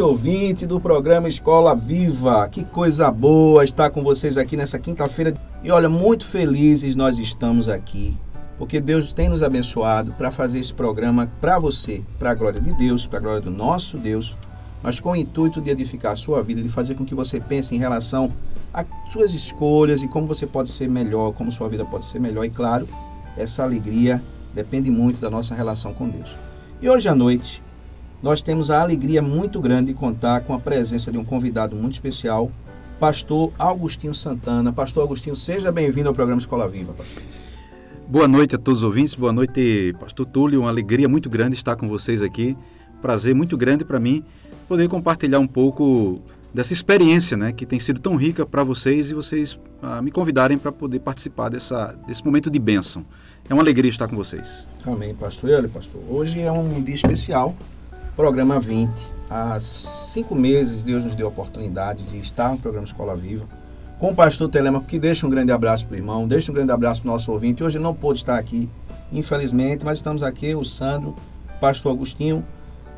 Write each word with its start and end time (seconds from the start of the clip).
Noite, 0.00 0.02
ouvinte 0.02 0.66
do 0.66 0.80
programa 0.80 1.28
Escola 1.28 1.74
Viva. 1.76 2.48
Que 2.48 2.64
coisa 2.64 3.10
boa 3.10 3.62
estar 3.62 3.90
com 3.90 4.02
vocês 4.02 4.38
aqui 4.38 4.56
nessa 4.56 4.78
quinta-feira. 4.78 5.34
E 5.62 5.70
olha, 5.70 5.90
muito 5.90 6.24
felizes 6.24 6.96
nós 6.96 7.18
estamos 7.18 7.68
aqui, 7.68 8.16
porque 8.58 8.80
Deus 8.80 9.12
tem 9.12 9.28
nos 9.28 9.42
abençoado 9.42 10.12
para 10.12 10.30
fazer 10.30 10.58
esse 10.58 10.72
programa 10.72 11.30
para 11.38 11.58
você, 11.58 12.02
para 12.18 12.30
a 12.30 12.34
glória 12.34 12.58
de 12.62 12.72
Deus, 12.72 13.06
para 13.06 13.18
a 13.18 13.22
glória 13.22 13.40
do 13.42 13.50
nosso 13.50 13.98
Deus, 13.98 14.34
mas 14.82 14.98
com 14.98 15.10
o 15.10 15.16
intuito 15.16 15.60
de 15.60 15.68
edificar 15.68 16.12
a 16.12 16.16
sua 16.16 16.42
vida, 16.42 16.62
de 16.62 16.68
fazer 16.68 16.94
com 16.94 17.04
que 17.04 17.14
você 17.14 17.38
pense 17.38 17.74
em 17.74 17.78
relação 17.78 18.32
às 18.72 18.86
suas 19.12 19.34
escolhas 19.34 20.00
e 20.00 20.08
como 20.08 20.26
você 20.26 20.46
pode 20.46 20.70
ser 20.70 20.88
melhor, 20.88 21.32
como 21.32 21.52
sua 21.52 21.68
vida 21.68 21.84
pode 21.84 22.06
ser 22.06 22.20
melhor. 22.20 22.44
E 22.44 22.50
claro, 22.50 22.88
essa 23.36 23.62
alegria 23.62 24.22
depende 24.54 24.90
muito 24.90 25.20
da 25.20 25.28
nossa 25.28 25.54
relação 25.54 25.92
com 25.92 26.08
Deus. 26.08 26.34
E 26.80 26.88
hoje 26.88 27.06
à 27.06 27.14
noite, 27.14 27.62
nós 28.22 28.42
temos 28.42 28.70
a 28.70 28.82
alegria 28.82 29.22
muito 29.22 29.60
grande 29.60 29.92
de 29.92 29.98
contar 29.98 30.42
com 30.42 30.52
a 30.52 30.58
presença 30.58 31.10
de 31.10 31.16
um 31.16 31.24
convidado 31.24 31.74
muito 31.74 31.94
especial, 31.94 32.50
pastor 32.98 33.52
Augustinho 33.58 34.14
Santana. 34.14 34.72
Pastor 34.72 35.02
Augustinho, 35.02 35.34
seja 35.34 35.72
bem-vindo 35.72 36.08
ao 36.08 36.14
programa 36.14 36.38
Escola 36.38 36.68
Viva, 36.68 36.92
pastor. 36.92 37.22
Boa 38.06 38.28
noite 38.28 38.54
a 38.56 38.58
todos 38.58 38.80
os 38.80 38.84
ouvintes, 38.84 39.14
boa 39.14 39.32
noite, 39.32 39.94
pastor 39.98 40.26
Túlio. 40.26 40.60
Uma 40.60 40.68
alegria 40.68 41.08
muito 41.08 41.30
grande 41.30 41.54
estar 41.54 41.76
com 41.76 41.88
vocês 41.88 42.22
aqui. 42.22 42.56
Prazer 43.00 43.34
muito 43.34 43.56
grande 43.56 43.84
para 43.84 43.98
mim 43.98 44.22
poder 44.68 44.88
compartilhar 44.88 45.38
um 45.38 45.46
pouco 45.46 46.20
dessa 46.52 46.72
experiência, 46.72 47.36
né, 47.36 47.52
que 47.52 47.64
tem 47.64 47.78
sido 47.80 48.00
tão 48.00 48.16
rica 48.16 48.44
para 48.44 48.62
vocês 48.62 49.10
e 49.10 49.14
vocês 49.14 49.58
ah, 49.80 50.02
me 50.02 50.10
convidarem 50.10 50.58
para 50.58 50.70
poder 50.70 51.00
participar 51.00 51.48
dessa, 51.48 51.96
desse 52.06 52.24
momento 52.24 52.50
de 52.50 52.58
bênção. 52.58 53.04
É 53.48 53.54
uma 53.54 53.62
alegria 53.62 53.90
estar 53.90 54.08
com 54.08 54.16
vocês. 54.16 54.66
Amém, 54.84 55.14
pastor. 55.14 55.50
E 55.50 55.54
olha, 55.54 55.68
pastor, 55.68 56.02
hoje 56.08 56.40
é 56.40 56.52
um 56.52 56.82
dia 56.82 56.94
especial 56.94 57.56
programa 58.16 58.58
20. 58.58 58.90
Há 59.30 59.58
cinco 59.60 60.34
meses, 60.34 60.82
Deus 60.82 61.04
nos 61.04 61.14
deu 61.14 61.26
a 61.26 61.30
oportunidade 61.30 62.04
de 62.04 62.18
estar 62.18 62.50
no 62.50 62.58
programa 62.58 62.86
Escola 62.86 63.14
Viva 63.14 63.46
com 64.00 64.08
o 64.08 64.14
pastor 64.14 64.48
Telemaco, 64.48 64.86
que 64.86 64.98
deixa 64.98 65.26
um 65.26 65.30
grande 65.30 65.52
abraço 65.52 65.86
para 65.86 65.94
o 65.94 65.98
irmão, 65.98 66.26
deixa 66.26 66.50
um 66.50 66.54
grande 66.54 66.72
abraço 66.72 67.02
para 67.02 67.10
o 67.10 67.12
nosso 67.12 67.30
ouvinte. 67.30 67.62
Hoje 67.62 67.78
não 67.78 67.94
pôde 67.94 68.20
estar 68.20 68.38
aqui, 68.38 68.66
infelizmente, 69.12 69.84
mas 69.84 69.98
estamos 69.98 70.22
aqui, 70.22 70.54
o 70.54 70.64
Sandro, 70.64 71.14
pastor 71.60 71.92
Agostinho, 71.92 72.42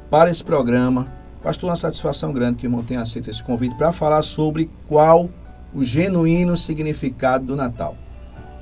para 0.09 0.31
esse 0.31 0.45
programa. 0.45 1.13
Pastor, 1.43 1.71
uma 1.71 1.77
satisfação 1.77 2.33
grande 2.33 2.59
que 2.59 2.67
o 2.67 2.69
irmão 2.69 2.85
tenha 2.85 3.01
aceito 3.01 3.29
esse 3.29 3.43
convite 3.43 3.75
para 3.75 3.91
falar 3.91 4.23
sobre 4.23 4.71
qual 4.87 5.29
o 5.75 5.83
genuíno 5.83 6.57
significado 6.57 7.47
do 7.47 7.57
Natal. 7.57 7.97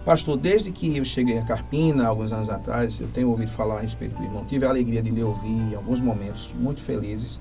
Pastor, 0.05 0.37
desde 0.37 0.71
que 0.71 0.97
eu 0.97 1.05
cheguei 1.05 1.39
a 1.39 1.43
Carpina, 1.43 2.07
alguns 2.07 2.33
anos 2.33 2.49
atrás, 2.49 2.99
eu 3.01 3.09
tenho 3.09 3.29
ouvido 3.29 3.51
falar 3.51 3.79
a 3.79 3.81
respeito 3.81 4.17
do 4.17 4.25
irmão. 4.25 4.45
Tive 4.47 4.65
a 4.65 4.71
alegria 4.71 5.03
de 5.03 5.11
lhe 5.11 5.23
ouvir 5.23 5.49
em 5.49 5.75
alguns 5.75 6.01
momentos 6.01 6.55
muito 6.59 6.83
felizes. 6.83 7.41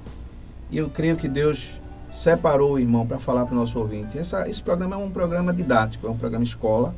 E 0.69 0.78
eu 0.78 0.90
creio 0.90 1.16
que 1.16 1.28
Deus 1.28 1.80
separou 2.12 2.74
o 2.74 2.80
irmão 2.80 3.08
para 3.08 3.18
falar 3.18 3.46
para 3.46 3.53
o 3.53 3.58
nosso 3.58 3.80
ouvinte. 3.80 4.18
Essa, 4.18 4.48
esse 4.48 4.62
programa 4.62 4.96
é 4.96 5.00
um 5.00 5.09
programa 5.09 5.53
didático, 5.53 6.06
é 6.06 6.09
um 6.09 6.18
programa 6.18 6.44
escola, 6.44 6.94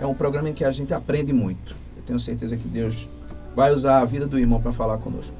é 0.00 0.06
um 0.06 0.14
programa 0.14 0.50
em 0.50 0.52
que 0.52 0.64
a 0.64 0.70
gente 0.70 0.94
aprende 0.94 1.32
muito. 1.32 1.74
Eu 1.96 2.02
tenho 2.02 2.20
certeza 2.20 2.56
que 2.56 2.68
Deus 2.68 3.08
vai 3.54 3.72
usar 3.72 4.00
a 4.00 4.04
vida 4.04 4.26
do 4.26 4.38
irmão 4.38 4.60
para 4.60 4.72
falar 4.72 4.98
conosco. 4.98 5.34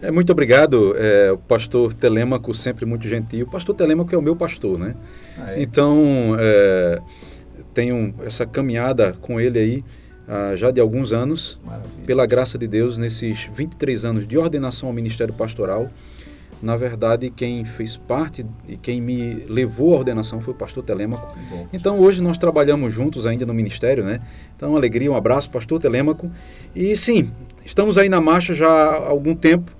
É, 0.00 0.10
muito 0.10 0.30
obrigado, 0.30 0.94
é, 0.96 1.32
o 1.32 1.38
pastor 1.38 1.94
Telêmaco, 1.94 2.52
sempre 2.52 2.84
muito 2.84 3.08
gentil. 3.08 3.46
O 3.46 3.50
pastor 3.50 3.74
Telêmaco 3.74 4.14
é 4.14 4.18
o 4.18 4.22
meu 4.22 4.36
pastor, 4.36 4.78
né? 4.78 4.94
Ah, 5.38 5.52
é? 5.52 5.62
Então, 5.62 6.36
é, 6.38 7.00
tenho 7.74 8.14
essa 8.24 8.46
caminhada 8.46 9.14
com 9.20 9.40
ele 9.40 9.58
aí 9.58 9.84
ah, 10.26 10.54
já 10.56 10.70
de 10.70 10.80
alguns 10.80 11.12
anos, 11.12 11.58
Maravilha. 11.64 11.90
pela 12.06 12.24
graça 12.24 12.56
de 12.56 12.66
Deus, 12.66 12.96
nesses 12.96 13.48
23 13.52 14.04
anos 14.04 14.26
de 14.26 14.38
ordenação 14.38 14.88
ao 14.88 14.94
ministério 14.94 15.34
pastoral. 15.34 15.90
Na 16.62 16.76
verdade, 16.76 17.28
quem 17.28 17.62
fez 17.66 17.98
parte 17.98 18.46
e 18.66 18.78
quem 18.78 18.98
me 18.98 19.44
levou 19.48 19.92
à 19.92 19.98
ordenação 19.98 20.40
foi 20.40 20.54
o 20.54 20.56
pastor 20.56 20.82
Telêmaco. 20.82 21.36
Bom, 21.50 21.68
então, 21.74 22.00
hoje 22.00 22.22
nós 22.22 22.38
trabalhamos 22.38 22.90
juntos 22.90 23.26
ainda 23.26 23.44
no 23.44 23.52
ministério, 23.52 24.02
né? 24.02 24.20
Então, 24.56 24.70
uma 24.70 24.78
alegria, 24.78 25.12
um 25.12 25.16
abraço, 25.16 25.50
pastor 25.50 25.78
Telêmaco. 25.78 26.30
E 26.74 26.96
sim, 26.96 27.30
estamos 27.64 27.98
aí 27.98 28.08
na 28.08 28.20
marcha 28.20 28.54
já 28.54 28.70
há 28.70 29.08
algum 29.08 29.34
tempo 29.34 29.72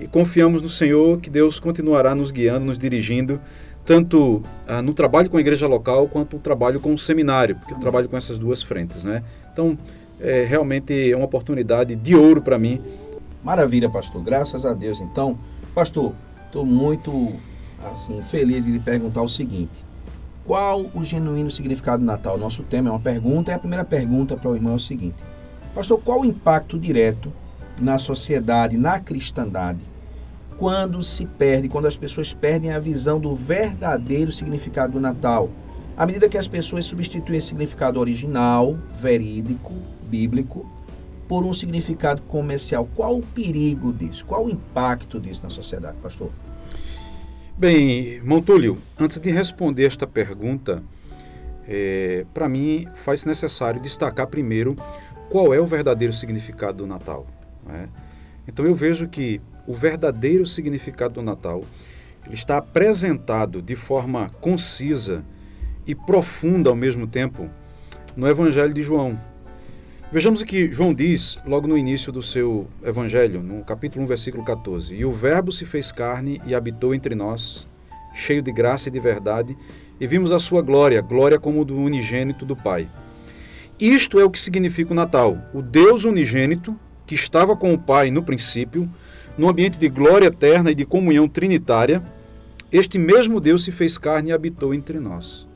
e 0.00 0.08
confiamos 0.08 0.60
no 0.60 0.68
Senhor 0.68 1.20
que 1.20 1.30
Deus 1.30 1.60
continuará 1.60 2.16
nos 2.16 2.32
guiando, 2.32 2.66
nos 2.66 2.78
dirigindo 2.78 3.40
tanto 3.84 4.42
ah, 4.66 4.80
no 4.80 4.94
trabalho 4.94 5.28
com 5.28 5.36
a 5.36 5.40
igreja 5.40 5.66
local 5.66 6.08
quanto 6.08 6.36
no 6.36 6.42
trabalho 6.42 6.80
com 6.80 6.94
o 6.94 6.98
seminário, 6.98 7.56
porque 7.56 7.74
eu 7.74 7.78
trabalho 7.78 8.08
com 8.08 8.16
essas 8.16 8.38
duas 8.38 8.62
frentes, 8.62 9.04
né? 9.04 9.22
Então, 9.52 9.78
é 10.20 10.44
realmente 10.44 11.12
é 11.12 11.16
uma 11.16 11.26
oportunidade 11.26 11.94
de 11.94 12.14
ouro 12.14 12.40
para 12.40 12.58
mim. 12.58 12.80
Maravilha, 13.42 13.90
pastor. 13.90 14.22
Graças 14.22 14.64
a 14.64 14.72
Deus. 14.72 15.00
Então, 15.00 15.38
pastor, 15.74 16.14
estou 16.46 16.64
muito 16.64 17.32
assim 17.92 18.22
feliz 18.22 18.64
de 18.64 18.70
lhe 18.70 18.78
perguntar 18.78 19.22
o 19.22 19.28
seguinte: 19.28 19.84
qual 20.44 20.86
o 20.94 21.04
genuíno 21.04 21.50
significado 21.50 21.98
do 21.98 22.06
Natal? 22.06 22.38
Nosso 22.38 22.62
tema 22.62 22.88
é 22.88 22.92
uma 22.92 23.00
pergunta 23.00 23.50
e 23.50 23.54
a 23.54 23.58
primeira 23.58 23.84
pergunta 23.84 24.36
para 24.36 24.50
o 24.50 24.54
irmão 24.54 24.72
é 24.72 24.76
o 24.76 24.80
seguinte: 24.80 25.22
Pastor, 25.74 26.00
qual 26.02 26.20
o 26.20 26.24
impacto 26.24 26.78
direto 26.78 27.32
na 27.80 27.98
sociedade, 27.98 28.76
na 28.76 29.00
cristandade, 29.00 29.84
quando 30.64 31.02
se 31.02 31.26
perde, 31.26 31.68
quando 31.68 31.84
as 31.84 31.94
pessoas 31.94 32.32
perdem 32.32 32.72
a 32.72 32.78
visão 32.78 33.20
do 33.20 33.34
verdadeiro 33.34 34.32
significado 34.32 34.94
do 34.94 34.98
Natal. 34.98 35.50
À 35.94 36.06
medida 36.06 36.26
que 36.26 36.38
as 36.38 36.48
pessoas 36.48 36.86
substituem 36.86 37.36
esse 37.36 37.48
significado 37.48 38.00
original, 38.00 38.78
verídico, 38.90 39.74
bíblico, 40.08 40.66
por 41.28 41.44
um 41.44 41.52
significado 41.52 42.22
comercial. 42.22 42.88
Qual 42.94 43.18
o 43.18 43.22
perigo 43.22 43.92
disso? 43.92 44.24
Qual 44.24 44.46
o 44.46 44.48
impacto 44.48 45.20
disso 45.20 45.42
na 45.42 45.50
sociedade, 45.50 45.98
pastor? 46.02 46.30
Bem, 47.58 48.22
Montúlio, 48.22 48.78
antes 48.98 49.20
de 49.20 49.30
responder 49.30 49.84
esta 49.84 50.06
pergunta, 50.06 50.82
é, 51.68 52.24
para 52.32 52.48
mim 52.48 52.86
faz 52.94 53.26
necessário 53.26 53.82
destacar 53.82 54.28
primeiro 54.28 54.76
qual 55.28 55.52
é 55.52 55.60
o 55.60 55.66
verdadeiro 55.66 56.14
significado 56.14 56.78
do 56.78 56.86
Natal. 56.86 57.26
Né? 57.66 57.86
Então 58.48 58.64
eu 58.64 58.74
vejo 58.74 59.06
que 59.06 59.42
o 59.66 59.74
verdadeiro 59.74 60.46
significado 60.46 61.14
do 61.14 61.22
Natal. 61.22 61.62
Ele 62.26 62.34
está 62.34 62.58
apresentado 62.58 63.60
de 63.60 63.76
forma 63.76 64.30
concisa 64.40 65.24
e 65.86 65.94
profunda 65.94 66.70
ao 66.70 66.76
mesmo 66.76 67.06
tempo 67.06 67.50
no 68.16 68.28
Evangelho 68.28 68.72
de 68.72 68.82
João. 68.82 69.18
Vejamos 70.10 70.42
o 70.42 70.46
que 70.46 70.70
João 70.72 70.94
diz 70.94 71.38
logo 71.44 71.66
no 71.66 71.76
início 71.76 72.12
do 72.12 72.22
seu 72.22 72.68
Evangelho, 72.82 73.42
no 73.42 73.64
capítulo 73.64 74.04
1, 74.04 74.06
versículo 74.06 74.44
14. 74.44 74.94
E 74.94 75.04
o 75.04 75.12
Verbo 75.12 75.50
se 75.50 75.64
fez 75.64 75.90
carne 75.90 76.40
e 76.46 76.54
habitou 76.54 76.94
entre 76.94 77.14
nós, 77.14 77.66
cheio 78.14 78.40
de 78.40 78.52
graça 78.52 78.88
e 78.88 78.92
de 78.92 79.00
verdade, 79.00 79.56
e 80.00 80.06
vimos 80.06 80.30
a 80.30 80.38
sua 80.38 80.62
glória, 80.62 81.00
glória 81.00 81.38
como 81.38 81.64
do 81.64 81.76
unigênito 81.76 82.46
do 82.46 82.54
Pai. 82.54 82.88
Isto 83.78 84.20
é 84.20 84.24
o 84.24 84.30
que 84.30 84.38
significa 84.38 84.92
o 84.92 84.94
Natal. 84.94 85.36
O 85.52 85.60
Deus 85.60 86.04
unigênito, 86.04 86.78
que 87.06 87.16
estava 87.16 87.56
com 87.56 87.74
o 87.74 87.78
Pai 87.78 88.10
no 88.10 88.22
princípio, 88.22 88.88
no 89.36 89.48
ambiente 89.48 89.78
de 89.78 89.88
glória 89.88 90.26
eterna 90.26 90.70
e 90.70 90.74
de 90.74 90.84
comunhão 90.84 91.28
trinitária, 91.28 92.02
este 92.70 92.98
mesmo 92.98 93.40
Deus 93.40 93.64
se 93.64 93.72
fez 93.72 93.98
carne 93.98 94.30
e 94.30 94.32
habitou 94.32 94.74
entre 94.74 94.98
nós. 94.98 95.48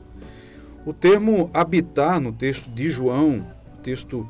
O 0.85 0.93
termo 0.93 1.49
habitar 1.53 2.19
no 2.19 2.31
texto 2.31 2.69
de 2.69 2.89
João, 2.89 3.45
texto 3.83 4.27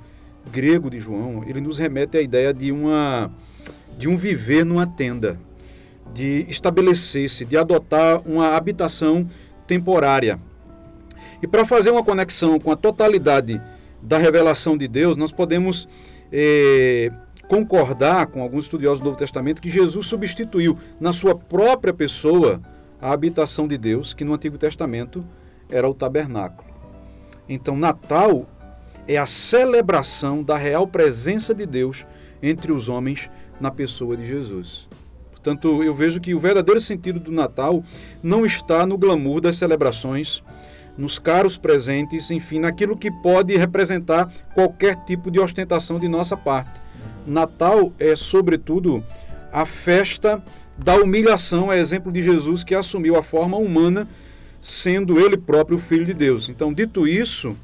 grego 0.52 0.90
de 0.90 1.00
João, 1.00 1.44
ele 1.48 1.62
nos 1.62 1.78
remete 1.78 2.18
à 2.18 2.22
ideia 2.22 2.54
de 2.54 2.72
uma 2.72 3.32
de 3.98 4.08
um 4.08 4.16
viver 4.16 4.64
numa 4.64 4.88
tenda, 4.88 5.38
de 6.14 6.46
estabelecer-se, 6.48 7.44
de 7.44 7.58
adotar 7.58 8.22
uma 8.26 8.56
habitação 8.56 9.28
temporária. 9.68 10.40
E 11.42 11.48
para 11.48 11.66
fazer 11.66 11.92
uma 11.92 12.04
conexão 12.04 12.60
com 12.60 12.72
a 12.72 12.76
totalidade 12.78 13.62
da 14.02 14.18
revelação 14.18 14.78
de 14.78 14.88
Deus, 14.88 15.18
nós 15.18 15.32
podemos 15.32 15.88
eh, 16.32 17.12
concordar 17.50 18.28
com 18.28 18.44
alguns 18.44 18.66
estudiosos 18.66 19.00
do 19.00 19.06
Novo 19.06 19.18
Testamento 19.18 19.60
que 19.60 19.72
Jesus 19.72 20.06
substituiu 20.06 20.78
na 21.00 21.12
sua 21.12 21.34
própria 21.34 21.92
pessoa 21.92 22.62
a 23.02 23.12
habitação 23.12 23.68
de 23.68 23.76
Deus, 23.76 24.14
que 24.14 24.24
no 24.24 24.36
Antigo 24.36 24.56
Testamento 24.56 25.26
era 25.68 25.90
o 25.90 25.94
tabernáculo. 25.96 26.70
Então, 27.50 27.76
Natal 27.76 28.48
é 29.08 29.18
a 29.18 29.26
celebração 29.26 30.44
da 30.44 30.56
real 30.56 30.86
presença 30.86 31.56
de 31.56 31.66
Deus 31.66 32.06
entre 32.42 32.72
os 32.72 32.88
homens 32.88 33.32
na 33.60 33.72
pessoa 33.72 34.16
de 34.16 34.28
Jesus. 34.28 34.88
Portanto, 35.32 35.84
eu 35.84 35.96
vejo 35.96 36.22
que 36.22 36.36
o 36.36 36.40
verdadeiro 36.40 36.80
sentido 36.80 37.20
do 37.20 37.32
Natal 37.32 37.84
não 38.22 38.46
está 38.46 38.86
no 38.86 38.96
glamour 38.96 39.42
das 39.42 39.56
celebrações, 39.56 40.44
nos 40.96 41.18
caros 41.18 41.58
presentes, 41.58 42.30
enfim, 42.30 42.60
naquilo 42.60 42.96
que 42.96 43.10
pode 43.10 43.58
representar 43.58 44.32
qualquer 44.54 45.04
tipo 45.06 45.32
de 45.32 45.40
ostentação 45.40 45.98
de 45.98 46.08
nossa 46.08 46.38
parte. 46.38 46.89
Natal 47.30 47.94
é, 48.00 48.16
sobretudo, 48.16 49.04
a 49.52 49.66
festa 49.66 50.44
da 50.78 50.96
humilhação, 50.96 51.72
é 51.72 51.80
exemplo 51.80 52.12
de 52.12 52.22
Jesus 52.22 52.64
que 52.64 52.74
assumiu 52.74 53.16
a 53.16 53.24
forma 53.24 53.58
humana, 53.58 54.08
sendo 54.60 55.20
ele 55.20 55.38
próprio 55.38 55.78
o 55.78 55.82
Filho 55.82 56.06
de 56.06 56.14
Deus. 56.14 56.50
Então, 56.50 56.74
dito 56.74 57.08
isso, 57.08 57.56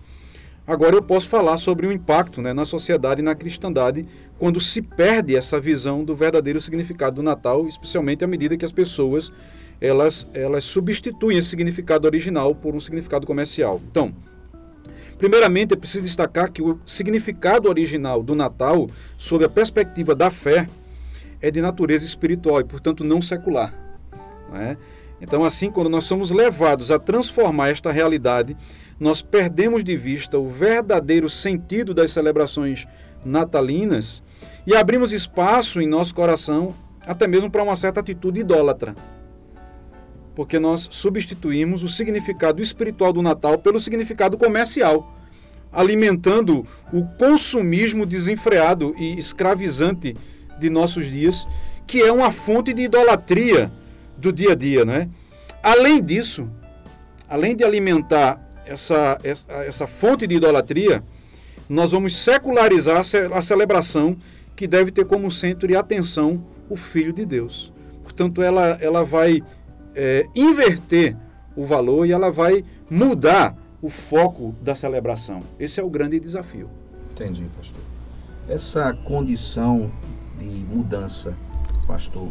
agora 0.68 0.96
eu 0.96 1.02
posso 1.02 1.28
falar 1.28 1.58
sobre 1.58 1.88
o 1.88 1.92
impacto 1.92 2.42
né, 2.42 2.54
na 2.54 2.66
sociedade 2.66 3.22
e 3.22 3.24
na 3.24 3.36
cristandade 3.36 4.06
quando 4.38 4.60
se 4.60 4.82
perde 4.82 5.36
essa 5.36 5.60
visão 5.60 6.04
do 6.04 6.16
verdadeiro 6.16 6.60
significado 6.60 7.18
do 7.18 7.24
Natal, 7.24 7.68
especialmente 7.68 8.24
à 8.24 8.28
medida 8.28 8.58
que 8.58 8.66
as 8.66 8.72
pessoas 8.72 9.32
elas, 9.80 10.26
elas 10.34 10.64
substituem 10.64 11.38
esse 11.38 11.50
significado 11.50 12.08
original 12.08 12.56
por 12.56 12.76
um 12.76 12.80
significado 12.80 13.28
comercial. 13.28 13.82
Então, 13.90 14.14
primeiramente 15.18 15.74
é 15.74 15.78
preciso 15.78 16.06
destacar 16.06 16.52
que 16.52 16.62
o 16.62 16.80
significado 16.86 17.70
original 17.70 18.22
do 18.22 18.36
Natal, 18.36 18.88
sob 19.18 19.46
a 19.46 19.50
perspectiva 19.50 20.16
da 20.16 20.30
fé, 20.30 20.68
é 21.42 21.52
de 21.52 21.62
natureza 21.62 22.06
espiritual 22.06 22.62
e, 22.62 22.64
portanto, 22.64 23.04
não 23.04 23.22
secular. 23.22 23.74
Não 24.50 24.60
é? 24.60 24.78
Então, 25.22 25.44
assim, 25.44 25.72
quando 25.72 25.90
nós 25.90 26.04
somos 26.04 26.32
levados 26.32 26.92
a 26.92 27.00
transformar 27.00 27.70
esta 27.70 27.92
realidade, 27.92 28.56
nós 29.00 29.22
perdemos 29.22 29.84
de 29.84 29.96
vista 29.96 30.38
o 30.38 30.50
verdadeiro 30.50 31.30
sentido 31.30 31.94
das 31.94 32.12
celebrações 32.12 32.86
natalinas 33.24 34.22
e 34.68 34.76
abrimos 34.76 35.14
espaço 35.14 35.82
em 35.82 35.88
nosso 35.88 36.14
coração 36.14 36.76
até 37.06 37.28
mesmo 37.28 37.50
para 37.50 37.64
uma 37.64 37.76
certa 37.76 38.00
atitude 38.00 38.40
idólatra. 38.40 38.96
Porque 40.36 40.60
nós 40.60 40.88
substituímos 40.92 41.82
o 41.82 41.88
significado 41.88 42.62
espiritual 42.62 43.14
do 43.14 43.22
Natal 43.22 43.58
pelo 43.58 43.80
significado 43.80 44.38
comercial, 44.38 45.16
alimentando 45.72 46.66
o 46.92 47.04
consumismo 47.18 48.06
desenfreado 48.06 48.94
e 48.98 49.18
escravizante 49.18 50.16
de 50.60 50.70
nossos 50.70 51.10
dias, 51.10 51.48
que 51.88 52.02
é 52.02 52.12
uma 52.12 52.32
fonte 52.32 52.74
de 52.74 52.84
idolatria 52.84 53.72
do 54.18 54.32
dia 54.32 54.52
a 54.52 54.56
dia, 54.56 54.84
né? 54.84 55.10
Além 55.64 56.02
disso, 56.04 56.50
além 57.30 57.56
de 57.56 57.64
alimentar 57.64 58.40
essa, 58.66 59.18
essa, 59.24 59.52
essa 59.52 59.88
fonte 59.88 60.28
de 60.28 60.36
idolatria, 60.36 61.04
nós 61.68 61.92
vamos 61.92 62.16
secularizar 62.16 63.02
a 63.34 63.42
celebração 63.42 64.18
que 64.56 64.68
deve 64.68 64.92
ter 64.92 65.06
como 65.06 65.32
centro 65.32 65.70
e 65.70 65.76
atenção 65.76 66.44
o 66.70 66.76
Filho 66.76 67.12
de 67.12 67.26
Deus. 67.26 67.74
Portanto, 68.04 68.42
ela, 68.42 68.78
ela 68.80 69.04
vai 69.04 69.42
é, 69.96 70.28
inverter 70.36 71.16
o 71.56 71.66
valor 71.66 72.06
e 72.06 72.12
ela 72.12 72.32
vai 72.32 72.64
mudar 72.90 73.58
o 73.82 73.90
foco 73.90 74.54
da 74.62 74.76
celebração. 74.76 75.42
Esse 75.60 75.80
é 75.80 75.84
o 75.84 75.90
grande 75.90 76.20
desafio. 76.20 76.70
Entendi, 77.12 77.46
pastor. 77.56 77.82
Essa 78.48 78.94
condição 78.94 79.92
de 80.38 80.66
mudança, 80.66 81.36
pastor, 81.88 82.30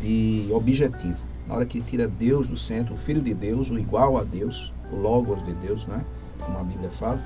de 0.00 0.48
objetivo, 0.52 1.24
na 1.46 1.54
hora 1.54 1.66
que 1.66 1.80
tira 1.80 2.08
Deus 2.08 2.48
do 2.48 2.56
centro, 2.56 2.94
o 2.94 2.96
Filho 2.96 3.20
de 3.20 3.34
Deus, 3.34 3.70
o 3.70 3.78
igual 3.78 4.16
a 4.16 4.24
Deus, 4.24 4.72
o 4.90 4.96
Logos 4.96 5.44
de 5.44 5.52
Deus, 5.54 5.86
né? 5.86 6.04
como 6.38 6.58
a 6.58 6.62
Bíblia 6.62 6.90
fala, 6.90 7.22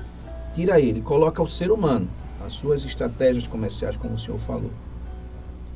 tira 0.53 0.79
ele, 0.79 1.01
coloca 1.01 1.41
o 1.41 1.47
ser 1.47 1.71
humano, 1.71 2.09
as 2.45 2.53
suas 2.53 2.83
estratégias 2.83 3.47
comerciais, 3.47 3.95
como 3.95 4.15
o 4.15 4.17
senhor 4.17 4.37
falou. 4.37 4.71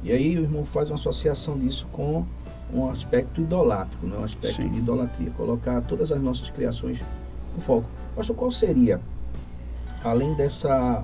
E 0.04 0.12
aí 0.12 0.38
o 0.38 0.42
irmão 0.42 0.66
faz 0.66 0.90
uma 0.90 0.96
associação 0.96 1.58
disso 1.58 1.88
com 1.92 2.26
um 2.74 2.90
aspecto 2.90 3.42
idolátrico, 3.42 4.06
né? 4.06 4.18
um 4.18 4.24
aspecto 4.24 4.62
Sim. 4.62 4.70
de 4.70 4.80
idolatria, 4.80 5.32
colocar 5.32 5.82
todas 5.82 6.12
as 6.12 6.20
nossas 6.20 6.50
criações 6.50 7.04
no 7.54 7.62
foco. 7.62 7.88
Pastor, 8.16 8.36
qual 8.36 8.52
seria, 8.52 9.00
além 10.04 10.34
dessa 10.34 11.04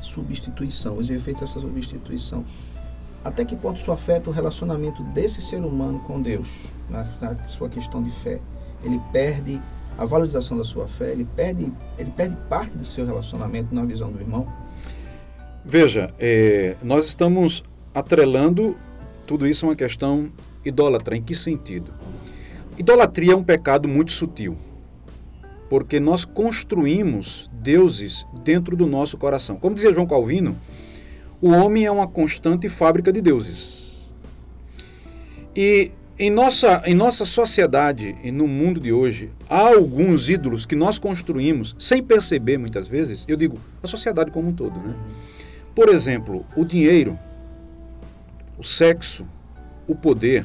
substituição, 0.00 0.96
os 0.96 1.10
efeitos 1.10 1.42
dessa 1.42 1.60
substituição, 1.60 2.44
até 3.24 3.44
que 3.44 3.56
ponto 3.56 3.80
isso 3.80 3.90
afeta 3.90 4.30
o 4.30 4.32
relacionamento 4.32 5.02
desse 5.04 5.42
ser 5.42 5.64
humano 5.64 5.98
com 6.00 6.22
Deus, 6.22 6.66
na, 6.88 7.04
na 7.20 7.48
sua 7.48 7.68
questão 7.68 8.02
de 8.02 8.10
fé? 8.10 8.40
Ele 8.82 9.00
perde 9.12 9.60
a 9.98 10.04
valorização 10.04 10.56
da 10.56 10.62
sua 10.62 10.86
fé, 10.86 11.10
ele 11.10 11.24
perde, 11.24 11.72
ele 11.98 12.10
perde 12.10 12.36
parte 12.48 12.76
do 12.76 12.84
seu 12.84 13.04
relacionamento 13.04 13.74
na 13.74 13.84
visão 13.84 14.12
do 14.12 14.20
irmão? 14.20 14.46
Veja, 15.64 16.14
é, 16.18 16.76
nós 16.82 17.06
estamos 17.06 17.64
atrelando 17.92 18.76
tudo 19.26 19.46
isso 19.46 19.66
a 19.66 19.70
uma 19.70 19.76
questão 19.76 20.30
idólatra. 20.68 21.16
Em 21.16 21.22
que 21.22 21.34
sentido? 21.34 21.92
Idolatria 22.78 23.32
é 23.32 23.36
um 23.36 23.42
pecado 23.42 23.88
muito 23.88 24.12
sutil, 24.12 24.56
porque 25.68 25.98
nós 25.98 26.24
construímos 26.24 27.50
deuses 27.52 28.24
dentro 28.44 28.76
do 28.76 28.86
nosso 28.86 29.18
coração. 29.18 29.56
Como 29.56 29.74
dizia 29.74 29.92
João 29.92 30.06
Calvino, 30.06 30.56
o 31.40 31.50
homem 31.50 31.84
é 31.84 31.90
uma 31.90 32.06
constante 32.06 32.68
fábrica 32.68 33.12
de 33.12 33.20
deuses. 33.20 34.08
E 35.54 35.90
em 36.18 36.30
nossa, 36.30 36.82
em 36.84 36.94
nossa 36.94 37.24
sociedade 37.24 38.16
e 38.24 38.32
no 38.32 38.48
mundo 38.48 38.80
de 38.80 38.92
hoje, 38.92 39.30
há 39.48 39.68
alguns 39.68 40.28
ídolos 40.28 40.66
que 40.66 40.74
nós 40.74 40.98
construímos 40.98 41.76
sem 41.78 42.02
perceber 42.02 42.58
muitas 42.58 42.88
vezes. 42.88 43.24
Eu 43.28 43.36
digo, 43.36 43.58
a 43.82 43.86
sociedade 43.86 44.30
como 44.30 44.48
um 44.48 44.52
todo, 44.52 44.80
né? 44.80 44.96
Por 45.76 45.88
exemplo, 45.88 46.44
o 46.56 46.64
dinheiro, 46.64 47.16
o 48.58 48.64
sexo, 48.64 49.24
o 49.86 49.94
poder. 49.94 50.44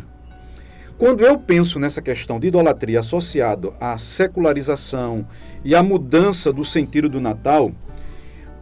Quando 0.97 1.23
eu 1.25 1.37
penso 1.37 1.79
nessa 1.79 2.01
questão 2.01 2.39
de 2.39 2.47
idolatria 2.47 2.99
associado 2.99 3.73
à 3.79 3.97
secularização 3.97 5.27
e 5.63 5.75
à 5.75 5.81
mudança 5.81 6.53
do 6.53 6.63
sentido 6.63 7.09
do 7.09 7.19
Natal, 7.19 7.71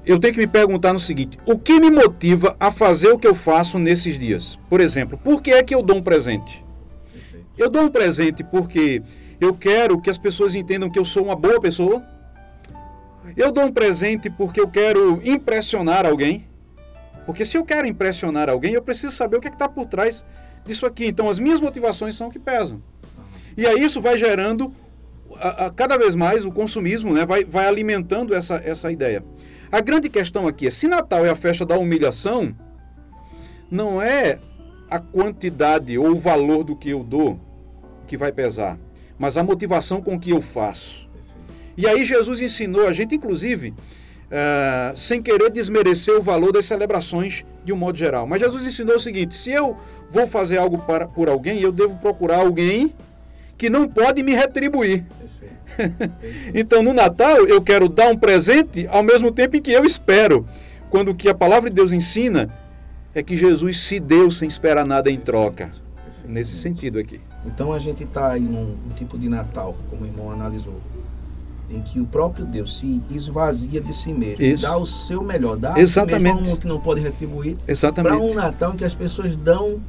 eu 0.05 0.19
tenho 0.19 0.33
que 0.33 0.39
me 0.39 0.47
perguntar 0.47 0.93
no 0.93 0.99
seguinte: 0.99 1.37
o 1.45 1.59
que 1.59 1.79
me 1.79 1.91
motiva 1.91 2.55
a 2.59 2.71
fazer 2.71 3.09
o 3.09 3.19
que 3.19 3.27
eu 3.27 3.35
faço 3.35 3.77
nesses 3.77 4.17
dias? 4.17 4.57
Por 4.69 4.79
exemplo, 4.79 5.17
por 5.17 5.41
que 5.41 5.51
é 5.51 5.61
que 5.61 5.75
eu 5.75 5.83
dou 5.83 5.97
um 5.97 6.01
presente? 6.01 6.65
Eu 7.57 7.69
dou 7.69 7.83
um 7.83 7.89
presente 7.89 8.43
porque 8.43 9.03
eu 9.39 9.53
quero 9.53 10.01
que 10.01 10.09
as 10.09 10.17
pessoas 10.17 10.55
entendam 10.55 10.89
que 10.89 10.97
eu 10.97 11.05
sou 11.05 11.23
uma 11.23 11.35
boa 11.35 11.59
pessoa. 11.59 12.01
Eu 13.35 13.51
dou 13.51 13.65
um 13.65 13.71
presente 13.71 14.29
porque 14.29 14.59
eu 14.59 14.67
quero 14.67 15.21
impressionar 15.23 16.05
alguém. 16.05 16.47
Porque 17.25 17.45
se 17.45 17.57
eu 17.57 17.63
quero 17.63 17.87
impressionar 17.87 18.49
alguém, 18.49 18.73
eu 18.73 18.81
preciso 18.81 19.15
saber 19.15 19.37
o 19.37 19.41
que 19.41 19.47
é 19.47 19.51
está 19.51 19.69
por 19.69 19.85
trás 19.85 20.25
disso 20.65 20.85
aqui. 20.85 21.05
Então, 21.05 21.29
as 21.29 21.39
minhas 21.39 21.59
motivações 21.59 22.15
são 22.15 22.27
o 22.27 22.31
que 22.31 22.39
pesam. 22.39 22.81
E 23.57 23.65
aí 23.67 23.83
isso 23.83 24.01
vai 24.01 24.17
gerando 24.17 24.73
a, 25.35 25.65
a, 25.65 25.69
cada 25.71 25.97
vez 25.97 26.15
mais 26.15 26.45
o 26.45 26.51
consumismo, 26.51 27.13
né? 27.13 27.25
vai, 27.25 27.43
vai 27.43 27.67
alimentando 27.67 28.33
essa, 28.33 28.55
essa 28.63 28.91
ideia. 28.91 29.23
A 29.71 29.81
grande 29.81 30.09
questão 30.09 30.47
aqui 30.47 30.67
é: 30.67 30.69
se 30.69 30.87
Natal 30.87 31.25
é 31.25 31.29
a 31.29 31.35
festa 31.35 31.65
da 31.65 31.77
humilhação, 31.77 32.55
não 33.69 34.01
é 34.01 34.39
a 34.89 34.99
quantidade 34.99 35.97
ou 35.97 36.09
o 36.09 36.17
valor 36.17 36.63
do 36.63 36.75
que 36.75 36.89
eu 36.89 37.03
dou 37.03 37.39
que 38.05 38.17
vai 38.17 38.31
pesar, 38.31 38.77
mas 39.17 39.37
a 39.37 39.43
motivação 39.43 40.01
com 40.01 40.19
que 40.19 40.31
eu 40.31 40.41
faço. 40.41 41.09
E 41.77 41.87
aí 41.87 42.03
Jesus 42.03 42.41
ensinou 42.41 42.87
a 42.87 42.93
gente, 42.93 43.15
inclusive, 43.15 43.73
uh, 44.31 44.97
sem 44.97 45.21
querer 45.21 45.51
desmerecer 45.51 46.15
o 46.15 46.21
valor 46.21 46.53
das 46.53 46.65
celebrações 46.65 47.45
de 47.63 47.73
um 47.73 47.77
modo 47.77 47.97
geral. 47.97 48.25
Mas 48.25 48.41
Jesus 48.41 48.65
ensinou 48.65 48.95
o 48.95 48.99
seguinte: 48.99 49.35
se 49.35 49.51
eu 49.51 49.77
vou 50.09 50.25
fazer 50.25 50.57
algo 50.57 50.79
para, 50.79 51.07
por 51.07 51.29
alguém, 51.29 51.59
eu 51.59 51.71
devo 51.71 51.97
procurar 51.97 52.37
alguém 52.37 52.93
que 53.57 53.69
não 53.69 53.87
pode 53.87 54.23
me 54.23 54.33
retribuir. 54.33 55.05
então, 56.53 56.81
no 56.81 56.93
Natal, 56.93 57.45
eu 57.45 57.61
quero 57.61 57.87
dar 57.87 58.07
um 58.07 58.17
presente 58.17 58.87
ao 58.89 59.03
mesmo 59.03 59.31
tempo 59.31 59.55
em 59.55 59.61
que 59.61 59.71
eu 59.71 59.85
espero. 59.85 60.47
Quando 60.89 61.09
o 61.09 61.15
que 61.15 61.29
a 61.29 61.33
palavra 61.33 61.69
de 61.69 61.75
Deus 61.75 61.93
ensina 61.93 62.49
é 63.13 63.21
que 63.21 63.37
Jesus 63.37 63.79
se 63.79 63.99
deu 63.99 64.31
sem 64.31 64.47
esperar 64.47 64.85
nada 64.85 65.09
em 65.09 65.17
troca. 65.17 65.71
Nesse 66.25 66.55
sentido 66.55 66.99
aqui. 66.99 67.19
Então 67.45 67.73
a 67.73 67.79
gente 67.79 68.03
está 68.03 68.31
aí 68.31 68.41
num, 68.41 68.75
num, 68.75 68.89
tipo 68.95 69.17
de 69.17 69.27
Natal, 69.27 69.75
como 69.89 70.03
o 70.03 70.05
irmão 70.05 70.31
analisou, 70.31 70.79
em 71.73 71.81
que 71.81 71.99
o 71.99 72.05
próprio 72.05 72.45
Deus 72.45 72.77
se 72.77 73.01
esvazia 73.09 73.79
de 73.79 73.93
si 73.93 74.13
mesmo, 74.13 74.43
Isso. 74.43 74.63
dá 74.63 74.77
o 74.77 74.85
seu 74.85 75.23
melhor, 75.23 75.55
dá 75.57 75.79
Exatamente. 75.79 76.27
a 76.27 76.35
mesmo 76.35 76.57
que 76.57 76.67
não 76.67 76.79
pode 76.79 77.01
retribuir, 77.01 77.57
para 77.95 78.17
um 78.17 78.33
Natal 78.33 78.73
em 78.73 78.77
que 78.77 78.85
as 78.85 78.95
pessoas 78.95 79.35
dão 79.35 79.81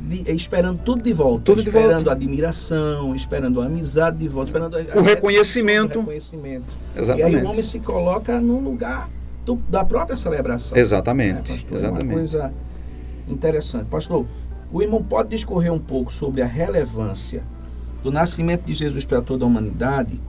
de, 0.00 0.30
esperando 0.30 0.78
tudo 0.84 1.02
de 1.02 1.12
volta. 1.12 1.44
Tudo 1.44 1.60
esperando 1.60 1.98
de 1.98 2.04
volta. 2.04 2.12
admiração, 2.12 3.14
esperando 3.14 3.60
a 3.60 3.66
amizade 3.66 4.18
de 4.18 4.28
volta, 4.28 4.50
esperando 4.50 4.76
a, 4.76 4.98
o 4.98 5.02
reconhecimento. 5.02 5.98
O 5.98 6.02
reconhecimento. 6.02 6.76
Exatamente. 6.94 7.34
E 7.34 7.36
aí 7.36 7.44
o 7.44 7.48
homem 7.48 7.62
se 7.62 7.80
coloca 7.80 8.40
num 8.40 8.60
lugar 8.60 9.08
do, 9.44 9.56
da 9.68 9.84
própria 9.84 10.16
celebração. 10.16 10.76
Exatamente. 10.76 11.52
Né, 11.52 11.58
pastor? 11.58 11.78
Exatamente. 11.78 12.02
É 12.02 12.06
uma 12.06 12.14
coisa 12.14 12.54
interessante. 13.28 13.84
Pastor, 13.86 14.26
o 14.72 14.82
irmão 14.82 15.02
pode 15.02 15.30
discorrer 15.30 15.72
um 15.72 15.78
pouco 15.78 16.12
sobre 16.12 16.42
a 16.42 16.46
relevância 16.46 17.44
do 18.02 18.10
nascimento 18.10 18.64
de 18.64 18.74
Jesus 18.74 19.04
para 19.04 19.22
toda 19.22 19.44
a 19.44 19.48
humanidade 19.48 20.20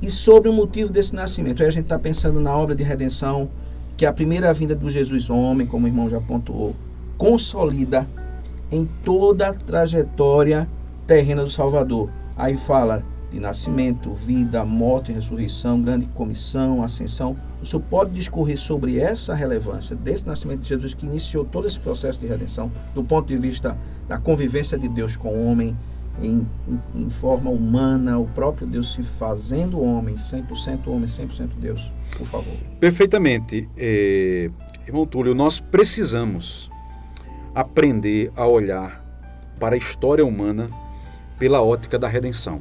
e 0.00 0.10
sobre 0.10 0.48
o 0.48 0.52
motivo 0.52 0.90
desse 0.90 1.14
nascimento. 1.14 1.62
Aí 1.62 1.68
a 1.68 1.72
gente 1.72 1.84
está 1.84 1.98
pensando 1.98 2.40
na 2.40 2.56
obra 2.56 2.74
de 2.74 2.82
redenção, 2.82 3.48
que 3.96 4.04
é 4.04 4.08
a 4.08 4.12
primeira 4.12 4.52
vinda 4.52 4.74
do 4.74 4.88
Jesus 4.88 5.30
homem, 5.30 5.66
como 5.66 5.86
o 5.86 5.88
irmão 5.88 6.08
já 6.08 6.20
pontuou, 6.20 6.74
consolida 7.16 8.06
em 8.70 8.84
toda 9.04 9.48
a 9.48 9.54
trajetória 9.54 10.68
terrena 11.06 11.44
do 11.44 11.50
Salvador. 11.50 12.10
Aí 12.36 12.56
fala 12.56 13.04
de 13.30 13.40
nascimento, 13.40 14.12
vida, 14.12 14.64
morte, 14.64 15.12
ressurreição, 15.12 15.80
grande 15.80 16.06
comissão, 16.08 16.82
ascensão. 16.82 17.36
O 17.60 17.66
senhor 17.66 17.82
pode 17.82 18.12
discorrer 18.12 18.58
sobre 18.58 18.98
essa 18.98 19.34
relevância 19.34 19.96
desse 19.96 20.26
nascimento 20.26 20.60
de 20.60 20.68
Jesus 20.68 20.94
que 20.94 21.06
iniciou 21.06 21.44
todo 21.44 21.66
esse 21.66 21.80
processo 21.80 22.20
de 22.20 22.26
redenção, 22.26 22.70
do 22.94 23.02
ponto 23.02 23.28
de 23.28 23.36
vista 23.36 23.76
da 24.08 24.18
convivência 24.18 24.78
de 24.78 24.88
Deus 24.88 25.16
com 25.16 25.28
o 25.28 25.46
homem, 25.46 25.76
em, 26.20 26.46
em, 26.94 27.10
forma 27.10 27.50
humana, 27.50 28.18
o 28.18 28.26
próprio 28.26 28.66
Deus 28.66 28.92
se 28.92 29.02
fazendo 29.02 29.80
homem, 29.80 30.16
100% 30.16 30.88
homem, 30.88 31.08
100% 31.08 31.50
Deus, 31.58 31.92
por 32.16 32.26
favor. 32.26 32.54
Perfeitamente. 32.80 33.68
É, 33.76 34.50
irmão 34.86 35.06
Túlio, 35.06 35.34
nós 35.34 35.60
precisamos 35.60 36.70
aprender 37.54 38.30
a 38.36 38.46
olhar 38.46 39.04
para 39.58 39.74
a 39.74 39.78
história 39.78 40.24
humana 40.24 40.70
pela 41.38 41.62
ótica 41.62 41.98
da 41.98 42.08
redenção. 42.08 42.60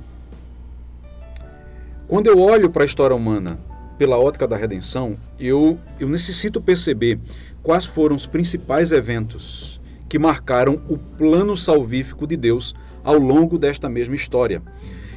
Quando 2.08 2.28
eu 2.28 2.40
olho 2.40 2.70
para 2.70 2.84
a 2.84 2.86
história 2.86 3.16
humana 3.16 3.60
pela 3.98 4.18
ótica 4.18 4.48
da 4.48 4.56
redenção, 4.56 5.18
eu, 5.40 5.80
eu 6.00 6.08
necessito 6.08 6.62
perceber 6.62 7.20
quais 7.64 7.86
foram 7.86 8.16
os 8.16 8.26
principais 8.26 8.92
eventos 8.92 9.82
que 10.08 10.20
marcaram 10.20 10.82
o 10.88 10.98
plano 10.98 11.58
salvífico 11.58 12.28
de 12.28 12.38
Deus 12.38 12.76
ao 13.06 13.18
longo 13.18 13.58
desta 13.58 13.88
mesma 13.88 14.16
história. 14.16 14.62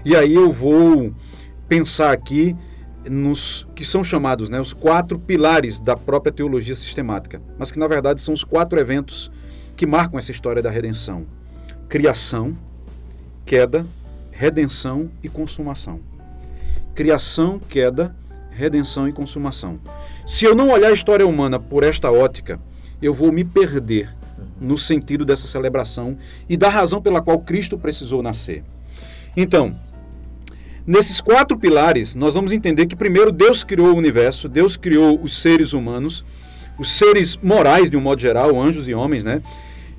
E 0.04 0.14
aí 0.14 0.34
eu 0.34 0.52
vou 0.52 1.12
pensar 1.66 2.12
aqui 2.12 2.54
nos 3.10 3.66
que 3.74 3.84
são 3.84 4.04
chamados 4.04 4.50
né, 4.50 4.60
os 4.60 4.72
quatro 4.72 5.18
pilares 5.18 5.80
da 5.80 5.96
própria 5.96 6.32
teologia 6.32 6.74
sistemática, 6.74 7.40
mas 7.58 7.72
que 7.72 7.78
na 7.78 7.88
verdade 7.88 8.20
são 8.20 8.34
os 8.34 8.44
quatro 8.44 8.78
eventos 8.78 9.32
que 9.74 9.86
marcam 9.86 10.18
essa 10.18 10.30
história 10.30 10.62
da 10.62 10.70
redenção: 10.70 11.26
criação, 11.88 12.56
queda, 13.46 13.86
redenção 14.30 15.10
e 15.22 15.28
consumação. 15.28 16.00
Criação, 16.94 17.58
queda, 17.58 18.14
redenção 18.50 19.08
e 19.08 19.12
consumação. 19.12 19.80
Se 20.26 20.44
eu 20.44 20.54
não 20.54 20.68
olhar 20.70 20.88
a 20.88 20.92
história 20.92 21.26
humana 21.26 21.58
por 21.58 21.84
esta 21.84 22.10
ótica, 22.10 22.60
eu 23.00 23.14
vou 23.14 23.30
me 23.30 23.44
perder 23.44 24.17
no 24.60 24.76
sentido 24.76 25.24
dessa 25.24 25.46
celebração 25.46 26.16
e 26.48 26.56
da 26.56 26.68
razão 26.68 27.00
pela 27.00 27.22
qual 27.22 27.38
Cristo 27.38 27.78
precisou 27.78 28.22
nascer. 28.22 28.64
Então, 29.36 29.74
nesses 30.86 31.20
quatro 31.20 31.58
pilares, 31.58 32.14
nós 32.14 32.34
vamos 32.34 32.52
entender 32.52 32.86
que 32.86 32.96
primeiro 32.96 33.30
Deus 33.30 33.62
criou 33.62 33.88
o 33.88 33.96
universo, 33.96 34.48
Deus 34.48 34.76
criou 34.76 35.20
os 35.22 35.36
seres 35.36 35.72
humanos, 35.72 36.24
os 36.78 36.90
seres 36.90 37.36
morais 37.36 37.90
de 37.90 37.96
um 37.96 38.00
modo 38.00 38.20
geral, 38.20 38.60
anjos 38.60 38.88
e 38.88 38.94
homens, 38.94 39.24
né? 39.24 39.42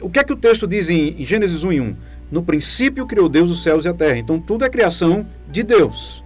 O 0.01 0.09
que 0.09 0.19
é 0.19 0.23
que 0.23 0.33
o 0.33 0.37
texto 0.37 0.65
diz 0.65 0.89
em 0.89 1.21
Gênesis 1.23 1.63
1 1.63 1.73
e 1.73 1.81
1? 1.81 1.95
No 2.31 2.43
princípio 2.43 3.05
criou 3.05 3.27
Deus 3.27 3.49
os 3.51 3.63
céus 3.63 3.85
e 3.85 3.89
a 3.89 3.93
terra. 3.93 4.17
Então 4.17 4.39
tudo 4.39 4.63
é 4.63 4.69
criação 4.69 5.27
de 5.49 5.63
Deus. 5.63 6.23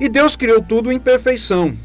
E 0.00 0.08
Deus 0.08 0.34
criou 0.34 0.62
tudo 0.62 0.90
em 0.90 0.98
perfeição. 0.98 1.76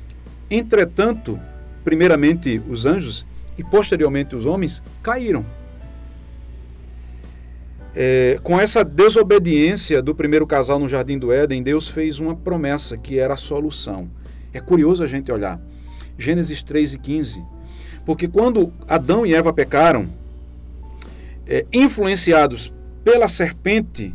Entretanto, 0.49 1.39
primeiramente 1.83 2.61
os 2.69 2.85
anjos 2.85 3.25
e 3.57 3.63
posteriormente 3.63 4.35
os 4.35 4.45
homens 4.45 4.81
caíram. 5.01 5.45
É, 7.95 8.37
com 8.43 8.59
essa 8.59 8.83
desobediência 8.83 10.01
do 10.01 10.13
primeiro 10.13 10.45
casal 10.45 10.77
no 10.77 10.87
Jardim 10.87 11.17
do 11.17 11.31
Éden, 11.31 11.63
Deus 11.63 11.87
fez 11.87 12.19
uma 12.19 12.35
promessa 12.35 12.97
que 12.97 13.17
era 13.17 13.35
a 13.35 13.37
solução. 13.37 14.09
É 14.53 14.59
curioso 14.59 15.03
a 15.03 15.07
gente 15.07 15.31
olhar. 15.31 15.61
Gênesis 16.17 16.61
3 16.61 16.95
e 16.95 16.99
15. 16.99 17.45
Porque 18.05 18.27
quando 18.27 18.71
Adão 18.87 19.25
e 19.25 19.33
Eva 19.33 19.53
pecaram, 19.53 20.09
é, 21.47 21.65
influenciados 21.71 22.73
pela 23.03 23.27
serpente, 23.27 24.13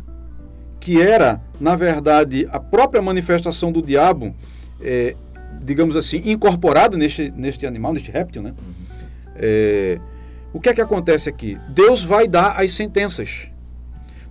que 0.78 1.00
era, 1.00 1.40
na 1.60 1.76
verdade, 1.76 2.46
a 2.50 2.60
própria 2.60 3.00
manifestação 3.00 3.72
do 3.72 3.80
diabo, 3.80 4.34
é, 4.80 5.16
digamos 5.62 5.96
assim, 5.96 6.22
incorporado 6.24 6.96
neste, 6.96 7.30
neste 7.30 7.66
animal, 7.66 7.92
neste 7.92 8.10
réptil, 8.10 8.42
né? 8.42 8.54
É, 9.40 9.98
o 10.52 10.60
que 10.60 10.68
é 10.68 10.74
que 10.74 10.80
acontece 10.80 11.28
aqui? 11.28 11.58
Deus 11.68 12.04
vai 12.04 12.28
dar 12.28 12.60
as 12.60 12.72
sentenças. 12.72 13.50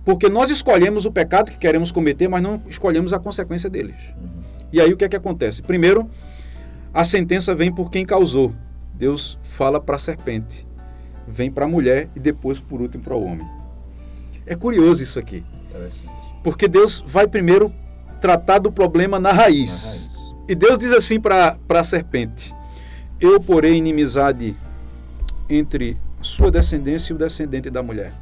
Porque 0.04 0.28
nós 0.28 0.50
escolhemos 0.50 1.04
o 1.04 1.12
pecado 1.12 1.50
que 1.50 1.58
queremos 1.58 1.90
cometer, 1.90 2.28
mas 2.28 2.42
não 2.42 2.62
escolhemos 2.68 3.12
a 3.12 3.18
consequência 3.18 3.68
deles. 3.68 3.96
Uhum. 4.16 4.42
E 4.72 4.80
aí 4.80 4.92
o 4.92 4.96
que 4.96 5.04
é 5.04 5.08
que 5.08 5.16
acontece? 5.16 5.62
Primeiro, 5.62 6.08
a 6.94 7.04
sentença 7.04 7.54
vem 7.54 7.72
por 7.72 7.90
quem 7.90 8.06
causou. 8.06 8.54
Deus 8.94 9.38
fala 9.42 9.80
para 9.80 9.96
a 9.96 9.98
serpente, 9.98 10.66
vem 11.26 11.50
para 11.50 11.64
a 11.64 11.68
mulher 11.68 12.08
e 12.14 12.20
depois, 12.20 12.60
por 12.60 12.80
último, 12.80 13.02
para 13.02 13.16
o 13.16 13.24
homem. 13.24 13.46
É 14.46 14.54
curioso 14.54 15.02
isso 15.02 15.18
aqui. 15.18 15.44
Porque 16.42 16.68
Deus 16.68 17.02
vai 17.06 17.26
primeiro 17.26 17.72
tratar 18.20 18.58
do 18.58 18.70
problema 18.70 19.18
na 19.18 19.32
raiz. 19.32 19.84
Na 19.84 19.90
raiz. 19.90 20.10
E 20.48 20.54
Deus 20.54 20.78
diz 20.78 20.92
assim 20.92 21.20
para 21.20 21.56
a 21.68 21.84
serpente: 21.84 22.54
Eu 23.20 23.40
porei 23.40 23.74
inimizade 23.74 24.56
entre 25.50 25.96
sua 26.22 26.50
descendência 26.50 27.12
e 27.12 27.16
o 27.16 27.18
descendente 27.18 27.68
da 27.68 27.82
mulher. 27.82 28.12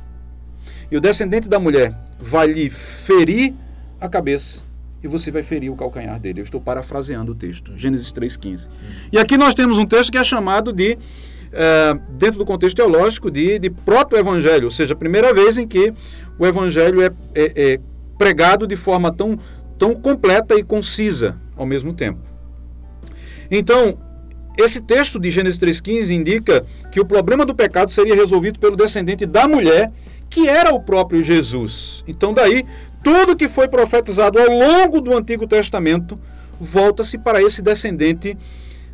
E 0.90 0.96
o 0.96 1.00
descendente 1.00 1.48
da 1.48 1.60
mulher 1.60 1.94
vai 2.18 2.46
lhe 2.46 2.70
ferir 2.70 3.54
a 4.00 4.08
cabeça 4.08 4.62
e 5.02 5.06
você 5.06 5.30
vai 5.30 5.42
ferir 5.42 5.70
o 5.70 5.76
calcanhar 5.76 6.18
dele. 6.18 6.40
Eu 6.40 6.44
estou 6.44 6.60
parafraseando 6.60 7.32
o 7.32 7.34
texto, 7.34 7.76
Gênesis 7.76 8.12
3,15. 8.12 8.66
Uhum. 8.66 8.70
E 9.12 9.18
aqui 9.18 9.36
nós 9.36 9.54
temos 9.54 9.78
um 9.78 9.86
texto 9.86 10.10
que 10.10 10.18
é 10.18 10.24
chamado 10.24 10.72
de, 10.72 10.98
é, 11.52 11.98
dentro 12.10 12.38
do 12.38 12.44
contexto 12.44 12.76
teológico, 12.76 13.30
de, 13.30 13.58
de 13.58 13.70
proto-evangelho, 13.70 14.64
ou 14.64 14.70
seja, 14.70 14.94
a 14.94 14.96
primeira 14.96 15.32
vez 15.32 15.58
em 15.58 15.66
que 15.66 15.92
o 16.38 16.46
evangelho 16.46 17.02
é, 17.02 17.10
é, 17.34 17.72
é 17.74 17.80
pregado 18.16 18.66
de 18.66 18.76
forma 18.76 19.12
tão, 19.12 19.38
tão 19.78 19.94
completa 19.94 20.54
e 20.56 20.64
concisa 20.64 21.36
ao 21.56 21.66
mesmo 21.66 21.92
tempo. 21.92 22.20
Então, 23.50 23.98
esse 24.58 24.80
texto 24.80 25.20
de 25.20 25.30
Gênesis 25.30 25.60
3,15 25.60 26.10
indica 26.10 26.66
que 26.90 26.98
o 26.98 27.06
problema 27.06 27.46
do 27.46 27.54
pecado 27.54 27.92
seria 27.92 28.16
resolvido 28.16 28.58
pelo 28.58 28.74
descendente 28.74 29.24
da 29.24 29.46
mulher, 29.46 29.92
que 30.28 30.48
era 30.48 30.74
o 30.74 30.80
próprio 30.80 31.22
Jesus. 31.22 32.02
Então, 32.08 32.34
daí, 32.34 32.64
tudo 33.00 33.36
que 33.36 33.48
foi 33.48 33.68
profetizado 33.68 34.36
ao 34.36 34.48
longo 34.48 35.00
do 35.00 35.16
Antigo 35.16 35.46
Testamento 35.46 36.18
volta-se 36.60 37.16
para 37.16 37.40
esse 37.40 37.62
descendente 37.62 38.36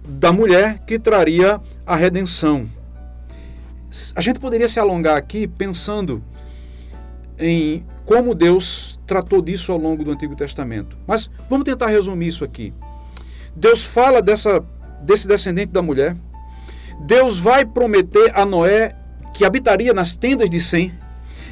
da 0.06 0.30
mulher 0.30 0.80
que 0.80 0.98
traria 0.98 1.58
a 1.86 1.96
redenção. 1.96 2.68
A 4.14 4.20
gente 4.20 4.38
poderia 4.38 4.68
se 4.68 4.78
alongar 4.78 5.16
aqui 5.16 5.48
pensando 5.48 6.22
em 7.38 7.82
como 8.04 8.34
Deus 8.34 9.00
tratou 9.06 9.40
disso 9.40 9.72
ao 9.72 9.78
longo 9.78 10.04
do 10.04 10.10
Antigo 10.10 10.36
Testamento. 10.36 10.98
Mas 11.06 11.30
vamos 11.48 11.64
tentar 11.64 11.86
resumir 11.86 12.28
isso 12.28 12.44
aqui. 12.44 12.74
Deus 13.56 13.84
fala 13.84 14.20
dessa 14.20 14.62
desse 15.04 15.28
descendente 15.28 15.72
da 15.72 15.82
mulher. 15.82 16.16
Deus 17.00 17.38
vai 17.38 17.64
prometer 17.64 18.32
a 18.34 18.44
Noé 18.44 18.94
que 19.32 19.44
habitaria 19.44 19.92
nas 19.92 20.16
tendas 20.16 20.48
de 20.48 20.60
Sem. 20.60 20.92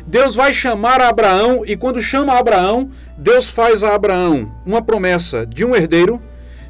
Deus 0.06 0.35
vai 0.35 0.52
chamar 0.52 1.00
a 1.00 1.09
Abraão 1.09 1.62
e 1.64 1.76
quando 1.76 2.02
chama 2.02 2.38
Abraão, 2.38 2.90
Deus 3.16 3.49
faz 3.49 3.82
a 3.82 3.94
Abraão 3.94 4.52
uma 4.66 4.82
promessa 4.82 5.47
de 5.47 5.64
um 5.64 5.75
herdeiro, 5.75 6.21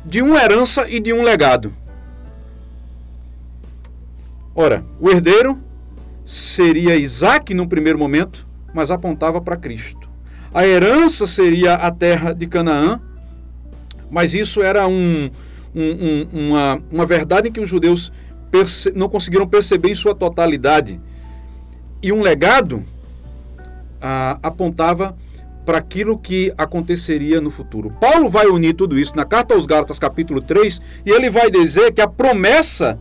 de 0.04 0.20
uma 0.20 0.42
herança 0.42 0.88
e 0.88 1.00
de 1.00 1.12
um 1.12 1.22
legado. 1.22 1.72
Ora, 4.54 4.84
o 5.00 5.08
herdeiro 5.08 5.58
seria 6.24 6.96
Isaac 6.96 7.54
num 7.54 7.66
primeiro 7.66 7.98
momento, 7.98 8.46
mas 8.74 8.90
apontava 8.90 9.40
para 9.40 9.56
Cristo. 9.56 10.10
A 10.52 10.66
herança 10.66 11.26
seria 11.26 11.74
a 11.74 11.90
terra 11.90 12.34
de 12.34 12.46
Canaã, 12.46 13.00
mas 14.10 14.34
isso 14.34 14.62
era 14.62 14.86
um, 14.86 15.30
um, 15.74 15.82
um, 15.82 16.48
uma, 16.48 16.82
uma 16.90 17.06
verdade 17.06 17.50
que 17.50 17.60
os 17.60 17.68
judeus 17.68 18.12
não 18.94 19.08
conseguiram 19.08 19.46
perceber 19.46 19.90
em 19.90 19.94
sua 19.94 20.14
totalidade. 20.14 21.00
E 22.02 22.12
um 22.12 22.20
legado 22.20 22.84
ah, 24.00 24.38
apontava 24.42 25.16
para 25.64 25.78
aquilo 25.78 26.18
que 26.18 26.52
aconteceria 26.58 27.40
no 27.40 27.50
futuro. 27.50 27.90
Paulo 28.00 28.28
vai 28.28 28.46
unir 28.46 28.74
tudo 28.74 28.98
isso 28.98 29.16
na 29.16 29.24
carta 29.24 29.54
aos 29.54 29.64
Gálatas, 29.64 29.98
capítulo 29.98 30.42
3, 30.42 30.80
e 31.06 31.10
ele 31.10 31.30
vai 31.30 31.50
dizer 31.50 31.92
que 31.92 32.00
a 32.00 32.08
promessa 32.08 32.98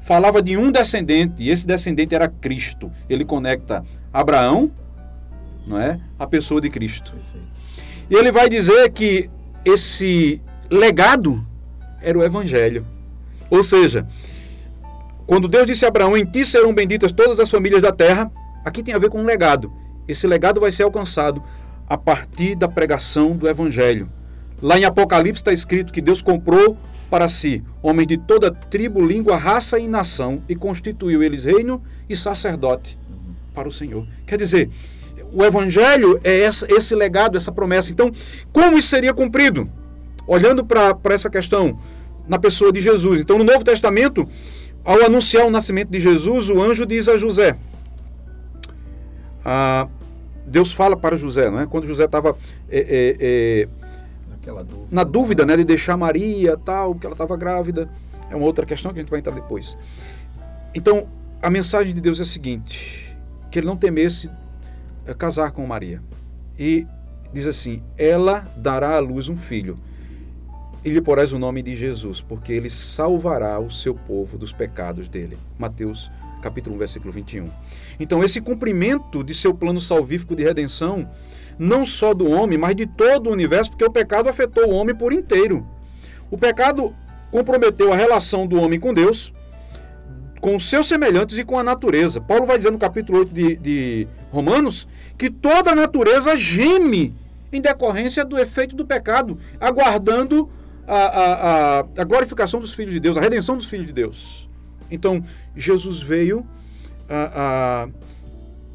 falava 0.00 0.40
de 0.40 0.56
um 0.56 0.70
descendente, 0.70 1.42
e 1.42 1.50
esse 1.50 1.66
descendente 1.66 2.14
era 2.14 2.28
Cristo. 2.28 2.90
Ele 3.08 3.24
conecta 3.24 3.84
Abraão, 4.12 4.70
não 5.66 5.78
é, 5.78 5.98
a 6.18 6.26
pessoa 6.26 6.60
de 6.60 6.70
Cristo. 6.70 7.12
Perfeito. 7.12 7.46
E 8.10 8.14
ele 8.14 8.30
vai 8.30 8.48
dizer 8.48 8.90
que 8.90 9.28
esse 9.64 10.40
legado 10.70 11.44
era 12.02 12.18
o 12.18 12.22
Evangelho. 12.22 12.86
Ou 13.50 13.62
seja, 13.62 14.06
quando 15.26 15.48
Deus 15.48 15.66
disse 15.66 15.84
a 15.84 15.88
Abraão: 15.88 16.16
Em 16.16 16.24
ti 16.24 16.44
serão 16.44 16.74
benditas 16.74 17.12
todas 17.12 17.38
as 17.38 17.50
famílias 17.50 17.82
da 17.82 17.92
terra, 17.92 18.30
aqui 18.64 18.82
tem 18.82 18.94
a 18.94 18.98
ver 18.98 19.10
com 19.10 19.20
um 19.20 19.24
legado. 19.24 19.72
Esse 20.06 20.26
legado 20.26 20.60
vai 20.60 20.72
ser 20.72 20.82
alcançado 20.82 21.42
a 21.88 21.96
partir 21.96 22.54
da 22.54 22.68
pregação 22.68 23.36
do 23.36 23.48
Evangelho. 23.48 24.10
Lá 24.60 24.78
em 24.78 24.84
Apocalipse 24.84 25.40
está 25.40 25.52
escrito 25.52 25.92
que 25.92 26.00
Deus 26.00 26.22
comprou 26.22 26.76
para 27.10 27.28
si 27.28 27.62
homens 27.82 28.06
de 28.06 28.16
toda 28.16 28.50
tribo, 28.50 29.04
língua, 29.04 29.36
raça 29.36 29.78
e 29.78 29.86
nação 29.86 30.42
e 30.48 30.56
constituiu 30.56 31.22
eles 31.22 31.44
reino 31.44 31.82
e 32.08 32.16
sacerdote 32.16 32.98
para 33.52 33.68
o 33.68 33.72
Senhor. 33.72 34.06
Quer 34.26 34.38
dizer, 34.38 34.70
o 35.32 35.44
Evangelho 35.44 36.20
é 36.24 36.48
esse 36.68 36.94
legado, 36.94 37.36
essa 37.36 37.52
promessa. 37.52 37.90
Então, 37.90 38.10
como 38.52 38.78
isso 38.78 38.88
seria 38.88 39.12
cumprido? 39.12 39.70
Olhando 40.26 40.64
para 40.64 40.96
essa 41.10 41.28
questão 41.28 41.78
na 42.28 42.38
pessoa 42.38 42.72
de 42.72 42.80
Jesus. 42.80 43.20
Então, 43.20 43.38
no 43.38 43.44
Novo 43.44 43.64
Testamento, 43.64 44.28
ao 44.84 45.02
anunciar 45.02 45.46
o 45.46 45.50
nascimento 45.50 45.90
de 45.90 46.00
Jesus, 46.00 46.48
o 46.48 46.60
anjo 46.60 46.86
diz 46.86 47.08
a 47.08 47.16
José: 47.16 47.56
ah, 49.44 49.88
Deus 50.46 50.72
fala 50.72 50.96
para 50.96 51.16
José, 51.16 51.50
não 51.50 51.60
é? 51.60 51.66
Quando 51.66 51.86
José 51.86 52.04
estava 52.04 52.36
é, 52.68 53.18
é, 53.20 53.68
dúvida. 54.64 54.88
na 54.90 55.04
dúvida 55.04 55.46
né, 55.46 55.56
de 55.56 55.64
deixar 55.64 55.96
Maria, 55.96 56.56
tal, 56.56 56.94
que 56.94 57.06
ela 57.06 57.14
estava 57.14 57.36
grávida. 57.36 57.88
É 58.30 58.36
uma 58.36 58.46
outra 58.46 58.64
questão 58.64 58.92
que 58.92 58.98
a 58.98 59.02
gente 59.02 59.10
vai 59.10 59.20
entrar 59.20 59.34
depois. 59.34 59.76
Então, 60.74 61.06
a 61.40 61.50
mensagem 61.50 61.94
de 61.94 62.00
Deus 62.00 62.18
é 62.18 62.22
a 62.22 62.26
seguinte: 62.26 63.16
que 63.50 63.58
ele 63.58 63.66
não 63.66 63.76
temesse 63.76 64.30
é, 65.06 65.14
casar 65.14 65.52
com 65.52 65.66
Maria. 65.66 66.02
E 66.58 66.86
diz 67.32 67.46
assim: 67.46 67.82
ela 67.96 68.46
dará 68.56 68.96
à 68.96 68.98
luz 69.00 69.28
um 69.28 69.36
filho 69.36 69.78
e 70.84 70.90
lhe 70.90 71.00
porás 71.00 71.32
o 71.32 71.38
nome 71.38 71.62
de 71.62 71.76
Jesus, 71.76 72.20
porque 72.20 72.52
ele 72.52 72.68
salvará 72.68 73.58
o 73.60 73.70
seu 73.70 73.94
povo 73.94 74.36
dos 74.36 74.52
pecados 74.52 75.08
dele. 75.08 75.38
Mateus 75.58 76.10
capítulo 76.42 76.74
1, 76.74 76.78
versículo 76.78 77.12
21. 77.12 77.46
Então, 78.00 78.22
esse 78.22 78.40
cumprimento 78.40 79.22
de 79.22 79.32
seu 79.32 79.54
plano 79.54 79.80
salvífico 79.80 80.34
de 80.34 80.42
redenção, 80.42 81.08
não 81.58 81.86
só 81.86 82.12
do 82.12 82.28
homem, 82.28 82.58
mas 82.58 82.74
de 82.74 82.84
todo 82.84 83.28
o 83.28 83.32
universo, 83.32 83.70
porque 83.70 83.84
o 83.84 83.92
pecado 83.92 84.28
afetou 84.28 84.68
o 84.68 84.74
homem 84.74 84.94
por 84.94 85.12
inteiro. 85.12 85.64
O 86.30 86.36
pecado 86.36 86.94
comprometeu 87.30 87.92
a 87.92 87.96
relação 87.96 88.46
do 88.46 88.60
homem 88.60 88.80
com 88.80 88.92
Deus, 88.92 89.32
com 90.40 90.56
os 90.56 90.68
seus 90.68 90.88
semelhantes 90.88 91.38
e 91.38 91.44
com 91.44 91.56
a 91.58 91.62
natureza. 91.62 92.20
Paulo 92.20 92.44
vai 92.44 92.58
dizer 92.58 92.72
no 92.72 92.78
capítulo 92.78 93.20
8 93.20 93.32
de, 93.32 93.56
de 93.56 94.08
Romanos 94.32 94.88
que 95.16 95.30
toda 95.30 95.70
a 95.70 95.74
natureza 95.74 96.36
geme 96.36 97.14
em 97.52 97.60
decorrência 97.60 98.24
do 98.24 98.36
efeito 98.36 98.74
do 98.74 98.84
pecado, 98.84 99.38
aguardando 99.60 100.50
a, 100.86 100.96
a, 100.96 101.80
a, 101.80 101.86
a 101.98 102.04
glorificação 102.04 102.60
dos 102.60 102.72
filhos 102.72 102.92
de 102.92 103.00
Deus, 103.00 103.16
a 103.16 103.20
redenção 103.20 103.56
dos 103.56 103.66
filhos 103.66 103.86
de 103.86 103.92
Deus. 103.92 104.48
Então, 104.90 105.22
Jesus 105.56 106.02
veio 106.02 106.46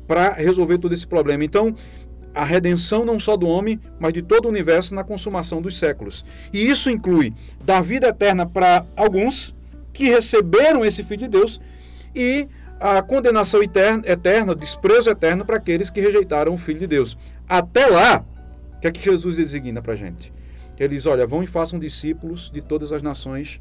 para 0.08 0.34
resolver 0.34 0.78
todo 0.78 0.94
esse 0.94 1.06
problema. 1.06 1.44
Então, 1.44 1.76
a 2.34 2.44
redenção 2.44 3.04
não 3.04 3.20
só 3.20 3.36
do 3.36 3.48
homem, 3.48 3.80
mas 4.00 4.14
de 4.14 4.22
todo 4.22 4.46
o 4.46 4.50
universo 4.50 4.94
na 4.94 5.04
consumação 5.04 5.62
dos 5.62 5.80
séculos. 5.80 6.24
E 6.54 6.68
isso 6.68 6.90
inclui 6.90 7.34
dar 7.66 7.82
vida 7.82 8.08
eterna 8.08 8.46
para 8.46 8.86
alguns 8.96 9.56
que 9.92 10.06
receberam 10.06 10.86
esse 10.86 11.04
Filho 11.04 11.22
de 11.22 11.30
Deus 11.30 11.60
e 12.14 12.48
a 12.80 13.02
condenação 13.02 13.64
eterna, 13.64 14.04
eterna 14.06 14.54
desprezo 14.54 15.10
eterno 15.10 15.44
para 15.44 15.58
aqueles 15.58 15.90
que 15.90 16.00
rejeitaram 16.00 16.54
o 16.54 16.58
Filho 16.58 16.80
de 16.80 16.88
Deus. 16.88 17.18
Até 17.50 17.88
lá, 17.88 18.24
o 18.76 18.80
que 18.80 18.88
é 18.88 18.92
que 18.92 19.04
Jesus 19.04 19.36
designa 19.36 19.82
para 19.82 19.94
a 19.94 19.96
gente? 19.96 20.32
Ele 20.80 20.96
diz: 20.96 21.06
Olha, 21.06 21.26
vão 21.26 21.44
e 21.44 21.48
façam 21.48 21.80
discípulos 21.80 22.50
de 22.50 22.62
todas 22.62 22.92
as 22.92 23.02
nações, 23.02 23.60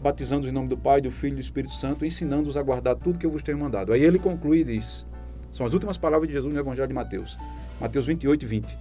batizando 0.00 0.48
em 0.48 0.52
nome 0.52 0.68
do 0.68 0.76
Pai, 0.76 1.00
do 1.00 1.10
Filho 1.10 1.32
e 1.32 1.36
do 1.36 1.40
Espírito 1.40 1.74
Santo, 1.74 2.04
ensinando-os 2.04 2.56
a 2.56 2.62
guardar 2.62 2.96
tudo 2.96 3.18
que 3.18 3.26
eu 3.26 3.30
vos 3.30 3.42
tenho 3.42 3.58
mandado. 3.58 3.92
Aí 3.92 4.02
ele 4.02 4.18
conclui 4.18 4.60
e 4.60 4.64
diz: 4.64 5.06
São 5.52 5.66
as 5.66 5.72
últimas 5.72 5.98
palavras 5.98 6.28
de 6.28 6.34
Jesus 6.34 6.52
no 6.52 6.58
Evangelho 6.58 6.88
de 6.88 6.94
Mateus, 6.94 7.38
Mateus 7.80 8.06
28 8.06 8.42
e 8.42 8.46
20. 8.46 8.78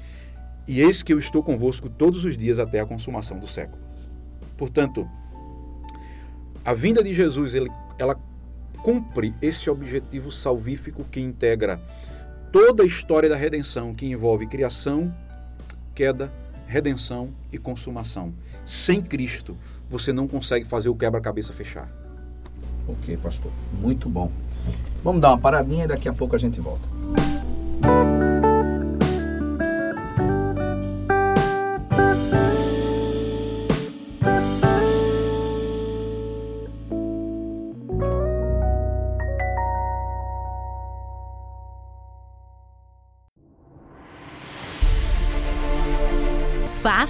E 0.67 0.81
eis 0.81 1.03
que 1.03 1.11
eu 1.11 1.19
estou 1.19 1.43
convosco 1.43 1.89
todos 1.89 2.23
os 2.23 2.37
dias 2.37 2.57
até 2.57 2.79
a 2.79 2.85
consumação 2.85 3.37
do 3.37 3.47
século. 3.47 3.81
Portanto, 4.55 5.09
a 6.63 6.73
vinda 6.73 7.03
de 7.03 7.11
Jesus, 7.11 7.53
ele, 7.53 7.69
ela 7.99 8.15
cumpre 8.81 9.33
esse 9.41 9.69
objetivo 9.69 10.31
salvífico 10.31 11.03
que 11.03 11.19
integra 11.19 11.81
toda 12.51 12.83
a 12.83 12.85
história 12.85 13.27
da 13.27 13.35
redenção, 13.35 13.93
que 13.93 14.05
envolve 14.05 14.47
criação, 14.47 15.13
queda 15.93 16.31
redenção 16.67 17.29
e 17.51 17.57
consumação. 17.57 18.33
Sem 18.65 19.01
Cristo, 19.01 19.57
você 19.89 20.11
não 20.13 20.27
consegue 20.27 20.65
fazer 20.65 20.89
o 20.89 20.95
quebra-cabeça 20.95 21.53
fechar. 21.53 21.89
Ok, 22.87 23.15
pastor. 23.17 23.51
Muito 23.73 24.09
bom. 24.09 24.31
Vamos 25.03 25.21
dar 25.21 25.29
uma 25.29 25.37
paradinha 25.37 25.85
e 25.85 25.87
daqui 25.87 26.07
a 26.07 26.13
pouco 26.13 26.35
a 26.35 26.39
gente 26.39 26.59
volta. 26.59 26.87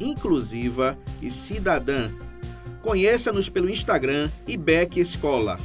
inclusiva 0.00 0.98
e 1.20 1.30
cidadã. 1.30 2.10
Conheça-nos 2.82 3.48
pelo 3.48 3.68
Instagram 3.68 4.30
IBEC 4.46 5.00
Escola. 5.00 5.58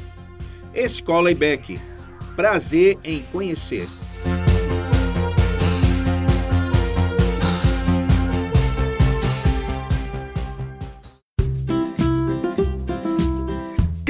Escola 0.74 1.32
IBEC. 1.32 1.80
Prazer 2.36 2.98
em 3.04 3.22
conhecer. 3.32 3.88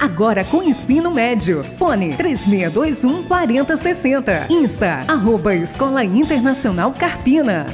Agora 0.00 0.44
com 0.44 0.62
ensino 0.62 1.10
médio. 1.12 1.62
Fone 1.76 2.14
3621 2.16 3.22
4060. 3.24 4.46
Insta, 4.50 5.04
arroba 5.08 5.54
Escola 5.54 6.04
Internacional 6.04 6.92
Carpina. 6.92 7.66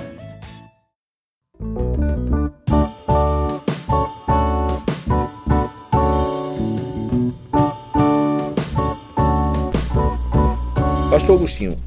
Pastor 11.11 11.37
Agostinho, 11.37 11.79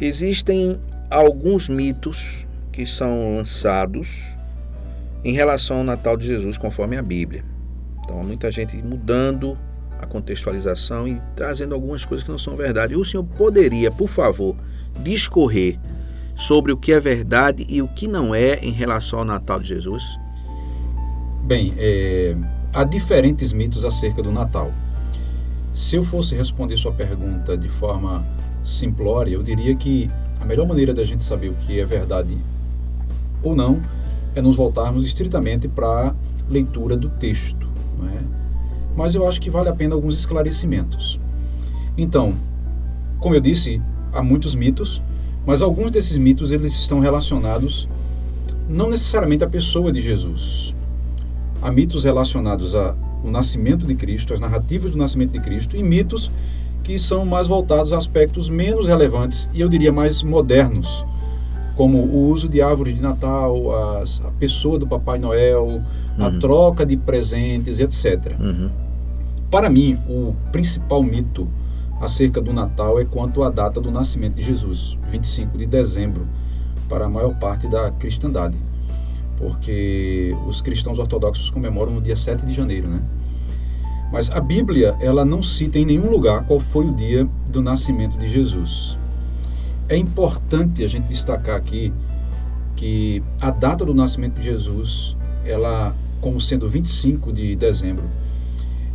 existem 0.00 0.80
alguns 1.08 1.68
mitos 1.68 2.48
que 2.72 2.84
são 2.84 3.36
lançados 3.36 4.36
em 5.24 5.32
relação 5.32 5.78
ao 5.78 5.84
Natal 5.84 6.16
de 6.16 6.26
Jesus, 6.26 6.58
conforme 6.58 6.96
a 6.96 7.02
Bíblia. 7.02 7.44
Então, 8.02 8.22
muita 8.22 8.50
gente 8.50 8.76
mudando 8.78 9.56
a 10.02 10.06
contextualização 10.06 11.06
e 11.06 11.22
trazendo 11.36 11.74
algumas 11.74 12.04
coisas 12.04 12.24
que 12.24 12.30
não 12.30 12.38
são 12.38 12.56
verdade. 12.56 12.94
E 12.94 12.96
o 12.96 13.04
senhor 13.04 13.24
poderia, 13.24 13.90
por 13.90 14.08
favor, 14.08 14.56
discorrer 15.02 15.78
sobre 16.34 16.72
o 16.72 16.76
que 16.76 16.92
é 16.92 16.98
verdade 16.98 17.64
e 17.68 17.80
o 17.80 17.88
que 17.88 18.08
não 18.08 18.34
é 18.34 18.56
em 18.56 18.72
relação 18.72 19.20
ao 19.20 19.24
Natal 19.24 19.60
de 19.60 19.68
Jesus? 19.68 20.04
Bem, 21.44 21.72
é, 21.78 22.36
há 22.74 22.82
diferentes 22.82 23.52
mitos 23.52 23.84
acerca 23.84 24.22
do 24.22 24.32
Natal. 24.32 24.72
Se 25.72 25.96
eu 25.96 26.04
fosse 26.04 26.34
responder 26.34 26.76
sua 26.76 26.92
pergunta 26.92 27.56
de 27.56 27.68
forma 27.68 28.26
simplória, 28.62 29.32
eu 29.32 29.42
diria 29.42 29.74
que 29.74 30.10
a 30.40 30.44
melhor 30.44 30.66
maneira 30.66 30.92
da 30.92 31.04
gente 31.04 31.22
saber 31.22 31.48
o 31.48 31.54
que 31.54 31.78
é 31.78 31.84
verdade 31.84 32.36
ou 33.42 33.54
não 33.54 33.80
é 34.34 34.42
nos 34.42 34.56
voltarmos 34.56 35.04
estritamente 35.04 35.68
para 35.68 36.08
a 36.08 36.14
leitura 36.48 36.96
do 36.96 37.08
texto. 37.08 37.68
Não 37.98 38.08
é? 38.08 38.41
Mas 38.96 39.14
eu 39.14 39.26
acho 39.26 39.40
que 39.40 39.50
vale 39.50 39.68
a 39.68 39.74
pena 39.74 39.94
alguns 39.94 40.14
esclarecimentos. 40.14 41.18
Então, 41.96 42.34
como 43.18 43.34
eu 43.34 43.40
disse, 43.40 43.80
há 44.12 44.22
muitos 44.22 44.54
mitos, 44.54 45.02
mas 45.46 45.62
alguns 45.62 45.90
desses 45.90 46.16
mitos 46.16 46.52
eles 46.52 46.72
estão 46.72 47.00
relacionados 47.00 47.88
não 48.68 48.88
necessariamente 48.88 49.44
à 49.44 49.48
pessoa 49.48 49.92
de 49.92 50.00
Jesus. 50.00 50.74
Há 51.60 51.70
mitos 51.70 52.04
relacionados 52.04 52.74
ao 52.74 52.96
nascimento 53.24 53.86
de 53.86 53.94
Cristo, 53.94 54.32
às 54.32 54.40
narrativas 54.40 54.90
do 54.90 54.98
nascimento 54.98 55.32
de 55.32 55.40
Cristo, 55.40 55.76
e 55.76 55.82
mitos 55.82 56.30
que 56.82 56.98
são 56.98 57.24
mais 57.24 57.46
voltados 57.46 57.92
a 57.92 57.98
aspectos 57.98 58.48
menos 58.48 58.88
relevantes 58.88 59.48
e 59.52 59.60
eu 59.60 59.68
diria 59.68 59.92
mais 59.92 60.22
modernos, 60.22 61.04
como 61.76 61.98
o 61.98 62.28
uso 62.28 62.48
de 62.48 62.60
árvores 62.60 62.94
de 62.94 63.02
Natal, 63.02 64.00
as, 64.00 64.20
a 64.24 64.30
pessoa 64.32 64.78
do 64.78 64.86
Papai 64.86 65.18
Noel, 65.18 65.64
uhum. 65.66 66.26
a 66.26 66.30
troca 66.38 66.84
de 66.84 66.96
presentes, 66.96 67.80
etc. 67.80 68.36
Uhum. 68.38 68.70
Para 69.50 69.68
mim, 69.68 69.98
o 70.08 70.34
principal 70.50 71.02
mito 71.02 71.48
acerca 72.00 72.40
do 72.40 72.52
Natal 72.52 72.98
é 73.00 73.04
quanto 73.04 73.42
à 73.42 73.50
data 73.50 73.80
do 73.80 73.90
nascimento 73.90 74.34
de 74.34 74.42
Jesus, 74.42 74.98
25 75.08 75.56
de 75.56 75.66
dezembro, 75.66 76.26
para 76.88 77.06
a 77.06 77.08
maior 77.08 77.34
parte 77.38 77.68
da 77.68 77.90
cristandade, 77.92 78.56
porque 79.38 80.36
os 80.46 80.60
cristãos 80.60 80.98
ortodoxos 80.98 81.50
comemoram 81.50 81.92
no 81.92 82.00
dia 82.00 82.16
7 82.16 82.44
de 82.44 82.52
janeiro, 82.52 82.88
né? 82.88 83.00
Mas 84.12 84.30
a 84.30 84.40
Bíblia, 84.40 84.94
ela 85.00 85.24
não 85.24 85.42
cita 85.42 85.78
em 85.78 85.86
nenhum 85.86 86.10
lugar 86.10 86.44
qual 86.44 86.60
foi 86.60 86.86
o 86.86 86.92
dia 86.92 87.26
do 87.50 87.62
nascimento 87.62 88.18
de 88.18 88.28
Jesus. 88.28 88.98
É 89.92 89.96
importante 89.98 90.82
a 90.82 90.86
gente 90.86 91.04
destacar 91.04 91.54
aqui 91.54 91.92
que 92.74 93.22
a 93.38 93.50
data 93.50 93.84
do 93.84 93.92
nascimento 93.92 94.36
de 94.36 94.42
Jesus, 94.42 95.14
ela 95.44 95.94
como 96.18 96.40
sendo 96.40 96.66
25 96.66 97.30
de 97.30 97.54
dezembro, 97.54 98.04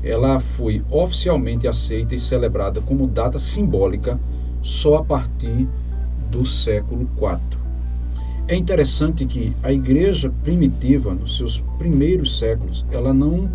ela 0.02 0.40
foi 0.40 0.84
oficialmente 0.90 1.68
aceita 1.68 2.16
e 2.16 2.18
celebrada 2.18 2.82
como 2.82 3.06
data 3.06 3.38
simbólica 3.38 4.20
só 4.60 4.96
a 4.96 5.04
partir 5.04 5.68
do 6.32 6.44
século 6.48 7.08
IV. 7.16 7.60
É 8.48 8.56
interessante 8.56 9.24
que 9.28 9.56
a 9.62 9.72
igreja 9.72 10.34
primitiva, 10.44 11.14
nos 11.14 11.38
seus 11.38 11.60
primeiros 11.78 12.40
séculos, 12.40 12.84
ela 12.92 13.14
não 13.14 13.52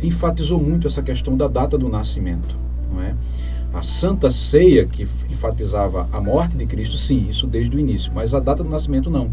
enfatizou 0.00 0.62
muito 0.62 0.86
essa 0.86 1.02
questão 1.02 1.36
da 1.36 1.48
data 1.48 1.76
do 1.76 1.88
nascimento, 1.88 2.56
não 2.92 3.02
é? 3.02 3.16
A 3.76 3.82
Santa 3.82 4.30
Ceia, 4.30 4.86
que 4.86 5.02
enfatizava 5.30 6.08
a 6.10 6.18
morte 6.18 6.56
de 6.56 6.64
Cristo, 6.64 6.96
sim, 6.96 7.26
isso 7.28 7.46
desde 7.46 7.76
o 7.76 7.78
início, 7.78 8.10
mas 8.14 8.32
a 8.32 8.40
data 8.40 8.64
do 8.64 8.70
nascimento 8.70 9.10
não. 9.10 9.30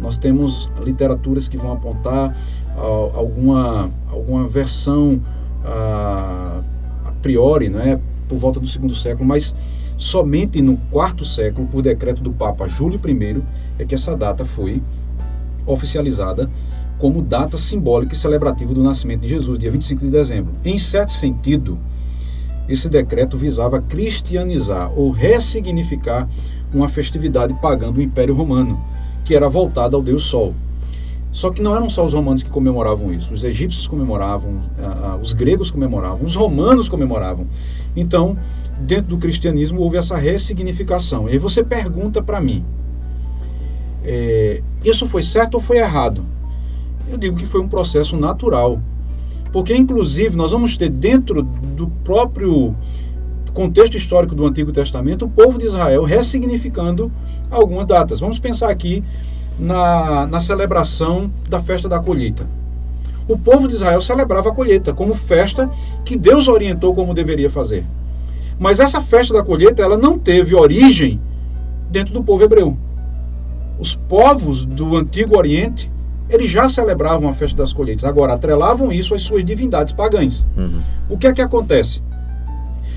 Nós 0.00 0.18
temos 0.18 0.68
literaturas 0.84 1.46
que 1.46 1.56
vão 1.56 1.70
apontar 1.70 2.36
uh, 2.76 3.16
alguma, 3.16 3.88
alguma 4.10 4.48
versão 4.48 5.22
uh, 5.64 6.64
a 7.04 7.12
priori, 7.22 7.68
não 7.68 7.80
é? 7.80 8.00
por 8.28 8.36
volta 8.36 8.58
do 8.58 8.66
segundo 8.66 8.96
século, 8.96 9.28
mas 9.28 9.54
somente 9.96 10.60
no 10.60 10.76
quarto 10.90 11.24
século, 11.24 11.68
por 11.68 11.82
decreto 11.82 12.20
do 12.20 12.32
Papa 12.32 12.66
Júlio 12.66 12.98
I, 13.06 13.42
é 13.78 13.84
que 13.84 13.94
essa 13.94 14.16
data 14.16 14.44
foi 14.44 14.82
oficializada 15.64 16.50
como 16.98 17.22
data 17.22 17.56
simbólica 17.56 18.12
e 18.12 18.16
celebrativa 18.16 18.74
do 18.74 18.82
nascimento 18.82 19.20
de 19.20 19.28
Jesus, 19.28 19.56
dia 19.56 19.70
25 19.70 20.04
de 20.04 20.10
dezembro. 20.10 20.52
Em 20.64 20.78
certo 20.78 21.12
sentido, 21.12 21.78
esse 22.72 22.88
decreto 22.88 23.36
visava 23.36 23.80
cristianizar 23.80 24.90
ou 24.98 25.10
ressignificar 25.10 26.28
uma 26.72 26.88
festividade 26.88 27.52
pagã 27.60 27.92
do 27.92 28.00
Império 28.00 28.34
Romano, 28.34 28.82
que 29.24 29.34
era 29.34 29.48
voltada 29.48 29.96
ao 29.96 30.02
Deus 30.02 30.24
Sol. 30.24 30.54
Só 31.30 31.50
que 31.50 31.62
não 31.62 31.74
eram 31.74 31.88
só 31.88 32.04
os 32.04 32.12
romanos 32.12 32.42
que 32.42 32.50
comemoravam 32.50 33.12
isso. 33.12 33.32
Os 33.32 33.42
egípcios 33.42 33.86
comemoravam, 33.86 34.58
os 35.20 35.32
gregos 35.32 35.70
comemoravam, 35.70 36.24
os 36.24 36.34
romanos 36.34 36.88
comemoravam. 36.88 37.46
Então, 37.96 38.36
dentro 38.78 39.06
do 39.06 39.18
cristianismo 39.18 39.80
houve 39.80 39.96
essa 39.96 40.16
ressignificação. 40.16 41.28
E 41.28 41.32
aí 41.32 41.38
você 41.38 41.64
pergunta 41.64 42.22
para 42.22 42.40
mim: 42.40 42.64
é, 44.04 44.62
isso 44.84 45.06
foi 45.06 45.22
certo 45.22 45.54
ou 45.54 45.60
foi 45.60 45.78
errado? 45.78 46.24
Eu 47.08 47.16
digo 47.16 47.36
que 47.36 47.46
foi 47.46 47.60
um 47.60 47.68
processo 47.68 48.16
natural. 48.16 48.80
Porque, 49.52 49.76
inclusive, 49.76 50.36
nós 50.36 50.50
vamos 50.50 50.76
ter 50.76 50.88
dentro 50.88 51.42
do 51.42 51.88
próprio 52.02 52.74
contexto 53.52 53.96
histórico 53.96 54.34
do 54.34 54.46
Antigo 54.46 54.72
Testamento 54.72 55.26
o 55.26 55.28
povo 55.28 55.58
de 55.58 55.66
Israel 55.66 56.04
ressignificando 56.04 57.12
algumas 57.50 57.84
datas. 57.84 58.18
Vamos 58.18 58.38
pensar 58.38 58.70
aqui 58.70 59.04
na, 59.58 60.26
na 60.26 60.40
celebração 60.40 61.30
da 61.48 61.60
festa 61.60 61.88
da 61.88 62.00
colheita. 62.00 62.48
O 63.28 63.38
povo 63.38 63.68
de 63.68 63.74
Israel 63.74 64.00
celebrava 64.00 64.48
a 64.48 64.54
colheita 64.54 64.92
como 64.92 65.14
festa 65.14 65.70
que 66.04 66.16
Deus 66.16 66.48
orientou 66.48 66.94
como 66.94 67.14
deveria 67.14 67.50
fazer. 67.50 67.84
Mas 68.58 68.80
essa 68.80 69.00
festa 69.00 69.34
da 69.34 69.42
colheita 69.42 69.82
ela 69.82 69.96
não 69.96 70.18
teve 70.18 70.54
origem 70.54 71.20
dentro 71.90 72.12
do 72.12 72.22
povo 72.22 72.42
hebreu. 72.42 72.76
Os 73.78 73.94
povos 73.94 74.64
do 74.64 74.96
Antigo 74.96 75.36
Oriente 75.36 75.90
eles 76.34 76.50
já 76.50 76.68
celebravam 76.68 77.28
a 77.28 77.32
festa 77.32 77.56
das 77.56 77.72
colheitas. 77.72 78.04
Agora, 78.04 78.34
atrelavam 78.34 78.90
isso 78.90 79.14
às 79.14 79.22
suas 79.22 79.44
divindades 79.44 79.92
pagãs. 79.92 80.46
Uhum. 80.56 80.80
O 81.08 81.18
que 81.18 81.26
é 81.26 81.32
que 81.32 81.42
acontece? 81.42 82.02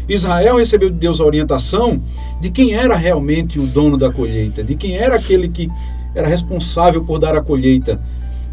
Israel 0.07 0.57
recebeu 0.57 0.89
de 0.89 0.97
Deus 0.97 1.19
a 1.19 1.25
orientação 1.25 2.01
de 2.39 2.49
quem 2.49 2.73
era 2.73 2.95
realmente 2.95 3.59
o 3.59 3.65
dono 3.65 3.97
da 3.97 4.11
colheita, 4.11 4.63
de 4.63 4.75
quem 4.75 4.95
era 4.95 5.15
aquele 5.15 5.49
que 5.49 5.69
era 6.13 6.27
responsável 6.27 7.03
por 7.03 7.19
dar 7.19 7.35
a 7.35 7.41
colheita. 7.41 7.99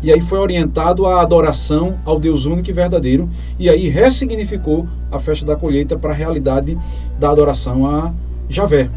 E 0.03 0.13
aí 0.13 0.21
foi 0.21 0.39
orientado 0.39 1.07
à 1.07 1.21
adoração 1.21 1.99
ao 2.05 2.19
Deus 2.19 2.45
único 2.45 2.69
e 2.69 2.73
verdadeiro, 2.73 3.31
e 3.59 3.71
aí 3.71 3.89
ressignificou 3.89 4.89
a 5.13 5.19
festa 5.19 5.47
da 5.47 5.55
colheita 5.55 5.97
para 5.97 6.13
a 6.13 6.17
realidade 6.17 6.77
da 7.21 7.31
adoração 7.31 7.87
a 7.87 8.13
Javé. 8.49 8.91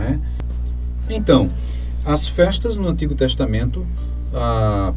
É? 0.00 0.18
Então, 1.10 1.48
as 2.04 2.26
festas 2.28 2.78
no 2.78 2.88
Antigo 2.88 3.14
Testamento 3.14 3.86
ah, 4.36 4.92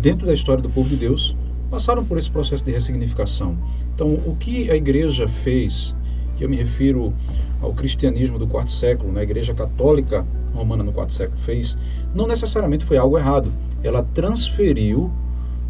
dentro 0.00 0.26
da 0.26 0.34
história 0.34 0.62
do 0.62 0.68
povo 0.68 0.88
de 0.88 0.96
Deus, 0.96 1.34
passaram 1.70 2.04
por 2.04 2.18
esse 2.18 2.30
processo 2.30 2.62
de 2.62 2.70
ressignificação. 2.70 3.56
Então, 3.94 4.12
o 4.26 4.36
que 4.38 4.70
a 4.70 4.76
igreja 4.76 5.26
fez, 5.26 5.94
e 6.38 6.42
eu 6.42 6.48
me 6.48 6.56
refiro 6.56 7.12
ao 7.60 7.72
cristianismo 7.72 8.38
do 8.38 8.46
quarto 8.46 8.70
século, 8.70 9.10
né, 9.10 9.20
a 9.20 9.24
igreja 9.24 9.54
católica 9.54 10.26
romana 10.54 10.84
no 10.84 10.92
quarto 10.92 11.12
século 11.12 11.38
fez, 11.38 11.76
não 12.14 12.26
necessariamente 12.26 12.84
foi 12.84 12.98
algo 12.98 13.18
errado. 13.18 13.50
Ela 13.82 14.02
transferiu, 14.14 15.10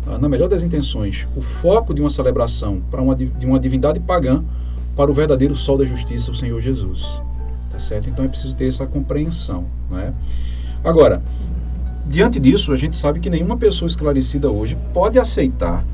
ah, 0.07 0.19
na 0.19 0.29
melhor 0.29 0.49
das 0.49 0.63
intenções, 0.63 1.29
o 1.37 1.41
foco 1.41 1.95
de 1.95 2.01
uma 2.01 2.11
celebração 2.11 2.83
para 2.91 3.01
uma, 3.01 3.15
de 3.15 3.47
uma 3.47 3.61
divindade 3.61 4.01
pagã 4.01 4.45
para 4.97 5.11
o 5.11 5.15
verdadeiro 5.15 5.55
sol 5.55 5.79
da 5.79 5.85
justiça, 5.85 6.31
o 6.31 6.35
Senhor 6.35 6.61
Jesus. 6.61 7.23
Tá 7.71 7.79
certo? 7.79 8.09
Então 8.09 8.25
é 8.25 8.29
preciso 8.29 8.55
ter 8.55 8.69
essa 8.69 8.87
compreensão. 8.87 9.67
Não 9.91 9.99
é? 9.99 10.13
Agora, 10.85 11.23
diante 12.07 12.39
disso, 12.39 12.73
a 12.73 12.77
gente 12.77 12.97
sabe 12.97 13.21
que 13.21 13.31
nenhuma 13.31 13.57
pessoa 13.57 13.89
esclarecida 13.89 14.51
hoje 14.51 14.77
pode 14.93 15.19
aceitar 15.19 15.85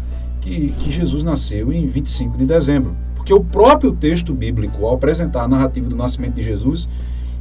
que, 0.41 0.73
que 0.79 0.91
Jesus 0.91 1.23
nasceu 1.23 1.73
em 1.73 1.87
25 1.87 2.37
de 2.37 2.47
dezembro. 2.47 2.97
Porque 3.15 3.33
o 3.35 3.45
próprio 3.45 3.93
texto 3.93 4.33
bíblico, 4.33 4.87
ao 4.87 4.95
apresentar 4.95 5.45
a 5.45 5.49
narrativa 5.49 5.89
do 5.89 5.97
nascimento 5.97 6.35
de 6.35 6.43
Jesus, 6.43 6.89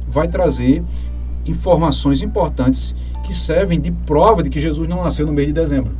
vai 0.06 0.28
trazer 0.28 0.82
informações 1.46 2.22
importantes 2.22 2.94
que 3.24 3.34
servem 3.34 3.80
de 3.80 3.90
prova 3.90 4.42
de 4.42 4.50
que 4.50 4.60
Jesus 4.60 4.86
não 4.86 5.02
nasceu 5.02 5.26
no 5.26 5.32
mês 5.32 5.48
de 5.48 5.54
dezembro. 5.54 5.92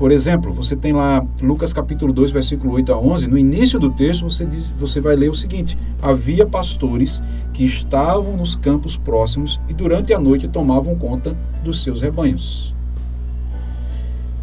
Por 0.00 0.10
exemplo, 0.12 0.50
você 0.50 0.74
tem 0.74 0.94
lá 0.94 1.22
Lucas 1.42 1.74
capítulo 1.74 2.10
2, 2.10 2.30
versículo 2.30 2.72
8 2.72 2.90
a 2.90 2.98
11, 2.98 3.28
no 3.28 3.36
início 3.36 3.78
do 3.78 3.90
texto 3.90 4.22
você, 4.22 4.46
diz, 4.46 4.70
você 4.70 4.98
vai 4.98 5.14
ler 5.14 5.28
o 5.28 5.34
seguinte: 5.34 5.76
Havia 6.00 6.46
pastores 6.46 7.22
que 7.52 7.66
estavam 7.66 8.34
nos 8.34 8.56
campos 8.56 8.96
próximos 8.96 9.60
e 9.68 9.74
durante 9.74 10.14
a 10.14 10.18
noite 10.18 10.48
tomavam 10.48 10.96
conta 10.96 11.36
dos 11.62 11.82
seus 11.82 12.00
rebanhos. 12.00 12.74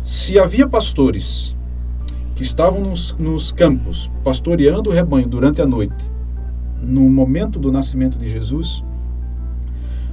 Se 0.03 0.37
havia 0.37 0.67
pastores 0.67 1.55
que 2.35 2.43
estavam 2.43 2.81
nos, 2.81 3.15
nos 3.17 3.51
campos 3.51 4.11
pastoreando 4.23 4.91
o 4.91 4.93
rebanho 4.93 5.27
durante 5.27 5.59
a 5.59 5.65
noite, 5.65 6.05
no 6.83 7.01
momento 7.09 7.57
do 7.57 7.71
nascimento 7.71 8.15
de 8.15 8.27
Jesus, 8.27 8.83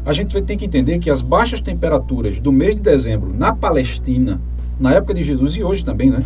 a 0.07 0.13
gente 0.15 0.41
ter 0.41 0.57
que 0.57 0.65
entender 0.65 0.99
que 0.99 1.11
as 1.11 1.21
baixas 1.21 1.61
temperaturas 1.61 2.41
do 2.41 2.51
mês 2.51 2.77
de 2.77 2.81
dezembro 2.81 3.31
na 3.31 3.53
Palestina 3.53 4.41
na 4.79 4.93
época 4.93 5.15
de 5.15 5.23
Jesus 5.23 5.57
e 5.57 5.63
hoje 5.63 5.85
também, 5.85 6.11
né, 6.11 6.23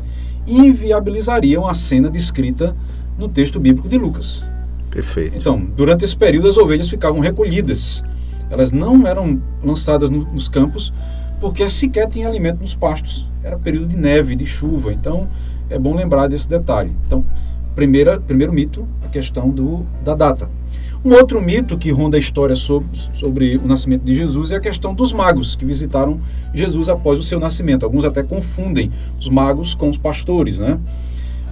inviabilizariam 0.46 1.66
a 1.66 1.74
cena 1.74 2.08
descrita 2.08 2.74
no 3.18 3.28
texto 3.28 3.58
bíblico 3.60 3.88
de 3.88 3.98
Lucas. 3.98 4.44
Perfeito. 4.90 5.36
Então, 5.36 5.60
durante 5.76 6.04
esse 6.04 6.16
período, 6.16 6.48
as 6.48 6.56
ovelhas 6.56 6.88
ficavam 6.88 7.20
recolhidas. 7.20 8.02
Elas 8.50 8.72
não 8.72 9.06
eram 9.06 9.40
lançadas 9.62 10.08
no, 10.08 10.24
nos 10.32 10.48
campos 10.48 10.92
porque 11.38 11.68
sequer 11.68 12.08
tinha 12.08 12.26
alimento 12.26 12.60
nos 12.60 12.74
pastos. 12.74 13.28
Era 13.42 13.58
período 13.58 13.88
de 13.88 13.96
neve, 13.96 14.34
de 14.34 14.46
chuva. 14.46 14.92
Então, 14.92 15.28
é 15.70 15.78
bom 15.78 15.94
lembrar 15.94 16.28
desse 16.28 16.48
detalhe. 16.48 16.96
Então, 17.06 17.24
primeira, 17.74 18.18
primeiro 18.18 18.52
mito, 18.52 18.86
a 19.04 19.08
questão 19.08 19.48
do, 19.50 19.86
da 20.02 20.14
data. 20.14 20.50
Um 21.04 21.12
outro 21.12 21.40
mito 21.40 21.78
que 21.78 21.90
ronda 21.92 22.16
a 22.16 22.20
história 22.20 22.56
sobre, 22.56 22.88
sobre 23.14 23.56
o 23.56 23.66
nascimento 23.66 24.02
de 24.02 24.14
Jesus 24.14 24.50
é 24.50 24.56
a 24.56 24.60
questão 24.60 24.92
dos 24.92 25.12
magos 25.12 25.54
que 25.54 25.64
visitaram 25.64 26.20
Jesus 26.52 26.88
após 26.88 27.18
o 27.18 27.22
seu 27.22 27.38
nascimento. 27.38 27.84
Alguns 27.84 28.04
até 28.04 28.22
confundem 28.22 28.90
os 29.18 29.28
magos 29.28 29.74
com 29.74 29.88
os 29.88 29.96
pastores, 29.96 30.58
né? 30.58 30.78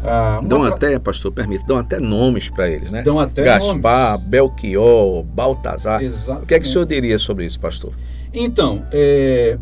Ah, 0.04 0.40
dão 0.44 0.62
até, 0.62 0.98
pastor, 0.98 1.32
permite, 1.32 1.64
dão 1.64 1.78
até 1.78 1.98
nomes 1.98 2.48
para 2.48 2.68
eles, 2.68 2.90
né? 2.90 3.02
Dão 3.02 3.18
até 3.18 3.44
Gaspar, 3.44 4.12
nomes. 4.12 4.26
Belchior, 4.26 5.22
Baltazar. 5.22 6.02
Exatamente. 6.02 6.44
O 6.44 6.46
que 6.46 6.54
é 6.54 6.60
que 6.60 6.66
o 6.66 6.70
senhor 6.70 6.84
diria 6.84 7.18
sobre 7.18 7.46
isso, 7.46 7.58
pastor? 7.58 7.92
Então, 8.34 8.84
é, 8.92 9.58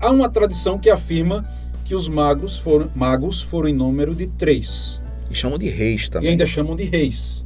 há 0.00 0.10
uma 0.10 0.28
tradição 0.28 0.78
que 0.78 0.90
afirma 0.90 1.44
que 1.84 1.94
os 1.94 2.08
magos 2.08 2.58
foram, 2.58 2.90
magos 2.94 3.42
foram 3.42 3.68
em 3.68 3.74
número 3.74 4.14
de 4.14 4.26
três. 4.26 5.00
E 5.30 5.34
chamam 5.34 5.58
de 5.58 5.68
reis 5.68 6.08
também. 6.08 6.28
E 6.28 6.30
ainda 6.30 6.46
chamam 6.46 6.76
de 6.76 6.84
reis 6.84 7.41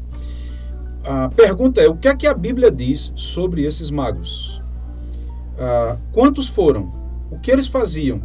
a 1.07 1.29
pergunta 1.29 1.81
é: 1.81 1.89
o 1.89 1.97
que 1.97 2.09
é 2.09 2.17
que 2.17 2.27
a 2.27 2.35
Bíblia 2.35 2.71
diz 2.71 3.13
sobre 3.15 3.65
esses 3.65 3.91
magos? 3.91 4.61
Ah, 5.59 5.97
quantos 6.13 6.49
foram? 6.49 6.93
O 7.31 7.39
que 7.39 7.51
eles 7.51 7.69
faziam? 7.69 8.21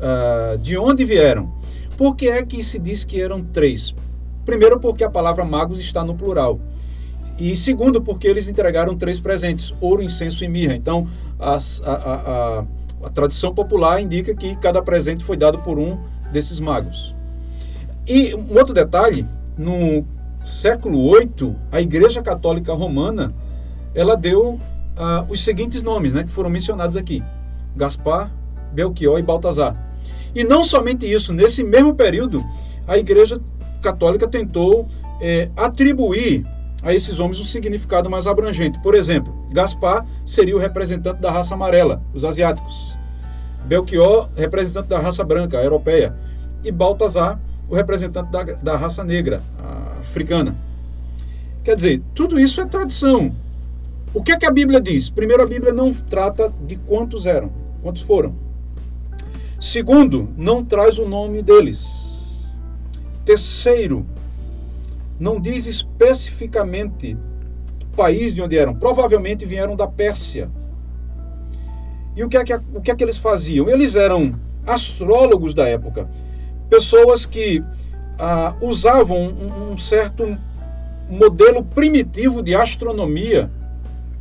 Ah, 0.00 0.56
de 0.60 0.76
onde 0.76 1.04
vieram? 1.04 1.52
Por 1.96 2.14
que 2.14 2.28
é 2.28 2.42
que 2.42 2.62
se 2.62 2.78
diz 2.78 3.04
que 3.04 3.20
eram 3.20 3.42
três? 3.42 3.94
Primeiro, 4.44 4.78
porque 4.78 5.02
a 5.02 5.10
palavra 5.10 5.44
magos 5.44 5.80
está 5.80 6.04
no 6.04 6.14
plural. 6.14 6.60
E 7.38 7.56
segundo, 7.56 8.02
porque 8.02 8.28
eles 8.28 8.48
entregaram 8.48 8.94
três 8.94 9.18
presentes: 9.18 9.74
ouro, 9.80 10.02
incenso 10.02 10.44
e 10.44 10.48
mirra. 10.48 10.74
Então, 10.74 11.08
a, 11.38 11.56
a, 11.56 11.94
a, 11.94 12.64
a 13.04 13.10
tradição 13.10 13.54
popular 13.54 14.00
indica 14.00 14.34
que 14.34 14.54
cada 14.56 14.82
presente 14.82 15.24
foi 15.24 15.38
dado 15.38 15.58
por 15.60 15.78
um 15.78 15.98
desses 16.30 16.60
magos. 16.60 17.14
E 18.06 18.34
um 18.34 18.58
outro 18.58 18.74
detalhe: 18.74 19.26
no 19.56 20.04
século 20.44 21.12
VIII, 21.12 21.56
a 21.70 21.80
Igreja 21.80 22.22
Católica 22.22 22.72
Romana 22.72 23.34
ela 23.94 24.16
deu 24.16 24.58
ah, 24.96 25.24
os 25.28 25.42
seguintes 25.42 25.82
nomes, 25.82 26.12
né, 26.12 26.22
que 26.22 26.30
foram 26.30 26.50
mencionados 26.50 26.96
aqui: 26.96 27.22
Gaspar, 27.76 28.30
Belchior 28.72 29.18
e 29.18 29.22
Baltazar. 29.22 29.76
E 30.34 30.44
não 30.44 30.62
somente 30.62 31.10
isso, 31.10 31.32
nesse 31.32 31.64
mesmo 31.64 31.94
período, 31.94 32.44
a 32.86 32.96
Igreja 32.96 33.40
Católica 33.82 34.28
tentou 34.28 34.86
é, 35.20 35.50
atribuir 35.56 36.46
a 36.82 36.94
esses 36.94 37.18
homens 37.18 37.40
um 37.40 37.44
significado 37.44 38.08
mais 38.08 38.26
abrangente. 38.26 38.78
Por 38.80 38.94
exemplo, 38.94 39.34
Gaspar 39.52 40.06
seria 40.24 40.56
o 40.56 40.58
representante 40.58 41.20
da 41.20 41.30
raça 41.30 41.54
amarela, 41.54 42.02
os 42.14 42.24
asiáticos. 42.24 42.98
Belchior, 43.64 44.30
representante 44.36 44.88
da 44.88 44.98
raça 44.98 45.22
branca, 45.24 45.58
a 45.58 45.64
europeia. 45.64 46.16
E 46.64 46.70
Baltazar, 46.70 47.40
o 47.68 47.74
representante 47.74 48.30
da, 48.30 48.42
da 48.42 48.76
raça 48.76 49.04
negra, 49.04 49.42
africana. 50.10 50.56
Quer 51.62 51.76
dizer, 51.76 52.02
tudo 52.14 52.38
isso 52.38 52.60
é 52.60 52.66
tradição. 52.66 53.34
O 54.12 54.22
que 54.22 54.32
é 54.32 54.36
que 54.36 54.46
a 54.46 54.50
Bíblia 54.50 54.80
diz? 54.80 55.08
Primeiro, 55.08 55.42
a 55.42 55.46
Bíblia 55.46 55.72
não 55.72 55.94
trata 55.94 56.52
de 56.66 56.76
quantos 56.76 57.26
eram, 57.26 57.52
quantos 57.80 58.02
foram. 58.02 58.34
Segundo, 59.58 60.28
não 60.36 60.64
traz 60.64 60.98
o 60.98 61.08
nome 61.08 61.42
deles. 61.42 61.86
Terceiro, 63.24 64.04
não 65.18 65.40
diz 65.40 65.66
especificamente 65.66 67.16
o 67.82 67.96
país 67.96 68.34
de 68.34 68.42
onde 68.42 68.58
eram. 68.58 68.74
Provavelmente 68.74 69.44
vieram 69.44 69.76
da 69.76 69.86
Pérsia. 69.86 70.50
E 72.16 72.24
o 72.24 72.28
que 72.28 72.36
é 72.36 72.42
que, 72.42 72.54
o 72.54 72.80
que, 72.80 72.90
é 72.90 72.94
que 72.94 73.04
eles 73.04 73.16
faziam? 73.16 73.68
Eles 73.68 73.94
eram 73.94 74.34
astrólogos 74.66 75.54
da 75.54 75.68
época, 75.68 76.10
pessoas 76.68 77.24
que 77.24 77.62
ah, 78.20 78.54
usavam 78.60 79.18
um, 79.18 79.72
um, 79.72 79.78
certo 79.78 80.38
modelo 81.08 81.64
primitivo 81.64 82.42
de 82.42 82.54
astronomia 82.54 83.50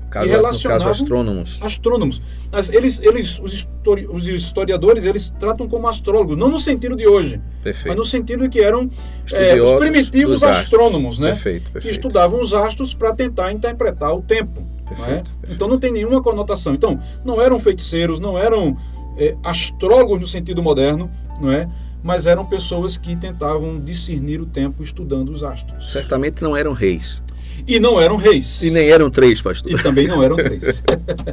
caso, 0.09 0.25
e 0.25 0.29
relacionavam 0.29 0.87
caso, 0.87 1.03
astrônomos. 1.03 1.59
Astrônomos. 1.61 2.21
Mas 2.51 2.69
eles, 2.69 2.99
eles 3.03 3.39
os, 3.39 3.53
histori 3.53 4.07
os, 4.07 4.25
historiadores, 4.25 5.03
eles 5.03 5.29
tratam 5.37 5.67
como 5.67 5.87
astrólogos, 5.87 6.37
não 6.37 6.47
no 6.49 6.57
sentido 6.57 6.95
de 6.95 7.05
hoje, 7.05 7.41
perfeito. 7.61 7.89
mas 7.89 7.97
no 7.97 8.05
sentido 8.05 8.43
de 8.43 8.49
que 8.49 8.61
eram 8.61 8.89
é, 9.33 9.61
os 9.61 9.73
primitivos 9.73 10.43
astrônomos, 10.43 11.19
né? 11.19 11.31
Perfeito, 11.31 11.63
perfeito. 11.63 11.83
Que 11.83 11.91
estudavam 11.91 12.39
os 12.39 12.53
astros 12.53 12.93
para 12.93 13.13
tentar 13.13 13.51
interpretar 13.51 14.15
o 14.15 14.21
tempo. 14.21 14.65
Perfeito, 14.87 15.29
é? 15.47 15.53
Então 15.53 15.67
não 15.67 15.77
tem 15.77 15.91
nenhuma 15.91 16.21
conotação. 16.21 16.73
Então, 16.73 16.99
não 17.23 17.39
eram 17.41 17.59
feiticeiros, 17.59 18.19
não 18.19 18.39
eram 18.39 18.75
é, 19.17 19.35
astrólogos 19.43 20.19
no 20.19 20.25
sentido 20.25 20.63
moderno, 20.63 21.11
não 21.39 21.51
é? 21.51 21.69
Mas 22.01 22.25
eram 22.25 22.45
pessoas 22.45 22.97
que 22.97 23.15
tentavam 23.15 23.79
discernir 23.79 24.41
o 24.41 24.45
tempo 24.45 24.81
estudando 24.81 25.29
os 25.29 25.43
astros. 25.43 25.91
Certamente 25.91 26.41
não 26.41 26.55
eram 26.55 26.73
reis. 26.73 27.21
E 27.67 27.79
não 27.79 27.99
eram 27.99 28.15
reis. 28.15 28.61
E 28.61 28.71
nem 28.71 28.89
eram 28.89 29.09
três, 29.09 29.41
pastor. 29.41 29.71
E 29.71 29.81
também 29.81 30.07
não 30.07 30.23
eram 30.23 30.37
três. 30.37 30.81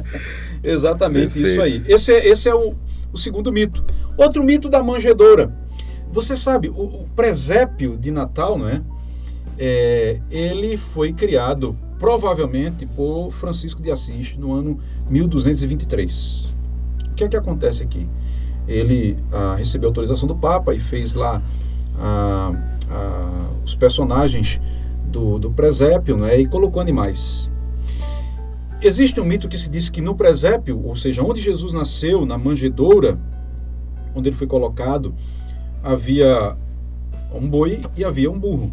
Exatamente 0.63 1.33
Perfeito. 1.33 1.47
isso 1.47 1.61
aí. 1.61 1.83
Esse 1.87 2.11
é, 2.11 2.27
esse 2.27 2.49
é 2.49 2.55
o, 2.55 2.75
o, 3.11 3.17
segundo 3.17 3.51
mito. 3.51 3.83
Outro 4.17 4.43
mito 4.43 4.67
da 4.69 4.83
manjedoura. 4.83 5.55
Você 6.11 6.35
sabe, 6.35 6.69
o, 6.69 6.73
o 6.73 7.09
presépio 7.15 7.97
de 7.97 8.11
Natal, 8.11 8.57
não 8.57 8.67
é? 8.67 8.81
é? 9.57 10.19
Ele 10.29 10.77
foi 10.77 11.13
criado 11.13 11.77
provavelmente 11.97 12.85
por 12.85 13.31
Francisco 13.31 13.81
de 13.81 13.91
Assis 13.91 14.35
no 14.37 14.53
ano 14.53 14.79
1223. 15.09 16.53
O 17.09 17.13
que 17.15 17.23
é 17.23 17.27
que 17.27 17.35
acontece 17.35 17.81
aqui? 17.81 18.07
Ele 18.67 19.17
ah, 19.31 19.55
recebeu 19.57 19.89
autorização 19.89 20.27
do 20.27 20.35
Papa 20.35 20.73
e 20.73 20.79
fez 20.79 21.13
lá 21.13 21.41
ah, 21.97 22.51
ah, 22.89 23.49
os 23.63 23.75
personagens 23.75 24.59
do, 25.05 25.39
do 25.39 25.51
presépio 25.51 26.17
né, 26.17 26.39
e 26.39 26.47
colocou 26.47 26.81
animais. 26.81 27.49
Existe 28.81 29.19
um 29.19 29.25
mito 29.25 29.47
que 29.47 29.57
se 29.57 29.69
diz 29.69 29.89
que 29.89 30.01
no 30.01 30.13
presépio, 30.13 30.79
ou 30.83 30.95
seja, 30.95 31.23
onde 31.23 31.41
Jesus 31.41 31.73
nasceu, 31.73 32.25
na 32.25 32.37
manjedoura, 32.37 33.17
onde 34.13 34.29
ele 34.29 34.35
foi 34.35 34.45
colocado, 34.45 35.15
havia 35.81 36.55
um 37.33 37.47
boi 37.47 37.81
e 37.97 38.05
havia 38.05 38.29
um 38.29 38.37
burro. 38.37 38.71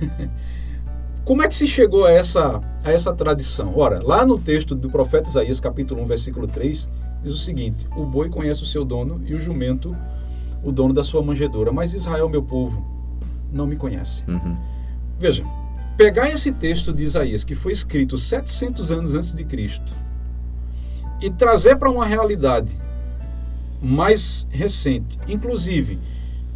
Como 1.24 1.42
é 1.42 1.48
que 1.48 1.54
se 1.54 1.66
chegou 1.66 2.04
a 2.04 2.10
essa, 2.10 2.60
a 2.82 2.90
essa 2.90 3.12
tradição? 3.12 3.74
Ora, 3.76 4.02
lá 4.02 4.26
no 4.26 4.38
texto 4.38 4.74
do 4.74 4.90
profeta 4.90 5.28
Isaías, 5.28 5.60
capítulo 5.60 6.02
1, 6.02 6.06
versículo 6.06 6.46
3, 6.46 6.88
diz 7.22 7.32
o 7.32 7.38
seguinte: 7.38 7.86
O 7.96 8.04
boi 8.04 8.28
conhece 8.28 8.62
o 8.62 8.66
seu 8.66 8.84
dono 8.84 9.22
e 9.24 9.34
o 9.34 9.40
jumento 9.40 9.96
o 10.62 10.70
dono 10.70 10.94
da 10.94 11.02
sua 11.02 11.22
manjedoura, 11.22 11.72
mas 11.72 11.92
Israel, 11.92 12.28
meu 12.28 12.42
povo, 12.42 12.84
não 13.52 13.66
me 13.66 13.76
conhece. 13.76 14.24
Uhum. 14.28 14.56
Veja, 15.18 15.44
pegar 15.96 16.28
esse 16.30 16.52
texto 16.52 16.92
de 16.92 17.02
Isaías, 17.02 17.44
que 17.44 17.54
foi 17.54 17.72
escrito 17.72 18.16
700 18.16 18.92
anos 18.92 19.14
antes 19.14 19.34
de 19.34 19.44
Cristo, 19.44 19.94
e 21.20 21.30
trazer 21.30 21.76
para 21.76 21.90
uma 21.90 22.06
realidade 22.06 22.76
mais 23.80 24.46
recente, 24.50 25.18
inclusive 25.28 25.98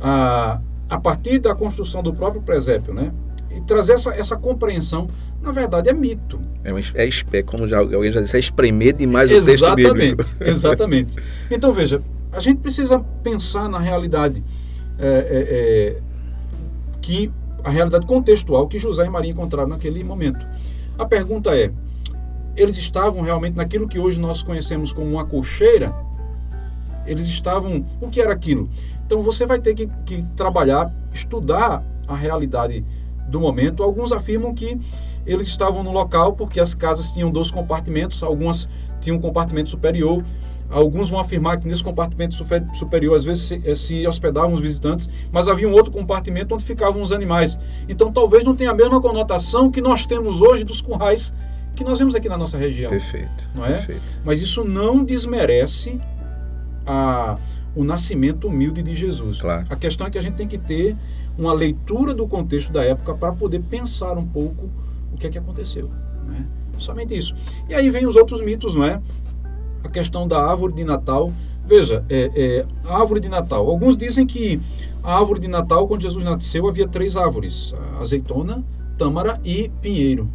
a, 0.00 0.61
a 0.88 0.98
partir 0.98 1.38
da 1.38 1.55
construção 1.55 2.02
do 2.02 2.14
próprio 2.14 2.42
presépio, 2.42 2.94
né? 2.94 3.12
E 3.50 3.61
trazer 3.62 3.92
essa, 3.92 4.14
essa 4.14 4.37
compreensão 4.37 5.09
na 5.40 5.52
verdade 5.52 5.88
é 5.88 5.92
mito. 5.92 6.40
É, 6.64 7.09
é, 7.38 7.42
como 7.42 7.66
já, 7.68 7.78
alguém 7.78 8.11
já 8.11 8.20
disse, 8.20 8.37
é 8.37 8.40
espremer 8.40 8.94
demais 8.94 9.30
o 9.30 9.44
texto 9.44 9.74
bíblico. 9.74 10.24
Exatamente. 10.40 11.16
Então 11.50 11.72
veja, 11.72 12.02
a 12.32 12.40
gente 12.40 12.59
precisa 12.59 12.98
pensar 13.22 13.68
na 13.68 13.78
realidade 13.78 14.42
é, 14.98 15.09
é, 15.09 15.98
é, 15.98 16.00
que 17.00 17.30
a 17.62 17.70
realidade 17.70 18.06
contextual 18.06 18.66
que 18.66 18.78
José 18.78 19.06
e 19.06 19.11
Maria 19.11 19.30
encontraram 19.30 19.68
naquele 19.68 20.02
momento. 20.02 20.46
A 20.98 21.04
pergunta 21.04 21.56
é: 21.56 21.70
eles 22.56 22.76
estavam 22.76 23.22
realmente 23.22 23.56
naquilo 23.56 23.87
que 23.87 23.98
hoje 23.98 24.18
nós 24.18 24.42
conhecemos 24.42 24.92
como 24.92 25.06
uma 25.06 25.24
cocheira? 25.24 25.94
Eles 27.06 27.26
estavam. 27.28 27.87
O 28.00 28.09
que 28.09 28.20
era 28.20 28.32
aquilo? 28.32 28.68
Então 29.04 29.22
você 29.22 29.46
vai 29.46 29.61
ter 29.61 29.74
que, 29.74 29.88
que 30.04 30.24
trabalhar, 30.35 30.92
estudar 31.12 31.85
a 32.09 32.16
realidade 32.16 32.85
do 33.29 33.41
momento. 33.41 33.83
Alguns 33.83 34.12
afirmam 34.12 34.55
que 34.55 34.79
eles 35.27 35.49
estavam 35.49 35.83
no 35.83 35.91
local 35.91 36.33
porque 36.35 36.61
as 36.61 36.75
casas 36.75 37.11
tinham 37.12 37.31
dois 37.31 37.51
compartimentos, 37.51 38.23
algumas 38.23 38.69
tinham 39.01 39.17
um 39.17 39.21
compartimento 39.21 39.71
superior. 39.71 40.23
Alguns 40.69 41.11
vão 41.11 41.21
afirmar 41.21 41.61
que 41.61 41.69
nesse 41.69 41.83
compartimento 41.83 42.35
superior, 42.75 43.15
às 43.15 43.25
vezes, 43.25 43.45
se, 43.45 43.62
eh, 43.65 43.75
se, 43.77 44.07
hospedavam 44.07 44.53
os 44.53 44.61
visitantes, 44.61 45.09
mas 45.31 45.47
havia 45.47 45.69
um 45.69 45.73
outro 45.73 45.93
compartimento 45.93 46.57
onde 46.57 46.65
ficavam 46.65 47.01
os 47.01 47.12
animais. 47.12 47.57
Então, 47.89 48.11
talvez 48.11 48.43
não 48.43 48.53
tenha 48.53 48.73
a 48.73 48.75
mesma 48.75 49.01
conotação 49.01 49.71
que 49.71 49.81
nós 49.81 50.07
temos 50.07 50.41
hoje 50.41 50.65
dos 50.65 50.81
currais 50.81 51.33
que 51.77 51.85
nós 51.85 51.99
vemos 51.99 52.17
aqui 52.17 52.29
na 52.29 52.39
nossa 52.39 52.57
região. 52.57 52.91
Perfeito. 52.91 53.49
Não 53.55 53.65
é? 53.65 53.75
Perfeito. 53.75 54.03
Mas 54.25 54.41
isso 54.41 54.65
não 54.65 55.05
desmerece 55.05 56.01
a, 56.87 57.39
o 57.75 57.85
nascimento 57.85 58.49
humilde 58.49 58.83
de 58.83 58.95
Jesus. 58.95 59.39
Claro. 59.39 59.67
A 59.69 59.77
questão 59.77 60.07
é 60.07 60.11
que 60.11 60.17
a 60.19 60.23
gente 60.23 60.35
tem 60.35 60.49
que 60.49 60.59
ter 60.59 60.97
uma 61.38 61.53
leitura 61.53 62.14
do 62.14 62.27
contexto 62.27 62.72
da 62.72 62.85
época 62.85 63.14
para 63.14 63.33
poder 63.33 63.61
pensar 63.61 64.16
um 64.16 64.27
pouco 64.27 64.70
o 65.12 65.16
que 65.16 65.27
é 65.27 65.31
que 65.31 65.38
aconteceu. 65.38 65.90
Né? 66.27 66.46
Somente 66.79 67.16
isso. 67.16 67.35
E 67.68 67.75
aí 67.75 67.90
vem 67.90 68.07
os 68.07 68.16
outros 68.16 68.40
mitos, 68.40 68.75
não 68.75 68.85
é? 68.85 69.01
A 69.85 69.88
questão 69.88 70.27
da 70.27 70.42
árvore 70.44 70.75
de 70.75 70.85
Natal. 70.85 71.33
Veja, 71.64 72.05
é, 72.09 72.31
é, 72.35 72.66
a 72.85 73.01
árvore 73.01 73.20
de 73.20 73.29
Natal. 73.29 73.68
Alguns 73.68 73.96
dizem 73.96 74.27
que 74.27 74.61
a 75.03 75.18
árvore 75.18 75.40
de 75.40 75.49
Natal, 75.49 75.87
quando 75.87 76.03
Jesus 76.03 76.22
nasceu, 76.22 76.68
havia 76.68 76.87
três 76.87 77.16
árvores: 77.16 77.75
azeitona, 78.01 78.64
tâmara 78.99 79.40
e 79.44 79.70
pinheiro. 79.81 80.29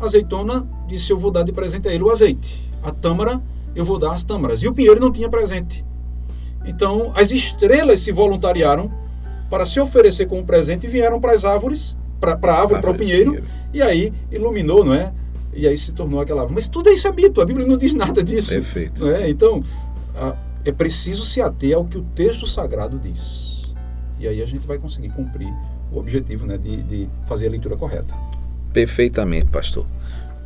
A 0.00 0.04
azeitona 0.04 0.66
disse: 0.86 1.12
Eu 1.12 1.18
vou 1.18 1.30
dar 1.30 1.42
de 1.42 1.52
presente 1.52 1.88
a 1.88 1.94
ele 1.94 2.04
o 2.04 2.10
azeite. 2.10 2.70
A 2.82 2.92
tâmara, 2.92 3.42
eu 3.74 3.84
vou 3.84 3.98
dar 3.98 4.12
as 4.12 4.22
tâmaras. 4.22 4.62
E 4.62 4.68
o 4.68 4.74
pinheiro 4.74 5.00
não 5.00 5.10
tinha 5.10 5.28
presente. 5.28 5.84
Então, 6.64 7.12
as 7.14 7.30
estrelas 7.30 8.00
se 8.00 8.12
voluntariaram 8.12 8.90
para 9.48 9.64
se 9.64 9.80
oferecer 9.80 10.26
como 10.26 10.44
presente 10.44 10.86
e 10.86 10.90
vieram 10.90 11.20
para 11.20 11.32
as 11.32 11.44
árvores 11.44 11.96
para 12.20 12.52
a 12.52 12.60
árvore, 12.60 12.80
para 12.80 12.90
o 12.90 12.94
pinheiro, 12.94 13.32
pinheiro, 13.32 13.48
e 13.72 13.80
aí 13.80 14.12
iluminou, 14.30 14.84
não 14.84 14.94
é? 14.94 15.12
E 15.52 15.66
aí 15.66 15.76
se 15.76 15.92
tornou 15.92 16.20
aquela 16.20 16.42
árvore. 16.42 16.56
Mas 16.56 16.68
tudo 16.68 16.88
é 16.88 16.92
isso 16.92 17.06
é 17.06 17.12
mito, 17.12 17.40
a 17.40 17.44
Bíblia 17.44 17.66
não 17.66 17.76
diz 17.76 17.94
nada 17.94 18.22
disso. 18.22 18.54
Perfeito. 18.54 19.04
Não 19.04 19.10
é? 19.10 19.30
Então, 19.30 19.62
a, 20.14 20.36
é 20.64 20.72
preciso 20.72 21.24
se 21.24 21.40
ater 21.40 21.76
ao 21.76 21.84
que 21.84 21.96
o 21.96 22.02
texto 22.14 22.46
sagrado 22.46 22.98
diz. 22.98 23.74
E 24.18 24.26
aí 24.26 24.42
a 24.42 24.46
gente 24.46 24.66
vai 24.66 24.78
conseguir 24.78 25.10
cumprir 25.10 25.52
o 25.92 25.98
objetivo 25.98 26.46
né, 26.46 26.58
de, 26.58 26.82
de 26.82 27.08
fazer 27.24 27.46
a 27.46 27.50
leitura 27.50 27.76
correta. 27.76 28.14
Perfeitamente, 28.72 29.46
pastor. 29.46 29.86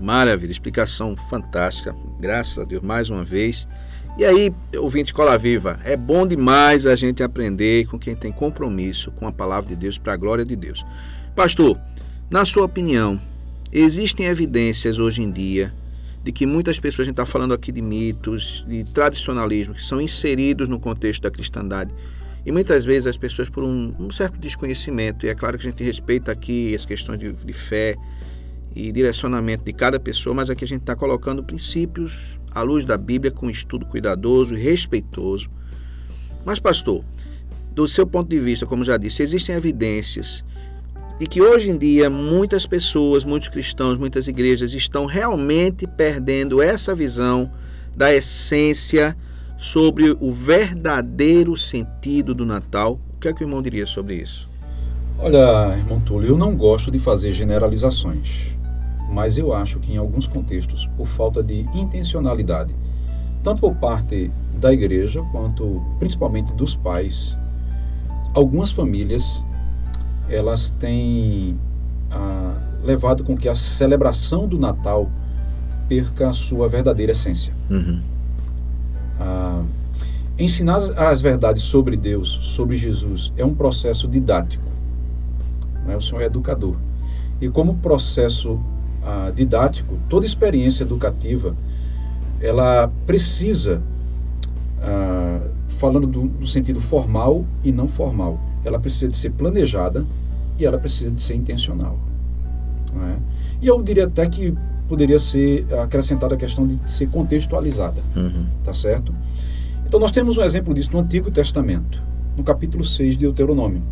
Maravilha, 0.01 0.53
explicação 0.53 1.17
fantástica. 1.29 1.95
Graças 2.21 2.59
a 2.59 2.65
Deus, 2.65 2.83
mais 2.83 3.09
uma 3.09 3.25
vez. 3.25 3.67
E 4.19 4.27
aí, 4.27 4.53
ouvinte 4.77 5.07
Escola 5.07 5.39
Viva, 5.39 5.81
é 5.85 5.97
bom 5.97 6.27
demais 6.27 6.85
a 6.85 6.95
gente 6.95 7.23
aprender 7.23 7.87
com 7.87 7.99
quem 7.99 8.15
tem 8.15 8.31
compromisso 8.31 9.11
com 9.13 9.27
a 9.27 9.33
palavra 9.33 9.71
de 9.71 9.77
Deus 9.77 9.97
para 9.97 10.13
a 10.13 10.17
glória 10.17 10.45
de 10.45 10.55
Deus. 10.55 10.85
Pastor, 11.35 11.81
na 12.31 12.45
sua 12.45 12.65
opinião, 12.65 13.19
existem 13.73 14.27
evidências 14.27 14.99
hoje 14.99 15.23
em 15.23 15.31
dia 15.33 15.73
de 16.23 16.31
que 16.31 16.45
muitas 16.45 16.79
pessoas, 16.79 17.07
a 17.07 17.09
gente 17.09 17.15
está 17.15 17.25
falando 17.25 17.55
aqui 17.55 17.73
de 17.73 17.81
mitos, 17.81 18.67
de 18.69 18.85
tradicionalismo, 18.85 19.73
que 19.75 19.85
são 19.85 19.99
inseridos 19.99 20.69
no 20.69 20.79
contexto 20.79 21.23
da 21.23 21.31
cristandade, 21.31 21.91
e 22.45 22.53
muitas 22.53 22.85
vezes 22.85 23.07
as 23.07 23.17
pessoas, 23.17 23.49
por 23.49 23.65
um, 23.65 23.95
um 23.99 24.11
certo 24.11 24.39
desconhecimento, 24.39 25.25
e 25.25 25.31
é 25.31 25.35
claro 25.35 25.57
que 25.57 25.67
a 25.67 25.71
gente 25.71 25.83
respeita 25.83 26.31
aqui 26.31 26.75
as 26.75 26.85
questões 26.85 27.19
de, 27.19 27.33
de 27.33 27.53
fé 27.55 27.97
e 28.75 28.91
direcionamento 28.93 29.65
de 29.65 29.73
cada 29.73 29.99
pessoa, 30.01 30.35
mas 30.35 30.51
aqui 30.51 30.65
a 30.65 30.69
gente 30.69 30.81
está 30.81 30.97
colocando 30.97 31.43
princípios 31.43 32.39
à 32.51 32.63
luz 32.63 32.85
da 32.85 32.97
Bíblia 32.97 33.31
com 33.31 33.49
estudo 33.51 33.87
cuidadoso 33.87 34.55
e 34.55 34.61
respeitoso. 34.61 35.49
Mas, 36.45 36.59
pastor, 36.59 37.05
do 37.75 37.87
seu 37.87 38.07
ponto 38.07 38.29
de 38.29 38.39
vista, 38.39 38.67
como 38.67 38.85
já 38.85 38.97
disse, 38.97 39.23
existem 39.23 39.55
evidências 39.55 40.45
e 41.21 41.27
que 41.27 41.41
hoje 41.41 41.71
em 41.71 41.79
dia 41.79 42.11
muitas 42.11 42.67
pessoas, 42.67 43.25
muitos 43.25 43.49
cristãos, 43.49 43.97
muitas 43.97 44.27
igrejas 44.27 44.75
estão 44.75 45.07
realmente 45.07 45.87
perdendo 45.87 46.61
essa 46.61 46.95
visão 46.95 47.51
da 47.97 48.13
essência 48.13 49.17
sobre 49.57 50.17
o 50.19 50.33
verdadeiro 50.33 51.57
sentido 51.57 52.35
do 52.35 52.45
Natal. 52.45 52.99
O 53.15 53.21
que 53.21 53.29
é 53.29 53.33
que 53.33 53.43
o 53.43 53.45
irmão 53.45 53.63
diria 53.63 53.87
sobre 53.87 54.17
isso? 54.17 54.49
Olha, 55.19 55.77
irmão 55.77 56.01
Túlio, 56.01 56.31
eu 56.31 56.37
não 56.37 56.57
gosto 56.57 56.91
de 56.91 56.99
fazer 56.99 57.31
generalizações, 57.31 58.57
mas 59.13 59.37
eu 59.37 59.53
acho 59.53 59.79
que 59.79 59.93
em 59.93 59.99
alguns 59.99 60.27
contextos, 60.27 60.89
por 60.97 61.07
falta 61.07 61.43
de 61.43 61.61
intencionalidade, 61.75 62.75
tanto 63.43 63.61
por 63.61 63.75
parte 63.75 64.33
da 64.59 64.73
igreja 64.73 65.23
quanto 65.31 65.83
principalmente 65.99 66.53
dos 66.55 66.75
pais, 66.75 67.37
algumas 68.33 68.71
famílias 68.71 69.45
elas 70.29 70.71
têm 70.71 71.59
ah, 72.11 72.55
levado 72.83 73.23
com 73.23 73.37
que 73.37 73.49
a 73.49 73.55
celebração 73.55 74.49
do 74.49 74.59
Natal 74.59 75.11
perca 75.89 76.31
a 76.31 76.33
sua 76.33 76.67
verdadeira 76.69 77.13
essência. 77.13 77.53
Uhum. 77.69 78.01
Ah, 79.21 79.63
ensinar 80.39 80.77
as 80.77 81.21
verdades 81.21 81.65
sobre 81.65 81.99
Deus, 81.99 82.39
sobre 82.43 82.79
Jesus, 82.79 83.31
é 83.37 83.45
um 83.45 83.55
processo 83.55 84.09
didático. 84.09 84.65
Né? 85.85 85.97
O 85.97 86.01
Senhor 86.01 86.23
é 86.23 86.27
educador. 86.27 86.77
E 87.41 87.51
como 87.51 87.75
processo 87.75 88.59
ah, 89.05 89.33
didático, 89.35 89.99
toda 90.09 90.25
experiência 90.25 90.85
educativa, 90.85 91.57
ela 92.41 92.91
precisa, 93.07 93.83
ah, 94.81 95.41
falando 95.69 96.07
do, 96.07 96.29
do 96.29 96.47
sentido 96.47 96.81
formal 96.81 97.45
e 97.65 97.73
não 97.73 97.89
formal, 97.89 98.39
ela 98.65 98.79
precisa 98.79 99.09
de 99.09 99.17
ser 99.17 99.31
planejada 99.31 100.07
e 100.59 100.65
ela 100.65 100.79
precisa 100.79 101.11
de 101.11 101.21
ser 101.21 101.35
intencional. 101.35 101.99
É? 102.95 103.17
E 103.61 103.67
eu 103.67 103.83
diria 103.83 104.05
até 104.05 104.27
que 104.29 104.55
poderia 104.89 105.19
ser 105.19 105.67
acrescentada 105.83 106.35
a 106.35 106.39
questão 106.39 106.67
de 106.67 106.79
ser 106.91 107.09
contextualizada, 107.09 108.03
uhum. 108.15 108.47
tá 108.63 108.75
certo? 108.75 109.15
Então 109.87 109.99
nós 109.99 110.11
temos 110.11 110.37
um 110.37 110.43
exemplo 110.43 110.75
disso 110.75 110.91
no 110.93 110.99
Antigo 110.99 111.31
Testamento, 111.31 112.03
no 112.37 112.45
capítulo 112.45 112.85
6 112.85 113.15
de 113.15 113.21
Deuteronômio. 113.21 113.83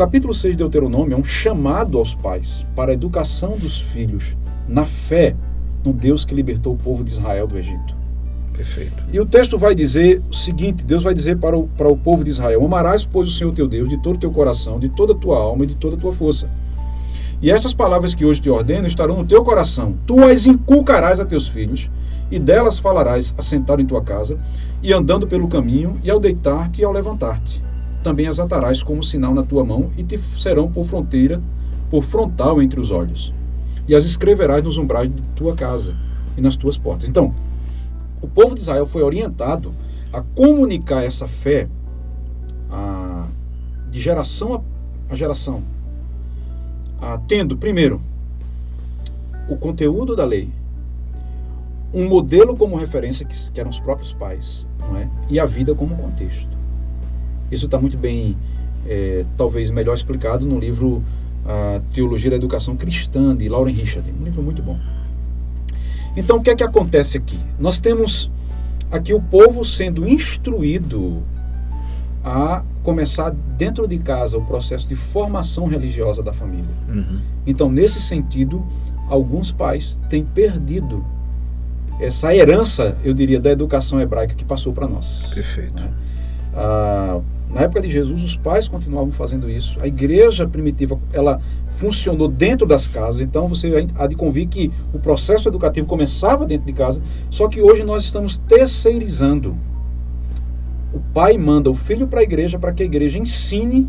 O 0.00 0.02
capítulo 0.02 0.32
6 0.32 0.54
de 0.54 0.58
Deuteronômio 0.60 1.12
é 1.12 1.16
um 1.18 1.22
chamado 1.22 1.98
aos 1.98 2.14
pais 2.14 2.64
para 2.74 2.90
a 2.90 2.94
educação 2.94 3.58
dos 3.58 3.78
filhos 3.78 4.34
na 4.66 4.86
fé 4.86 5.36
no 5.84 5.92
Deus 5.92 6.24
que 6.24 6.34
libertou 6.34 6.72
o 6.72 6.76
povo 6.78 7.04
de 7.04 7.10
Israel 7.10 7.46
do 7.46 7.58
Egito. 7.58 7.94
Perfeito. 8.56 8.94
E 9.12 9.20
o 9.20 9.26
texto 9.26 9.58
vai 9.58 9.74
dizer 9.74 10.22
o 10.30 10.32
seguinte: 10.32 10.82
Deus 10.86 11.02
vai 11.02 11.12
dizer 11.12 11.36
para 11.36 11.54
o, 11.54 11.68
para 11.68 11.86
o 11.86 11.98
povo 11.98 12.24
de 12.24 12.30
Israel: 12.30 12.64
Amarás, 12.64 13.04
pois, 13.04 13.28
o 13.28 13.30
Senhor 13.30 13.52
teu 13.52 13.68
Deus 13.68 13.90
de 13.90 13.98
todo 13.98 14.16
o 14.16 14.18
teu 14.18 14.30
coração, 14.30 14.78
de 14.78 14.88
toda 14.88 15.12
a 15.12 15.14
tua 15.14 15.36
alma 15.36 15.64
e 15.64 15.66
de 15.66 15.74
toda 15.74 15.96
a 15.96 15.98
tua 15.98 16.12
força. 16.12 16.48
E 17.42 17.50
estas 17.50 17.74
palavras 17.74 18.14
que 18.14 18.24
hoje 18.24 18.40
te 18.40 18.48
ordeno 18.48 18.86
estarão 18.86 19.18
no 19.18 19.26
teu 19.26 19.44
coração. 19.44 19.98
Tu 20.06 20.18
as 20.24 20.46
inculcarás 20.46 21.20
a 21.20 21.26
teus 21.26 21.46
filhos, 21.46 21.90
e 22.30 22.38
delas 22.38 22.78
falarás 22.78 23.34
assentado 23.36 23.82
em 23.82 23.86
tua 23.86 24.00
casa, 24.00 24.38
e 24.82 24.94
andando 24.94 25.26
pelo 25.26 25.46
caminho, 25.46 26.00
e 26.02 26.10
ao 26.10 26.18
deitar-te 26.18 26.80
e 26.80 26.84
ao 26.86 26.90
levantar-te. 26.90 27.68
Também 28.02 28.26
as 28.26 28.38
atarás 28.38 28.82
como 28.82 29.02
sinal 29.02 29.34
na 29.34 29.42
tua 29.42 29.64
mão, 29.64 29.90
e 29.96 30.02
te 30.02 30.18
serão 30.18 30.70
por 30.70 30.84
fronteira, 30.84 31.42
por 31.90 32.02
frontal 32.02 32.62
entre 32.62 32.80
os 32.80 32.90
olhos. 32.90 33.32
E 33.86 33.94
as 33.94 34.04
escreverás 34.04 34.62
nos 34.62 34.78
umbrais 34.78 35.10
de 35.14 35.22
tua 35.34 35.54
casa 35.54 35.94
e 36.36 36.40
nas 36.40 36.56
tuas 36.56 36.76
portas. 36.76 37.08
Então, 37.08 37.34
o 38.22 38.28
povo 38.28 38.54
de 38.54 38.60
Israel 38.60 38.86
foi 38.86 39.02
orientado 39.02 39.74
a 40.12 40.20
comunicar 40.20 41.02
essa 41.02 41.26
fé 41.26 41.68
a, 42.70 43.26
de 43.90 44.00
geração 44.00 44.54
a, 44.54 45.12
a 45.12 45.16
geração, 45.16 45.62
a, 47.00 47.18
tendo, 47.18 47.56
primeiro, 47.56 48.00
o 49.48 49.56
conteúdo 49.56 50.14
da 50.14 50.24
lei, 50.24 50.52
um 51.92 52.08
modelo 52.08 52.56
como 52.56 52.76
referência, 52.76 53.26
que, 53.26 53.50
que 53.50 53.58
eram 53.58 53.70
os 53.70 53.80
próprios 53.80 54.12
pais, 54.12 54.66
não 54.78 54.96
é? 54.96 55.10
e 55.28 55.40
a 55.40 55.46
vida 55.46 55.74
como 55.74 55.96
contexto. 55.96 56.59
Isso 57.50 57.66
está 57.66 57.78
muito 57.78 57.96
bem, 57.96 58.36
é, 58.86 59.24
talvez 59.36 59.70
melhor 59.70 59.94
explicado 59.94 60.44
no 60.46 60.58
livro 60.58 61.02
a 61.44 61.80
Teologia 61.92 62.30
da 62.30 62.36
Educação 62.36 62.76
Cristã, 62.76 63.34
de 63.34 63.48
Lauren 63.48 63.72
Richard, 63.72 64.10
um 64.18 64.24
livro 64.24 64.42
muito 64.42 64.62
bom. 64.62 64.78
Então, 66.16 66.38
o 66.38 66.42
que 66.42 66.50
é 66.50 66.54
que 66.54 66.62
acontece 66.62 67.16
aqui? 67.16 67.38
Nós 67.58 67.80
temos 67.80 68.30
aqui 68.90 69.14
o 69.14 69.20
povo 69.20 69.64
sendo 69.64 70.06
instruído 70.06 71.22
a 72.24 72.62
começar 72.82 73.30
dentro 73.56 73.86
de 73.86 73.98
casa 73.98 74.36
o 74.36 74.44
processo 74.44 74.88
de 74.88 74.94
formação 74.94 75.66
religiosa 75.66 76.22
da 76.22 76.32
família. 76.32 76.74
Uhum. 76.88 77.20
Então, 77.46 77.70
nesse 77.70 78.00
sentido, 78.00 78.66
alguns 79.08 79.50
pais 79.50 79.98
têm 80.08 80.24
perdido 80.24 81.04
essa 81.98 82.34
herança, 82.34 82.96
eu 83.04 83.14
diria, 83.14 83.40
da 83.40 83.50
educação 83.50 84.00
hebraica 84.00 84.34
que 84.34 84.44
passou 84.44 84.72
para 84.72 84.88
nós. 84.88 85.30
Perfeito. 85.34 85.74
Né? 85.74 85.92
Ah, 86.54 87.20
na 87.52 87.62
época 87.62 87.80
de 87.80 87.88
Jesus, 87.88 88.22
os 88.22 88.36
pais 88.36 88.68
continuavam 88.68 89.10
fazendo 89.10 89.50
isso. 89.50 89.78
A 89.80 89.86
igreja 89.86 90.46
primitiva, 90.46 90.98
ela 91.12 91.40
funcionou 91.68 92.28
dentro 92.28 92.66
das 92.66 92.86
casas. 92.86 93.20
Então, 93.20 93.48
você 93.48 93.86
há 93.96 94.06
de 94.06 94.14
convir 94.14 94.48
que 94.48 94.70
o 94.92 94.98
processo 94.98 95.48
educativo 95.48 95.86
começava 95.86 96.46
dentro 96.46 96.66
de 96.66 96.72
casa. 96.72 97.02
Só 97.28 97.48
que 97.48 97.60
hoje 97.60 97.82
nós 97.82 98.04
estamos 98.04 98.38
terceirizando 98.38 99.56
o 100.92 100.98
pai 100.98 101.38
manda 101.38 101.70
o 101.70 101.74
filho 101.74 102.06
para 102.06 102.20
a 102.20 102.22
igreja 102.22 102.58
para 102.58 102.72
que 102.72 102.82
a 102.82 102.86
igreja 102.86 103.18
ensine 103.18 103.88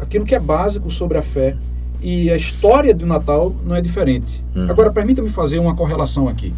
aquilo 0.00 0.24
que 0.24 0.34
é 0.34 0.38
básico 0.38 0.90
sobre 0.90 1.18
a 1.18 1.22
fé. 1.22 1.56
E 2.00 2.30
a 2.30 2.36
história 2.36 2.94
do 2.94 3.06
Natal 3.06 3.54
não 3.64 3.74
é 3.74 3.80
diferente. 3.80 4.44
Uhum. 4.54 4.70
Agora, 4.70 4.92
permita-me 4.92 5.30
fazer 5.30 5.58
uma 5.58 5.74
correlação 5.74 6.28
aqui. 6.28 6.52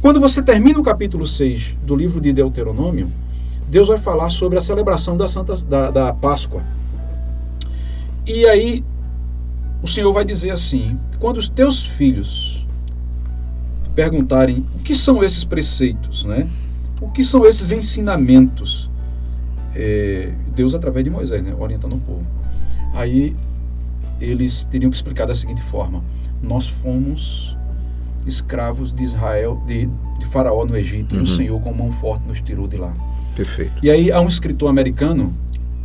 Quando 0.00 0.18
você 0.18 0.42
termina 0.42 0.80
o 0.80 0.82
capítulo 0.82 1.26
6 1.26 1.76
do 1.84 1.94
livro 1.94 2.20
de 2.20 2.32
Deuteronômio, 2.32 3.10
Deus 3.72 3.88
vai 3.88 3.96
falar 3.96 4.28
sobre 4.28 4.58
a 4.58 4.60
celebração 4.60 5.16
da, 5.16 5.26
Santa, 5.26 5.56
da, 5.56 5.90
da 5.90 6.12
Páscoa. 6.12 6.62
E 8.26 8.44
aí, 8.46 8.84
o 9.82 9.88
Senhor 9.88 10.12
vai 10.12 10.26
dizer 10.26 10.50
assim: 10.50 10.98
quando 11.18 11.38
os 11.38 11.48
teus 11.48 11.82
filhos 11.82 12.66
perguntarem 13.94 14.64
o 14.74 14.78
que 14.80 14.94
são 14.94 15.24
esses 15.24 15.42
preceitos, 15.42 16.22
né? 16.24 16.46
o 17.00 17.08
que 17.10 17.24
são 17.24 17.46
esses 17.46 17.72
ensinamentos, 17.72 18.90
É, 19.74 20.34
Deus, 20.54 20.74
através 20.74 21.02
de 21.02 21.10
Moisés, 21.10 21.42
né? 21.42 21.54
orientando 21.58 21.94
o 21.94 21.98
povo. 21.98 22.26
Aí, 22.92 23.34
eles 24.20 24.64
teriam 24.64 24.90
que 24.90 24.96
explicar 24.96 25.26
da 25.26 25.34
seguinte 25.34 25.62
forma: 25.62 26.04
Nós 26.42 26.68
fomos 26.68 27.56
escravos 28.26 28.92
de 28.92 29.02
Israel, 29.02 29.62
de, 29.66 29.88
de 30.18 30.26
Faraó 30.26 30.66
no 30.66 30.76
Egito, 30.76 31.14
e 31.14 31.16
Uhum. 31.16 31.22
o 31.24 31.26
Senhor, 31.26 31.58
com 31.62 31.72
mão 31.72 31.90
forte, 31.90 32.22
nos 32.28 32.38
tirou 32.42 32.68
de 32.68 32.76
lá. 32.76 32.94
Perfeito. 33.34 33.72
E 33.82 33.90
aí 33.90 34.10
há 34.10 34.20
um 34.20 34.28
escritor 34.28 34.68
americano, 34.68 35.32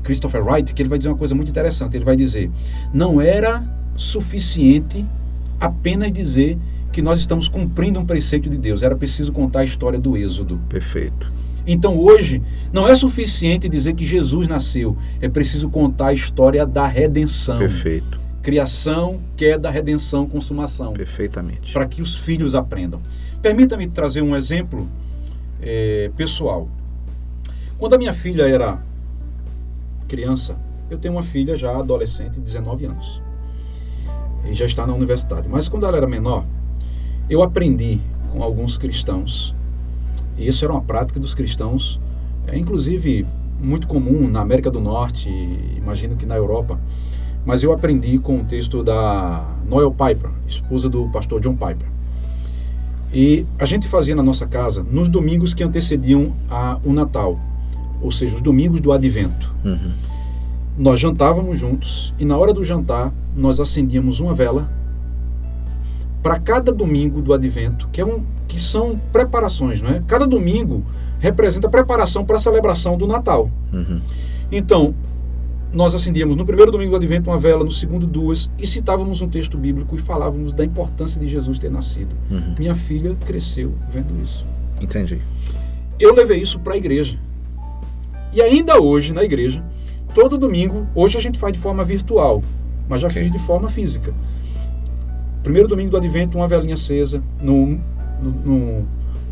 Christopher 0.04 0.44
Wright, 0.46 0.74
que 0.74 0.82
ele 0.82 0.90
vai 0.90 0.98
dizer 0.98 1.10
uma 1.10 1.18
coisa 1.18 1.34
muito 1.36 1.50
interessante. 1.50 1.96
Ele 1.96 2.06
vai 2.06 2.16
dizer: 2.16 2.50
não 2.94 3.22
era 3.22 3.64
suficiente 3.96 5.06
apenas 5.60 6.12
dizer 6.12 6.58
que 6.92 7.02
nós 7.02 7.20
estamos 7.20 7.48
cumprindo 7.48 8.00
um 8.00 8.06
preceito 8.06 8.50
de 8.50 8.58
Deus, 8.58 8.82
era 8.82 8.96
preciso 8.96 9.32
contar 9.32 9.60
a 9.60 9.64
história 9.64 10.00
do 10.00 10.18
Êxodo. 10.18 10.60
Perfeito. 10.70 11.32
Então 11.66 11.98
hoje 11.98 12.42
não 12.72 12.88
é 12.88 12.96
suficiente 12.96 13.68
dizer 13.68 13.94
que 13.94 14.06
Jesus 14.06 14.48
nasceu, 14.48 14.96
é 15.20 15.28
preciso 15.28 15.70
contar 15.70 16.08
a 16.08 16.14
história 16.14 16.66
da 16.66 16.88
redenção. 16.88 17.58
Perfeito. 17.58 18.20
Criação, 18.42 19.20
queda, 19.36 19.70
redenção, 19.70 20.26
consumação 20.26 20.94
Perfeitamente. 20.94 21.74
para 21.74 21.86
que 21.86 22.02
os 22.02 22.16
filhos 22.16 22.56
aprendam. 22.56 23.00
Permita-me 23.42 23.86
trazer 23.88 24.22
um 24.22 24.36
exemplo 24.36 24.90
eh, 25.62 26.10
pessoal. 26.16 26.70
Quando 27.78 27.94
a 27.94 27.98
minha 28.00 28.14
filha 28.14 28.44
era 28.50 28.82
criança, 30.08 30.58
eu 30.90 30.98
tenho 30.98 31.14
uma 31.14 31.22
filha 31.22 31.56
já 31.56 31.78
adolescente, 31.78 32.34
de 32.34 32.40
19 32.40 32.86
anos, 32.86 33.22
e 34.46 34.54
já 34.56 34.66
está 34.66 34.88
na 34.88 34.94
universidade. 34.94 35.48
Mas 35.48 35.68
quando 35.68 35.86
ela 35.86 35.96
era 35.96 36.08
menor, 36.08 36.44
eu 37.30 37.44
aprendi 37.44 38.02
com 38.32 38.42
alguns 38.42 38.78
cristãos, 38.78 39.56
e 40.36 40.48
isso 40.48 40.66
era 40.66 40.74
uma 40.74 40.82
prática 40.82 41.20
dos 41.20 41.36
cristãos, 41.36 42.00
é, 42.48 42.58
inclusive 42.58 43.28
muito 43.62 43.86
comum 43.86 44.28
na 44.28 44.42
América 44.42 44.72
do 44.72 44.80
Norte, 44.80 45.30
imagino 45.78 46.16
que 46.16 46.26
na 46.26 46.36
Europa, 46.36 46.80
mas 47.46 47.62
eu 47.62 47.72
aprendi 47.72 48.18
com 48.18 48.40
o 48.40 48.44
texto 48.44 48.82
da 48.84 49.56
Noel 49.70 49.92
Piper, 49.92 50.32
esposa 50.48 50.90
do 50.90 51.10
pastor 51.10 51.40
John 51.40 51.56
Piper. 51.56 51.88
E 53.14 53.46
a 53.60 53.66
gente 53.66 53.88
fazia 53.88 54.16
na 54.16 54.24
nossa 54.24 54.48
casa 54.48 54.84
nos 54.84 55.08
domingos 55.08 55.54
que 55.54 55.64
antecediam 55.64 56.34
a, 56.50 56.80
o 56.84 56.92
Natal, 56.92 57.40
ou 58.02 58.12
seja, 58.12 58.36
os 58.36 58.42
domingos 58.42 58.80
do 58.80 58.92
Advento. 58.92 59.54
Uhum. 59.64 59.92
Nós 60.78 61.00
jantávamos 61.00 61.60
juntos 61.60 62.14
e 62.20 62.26
na 62.26 62.38
hora 62.38 62.54
do 62.54 62.64
jantar 62.64 63.14
nós 63.36 63.60
acendíamos 63.60 64.20
uma 64.20 64.34
vela 64.34 64.70
para 66.22 66.40
cada 66.40 66.72
domingo 66.72 67.22
do 67.22 67.34
Advento, 67.34 67.88
que, 67.92 68.02
é 68.02 68.06
um, 68.06 68.26
que 68.48 68.60
são 68.60 69.00
preparações, 69.12 69.82
não 69.82 69.90
é? 69.90 70.04
Cada 70.06 70.26
domingo 70.26 70.84
representa 71.20 71.70
preparação 71.70 72.26
para 72.26 72.36
a 72.36 72.40
celebração 72.40 72.98
do 72.98 73.08
Natal. 73.08 73.50
Uhum. 73.72 74.02
Então, 74.52 74.94
nós 75.74 75.94
acendíamos 75.94 76.36
no 76.36 76.46
primeiro 76.46 76.72
domingo 76.72 76.92
do 76.92 76.98
Advento 76.98 77.30
uma 77.30 77.40
vela, 77.40 77.64
no 77.64 77.72
segundo 77.72 78.08
duas, 78.08 78.50
e 78.58 78.66
citávamos 78.66 79.22
um 79.22 79.28
texto 79.28 79.58
bíblico 79.58 79.96
e 79.96 80.00
falávamos 80.00 80.54
da 80.54 80.64
importância 80.64 81.20
de 81.20 81.28
Jesus 81.28 81.58
ter 81.58 81.70
nascido. 81.70 82.16
Uhum. 82.30 82.56
Minha 82.58 82.76
filha 82.76 83.16
cresceu 83.26 83.74
vendo 83.90 84.14
isso. 84.22 84.46
Entendi. 84.82 85.22
Eu 86.00 86.14
levei 86.14 86.40
isso 86.40 86.60
para 86.60 86.74
a 86.74 86.78
igreja. 86.78 87.20
E 88.34 88.42
ainda 88.42 88.80
hoje, 88.82 89.14
na 89.14 89.24
igreja, 89.24 89.64
todo 90.14 90.38
domingo, 90.38 90.88
hoje 90.94 91.18
a 91.18 91.22
gente 91.22 91.38
faz 91.40 91.54
de 91.54 91.60
forma 91.60 91.84
virtual, 91.84 92.44
mas 92.88 93.02
já 93.02 93.08
Ok. 93.08 93.22
fiz 93.22 93.32
de 93.32 93.40
forma 93.40 93.70
física. 93.70 94.14
Primeiro 95.44 95.68
domingo 95.68 95.90
do 95.92 95.98
Advento, 95.98 96.38
uma 96.38 96.48
velinha 96.48 96.74
acesa 96.74 97.24
no 97.42 97.80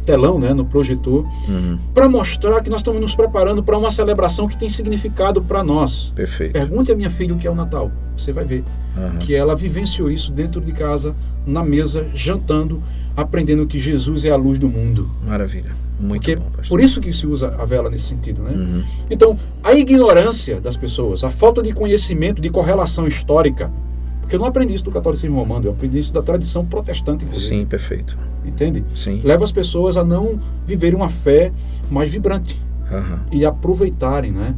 telão, 0.05 0.37
né, 0.37 0.53
no 0.53 0.63
projetor, 0.65 1.25
Uhum. 1.49 1.79
para 1.93 2.07
mostrar 2.07 2.61
que 2.61 2.69
nós 2.69 2.79
estamos 2.79 3.01
nos 3.01 3.15
preparando 3.15 3.63
para 3.63 3.75
uma 3.75 3.89
celebração 3.89 4.47
que 4.47 4.55
tem 4.55 4.69
significado 4.69 5.41
para 5.41 5.63
nós. 5.63 6.13
Perfeito. 6.15 6.53
Pergunte 6.53 6.91
à 6.91 6.95
minha 6.95 7.09
filha 7.09 7.33
o 7.33 7.37
que 7.37 7.47
é 7.47 7.51
o 7.51 7.55
Natal. 7.55 7.91
Você 8.15 8.31
vai 8.31 8.45
ver 8.45 8.63
Uhum. 8.95 9.17
que 9.17 9.33
ela 9.33 9.55
vivenciou 9.55 10.09
isso 10.11 10.31
dentro 10.31 10.61
de 10.61 10.71
casa, 10.71 11.15
na 11.45 11.63
mesa, 11.63 12.07
jantando, 12.13 12.81
aprendendo 13.17 13.65
que 13.65 13.79
Jesus 13.79 14.23
é 14.25 14.29
a 14.29 14.35
luz 14.35 14.59
do 14.59 14.69
mundo. 14.69 15.09
Maravilha. 15.27 15.71
Muito 15.99 16.21
Porque 16.21 16.35
bom, 16.35 16.51
por 16.67 16.81
isso 16.81 16.99
que 16.99 17.13
se 17.13 17.25
usa 17.25 17.55
a 17.57 17.63
vela 17.65 17.89
nesse 17.89 18.03
sentido, 18.05 18.41
né? 18.41 18.51
Uhum. 18.51 18.83
Então, 19.09 19.37
a 19.63 19.73
ignorância 19.73 20.59
das 20.59 20.75
pessoas, 20.75 21.23
a 21.23 21.29
falta 21.29 21.61
de 21.61 21.73
conhecimento, 21.73 22.41
de 22.41 22.49
correlação 22.49 23.07
histórica, 23.07 23.71
porque 24.19 24.35
eu 24.35 24.39
não 24.39 24.47
aprendi 24.47 24.73
isso 24.73 24.83
do 24.83 24.91
catolicismo 24.91 25.37
romano, 25.37 25.67
eu 25.67 25.71
aprendi 25.71 25.97
isso 25.99 26.11
da 26.11 26.21
tradição 26.21 26.65
protestante, 26.65 27.23
inclusive, 27.23 27.55
Sim, 27.55 27.65
perfeito. 27.65 28.17
entende? 28.43 28.83
Sim. 28.93 29.21
Leva 29.23 29.43
as 29.43 29.51
pessoas 29.51 29.95
a 29.95 30.03
não 30.03 30.37
viverem 30.65 30.95
uma 30.95 31.09
fé 31.09 31.51
mais 31.89 32.11
vibrante 32.11 32.59
Aham. 32.91 33.21
e 33.31 33.45
aproveitarem, 33.45 34.31
né, 34.31 34.53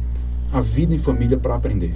a 0.52 0.60
vida 0.60 0.94
em 0.94 0.98
família 0.98 1.36
para 1.36 1.54
aprender. 1.54 1.94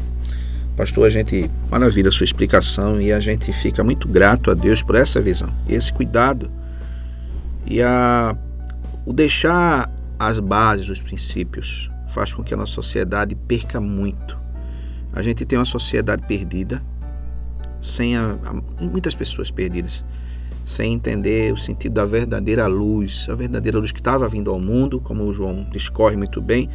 Pastor, 0.76 1.06
a 1.06 1.10
gente 1.10 1.50
maravilha 1.70 2.10
a 2.10 2.12
sua 2.12 2.24
explicação 2.24 3.00
e 3.00 3.12
a 3.12 3.20
gente 3.20 3.52
fica 3.52 3.82
muito 3.82 4.06
grato 4.06 4.50
a 4.50 4.54
Deus 4.54 4.82
por 4.82 4.94
essa 4.94 5.20
visão, 5.20 5.52
esse 5.68 5.92
cuidado 5.92 6.50
e 7.66 7.82
a 7.82 8.36
o 9.04 9.12
deixar 9.12 9.90
as 10.18 10.38
bases, 10.38 10.88
os 10.88 11.00
princípios, 11.00 11.90
faz 12.08 12.32
com 12.32 12.42
que 12.42 12.54
a 12.54 12.56
nossa 12.56 12.72
sociedade 12.72 13.34
perca 13.34 13.80
muito. 13.80 14.38
A 15.12 15.22
gente 15.22 15.44
tem 15.44 15.58
uma 15.58 15.64
sociedade 15.64 16.26
perdida, 16.26 16.82
sem 17.80 18.16
a, 18.16 18.38
a- 18.44 18.82
muitas 18.84 19.14
pessoas 19.14 19.50
perdidas, 19.50 20.04
sem 20.64 20.92
entender 20.92 21.52
o 21.52 21.56
sentido 21.56 21.94
da 21.94 22.04
verdadeira 22.04 22.66
luz, 22.68 23.26
a 23.28 23.34
verdadeira 23.34 23.78
luz 23.78 23.90
que 23.90 23.98
estava 24.00 24.28
vindo 24.28 24.50
ao 24.50 24.60
mundo, 24.60 25.00
como 25.00 25.24
o 25.24 25.34
João 25.34 25.66
discorre 25.72 26.16
muito 26.16 26.40
bem, 26.40 26.68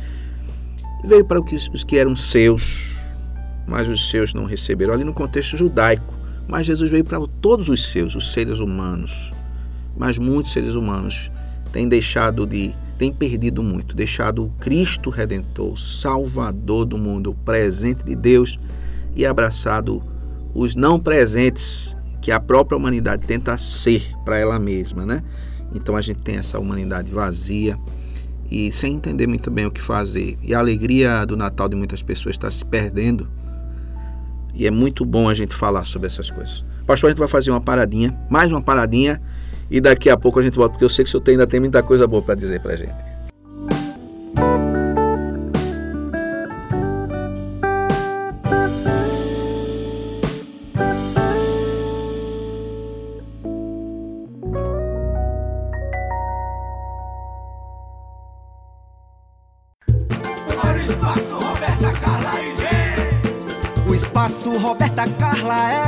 veio 1.06 1.24
para 1.24 1.40
o 1.40 1.44
que- 1.44 1.56
os 1.56 1.84
que 1.84 1.98
eram 1.98 2.16
seus, 2.16 2.98
mas 3.66 3.88
os 3.88 4.10
seus 4.10 4.34
não 4.34 4.44
receberam. 4.44 4.94
Ali 4.94 5.04
no 5.06 5.14
contexto 5.14 5.56
judaico, 5.56 6.14
mas 6.48 6.68
Jesus 6.68 6.92
veio 6.92 7.04
para 7.06 7.20
todos 7.42 7.70
os 7.70 7.90
seus, 7.90 8.14
os 8.16 8.34
seres 8.34 8.60
humanos. 8.60 9.32
Mas 9.98 10.20
muitos 10.20 10.52
seres 10.54 10.76
humanos 10.76 11.32
têm 11.78 11.88
deixado 11.88 12.48
de, 12.48 12.74
têm 12.98 13.14
perdido 13.14 13.62
muito, 13.62 13.96
deixado 13.96 14.46
o 14.46 14.50
Cristo 14.60 15.12
Redentor, 15.12 15.80
Salvador 15.80 16.86
do 16.86 16.98
mundo, 16.98 17.30
o 17.30 17.36
presente 17.36 18.04
de 18.04 18.16
Deus, 18.16 18.60
e 19.16 19.24
abraçado 19.28 20.02
os 20.56 20.74
não 20.76 21.00
presentes 21.00 21.96
que 22.20 22.32
a 22.32 22.40
própria 22.40 22.76
humanidade 22.76 23.28
tenta 23.28 23.56
ser 23.60 24.12
para 24.26 24.40
ela 24.40 24.58
mesma, 24.58 25.06
né? 25.06 25.22
Então 25.72 25.96
a 25.96 26.02
gente 26.02 26.24
tem 26.24 26.38
essa 26.38 26.58
humanidade 26.58 27.12
vazia 27.12 27.78
e 28.50 28.72
sem 28.72 28.96
entender 28.96 29.28
muito 29.28 29.52
bem 29.52 29.68
o 29.68 29.72
que 29.72 29.80
fazer. 29.80 30.36
E 30.42 30.56
a 30.56 30.60
alegria 30.60 31.26
do 31.26 31.38
Natal 31.38 31.70
de 31.70 31.76
muitas 31.76 32.02
pessoas 32.02 32.34
está 32.34 32.50
se 32.50 32.66
perdendo. 32.66 33.30
E 34.56 34.66
é 34.66 34.72
muito 34.72 35.06
bom 35.06 35.30
a 35.30 35.36
gente 35.36 35.54
falar 35.54 35.86
sobre 35.86 36.08
essas 36.08 36.32
coisas. 36.32 36.66
Pastor, 36.88 37.10
a 37.10 37.12
gente 37.12 37.20
vai 37.20 37.28
fazer 37.28 37.52
uma 37.52 37.62
paradinha, 37.62 38.20
mais 38.32 38.52
uma 38.52 38.64
paradinha, 38.64 39.22
e 39.70 39.80
daqui 39.82 40.10
a 40.10 40.18
pouco 40.18 40.40
a 40.40 40.44
gente 40.44 40.56
volta, 40.56 40.72
porque 40.74 40.86
eu 40.86 40.90
sei 40.90 41.04
que 41.06 41.10
o 41.10 41.12
senhor 41.12 41.22
tem- 41.24 41.34
ainda 41.34 41.48
tem 41.48 41.60
muita 41.60 41.82
coisa 41.84 42.08
boa 42.08 42.22
para 42.22 42.36
dizer 42.36 42.60
para 42.62 42.76
gente. 42.76 42.96
O 63.88 63.96
espaço 63.96 64.50
Roberta 64.58 65.04
Carla 65.20 65.72
é 65.72 65.87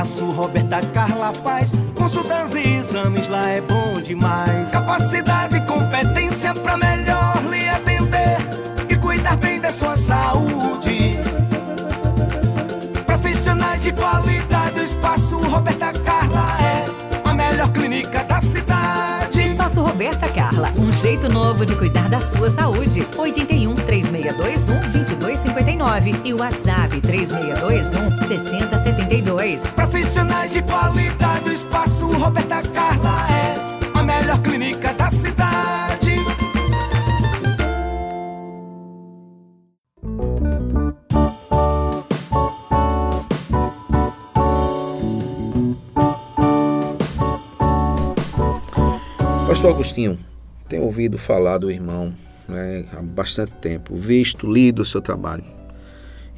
faço, 0.00 0.24
Roberta 0.30 0.80
Carla 0.94 1.32
faz. 1.34 1.72
Consultas 1.94 2.54
e 2.54 2.76
exames 2.76 3.28
lá 3.28 3.46
é 3.48 3.60
bom 3.60 3.94
demais. 4.02 4.70
Capacidade 4.70 5.56
e 5.56 5.60
competência 5.60 6.54
pra 6.54 6.76
melhor 6.76 7.36
lhe 7.50 7.68
atender 7.68 8.38
e 8.88 8.96
cuidar 8.96 9.36
bem 9.36 9.60
da 9.60 9.70
sua 9.70 9.96
saúde. 9.96 11.18
Profissionais 13.04 13.82
de 13.82 13.92
qualidade, 13.92 14.80
o 14.80 14.82
espaço 14.82 15.36
Roberta 15.36 15.92
Carla 15.92 16.56
é 16.62 17.28
a 17.28 17.34
melhor 17.34 17.70
clínica 17.70 18.24
da 18.24 18.40
cidade. 18.40 19.42
Espaço 19.42 19.82
Roberta 19.82 20.28
Carla, 20.28 20.72
um 20.78 20.90
jeito 20.92 21.28
novo 21.28 21.66
de 21.66 21.74
cuidar 21.76 22.08
da 22.08 22.20
sua 22.22 22.48
saúde. 22.48 23.06
81 23.18 23.69
2259 25.80 26.20
e 26.24 26.34
o 26.34 26.38
WhatsApp 26.38 27.00
3621 27.00 28.20
6072. 28.28 29.74
Profissionais 29.74 30.52
de 30.52 30.62
qualidade, 30.62 31.48
o 31.48 31.52
espaço 31.52 32.06
Roberta 32.06 32.60
Carla 32.74 33.26
é 33.30 33.98
a 33.98 34.02
melhor 34.02 34.42
clínica 34.42 34.92
da 34.92 35.10
cidade. 35.10 36.16
Pastor 49.48 49.70
Agostinho, 49.70 50.18
tenho 50.68 50.82
ouvido 50.84 51.16
falar 51.16 51.58
do 51.58 51.70
irmão 51.70 52.12
né, 52.46 52.84
há 52.92 53.02
bastante 53.02 53.52
tempo, 53.54 53.96
visto, 53.96 54.46
lido 54.46 54.82
o 54.82 54.84
seu 54.84 55.00
trabalho. 55.00 55.59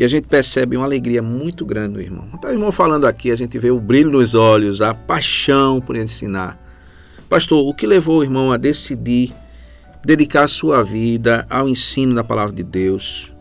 E 0.02 0.04
a 0.04 0.08
gente 0.08 0.26
percebe 0.26 0.76
uma 0.76 0.84
alegria 0.84 1.22
muito 1.22 1.64
grande 1.64 1.92
do 1.94 2.00
irmão. 2.00 2.28
Então, 2.34 2.50
o 2.50 2.52
irmão 2.52 2.72
falando 2.72 3.06
aqui, 3.06 3.30
a 3.30 3.36
gente 3.36 3.56
vê 3.56 3.70
o 3.70 3.78
brilho 3.78 4.10
nos 4.10 4.34
olhos, 4.34 4.82
a 4.82 4.92
paixão 4.92 5.80
por 5.80 5.94
ensinar. 5.94 6.60
Pastor, 7.28 7.64
o 7.64 7.72
que 7.72 7.86
levou 7.86 8.18
o 8.18 8.24
irmão 8.24 8.50
a 8.50 8.56
decidir 8.56 9.32
dedicar 10.04 10.42
a 10.42 10.48
sua 10.48 10.82
vida 10.82 11.46
ao 11.48 11.68
ensino 11.68 12.16
da 12.16 12.24
palavra 12.24 12.52
de 12.52 12.64
Deus? 12.64 13.32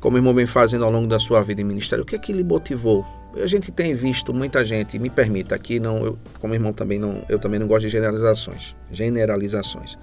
Como 0.00 0.16
o 0.16 0.18
irmão 0.18 0.34
vem 0.34 0.44
fazendo 0.44 0.84
ao 0.84 0.92
longo 0.92 1.08
da 1.08 1.18
sua 1.18 1.40
vida 1.40 1.62
em 1.62 1.64
ministério, 1.64 2.02
o 2.02 2.06
que 2.06 2.14
é 2.14 2.18
que 2.18 2.30
lhe 2.30 2.44
motivou? 2.44 3.02
A 3.42 3.46
gente 3.46 3.72
tem 3.72 3.94
visto 3.94 4.34
muita 4.34 4.62
gente, 4.62 4.98
me 4.98 5.08
permita 5.08 5.54
aqui, 5.54 5.80
não, 5.80 6.04
eu, 6.04 6.18
como 6.42 6.52
irmão 6.52 6.74
também 6.74 6.98
não, 6.98 7.24
eu 7.26 7.38
também 7.38 7.58
não 7.58 7.66
gosto 7.66 7.86
de 7.86 7.88
generalizações, 7.88 8.76
generalizações. 8.92 9.96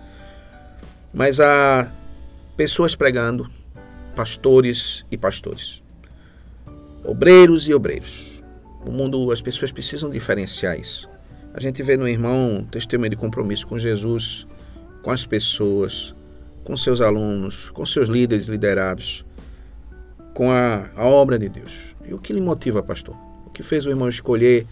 Mas 1.13 1.39
há 1.39 1.87
pessoas 2.55 2.95
pregando, 2.95 3.47
pastores 4.17 5.05
e 5.11 5.15
pastores, 5.15 5.83
obreiros 7.03 7.67
e 7.67 7.73
obreiros. 7.73 8.41
O 8.83 8.91
mundo, 8.91 9.31
as 9.31 9.43
pessoas 9.43 9.71
precisam 9.71 10.09
diferenciar 10.09 10.79
isso. 10.79 11.07
A 11.53 11.61
gente 11.61 11.83
vê 11.83 11.95
no 11.95 12.07
irmão 12.07 12.67
testemunho 12.71 13.11
de 13.11 13.15
compromisso 13.15 13.67
com 13.67 13.77
Jesus, 13.77 14.47
com 15.03 15.11
as 15.11 15.23
pessoas, 15.23 16.15
com 16.63 16.75
seus 16.75 16.99
alunos, 16.99 17.69
com 17.69 17.85
seus 17.85 18.09
líderes 18.09 18.47
liderados, 18.47 19.23
com 20.33 20.49
a, 20.51 20.89
a 20.95 21.05
obra 21.05 21.37
de 21.37 21.47
Deus. 21.47 21.95
E 22.03 22.15
o 22.15 22.17
que 22.17 22.33
lhe 22.33 22.41
motiva, 22.41 22.81
pastor? 22.81 23.15
O 23.45 23.51
que 23.51 23.61
fez 23.61 23.85
o 23.85 23.89
irmão 23.91 24.09
escolher 24.09 24.65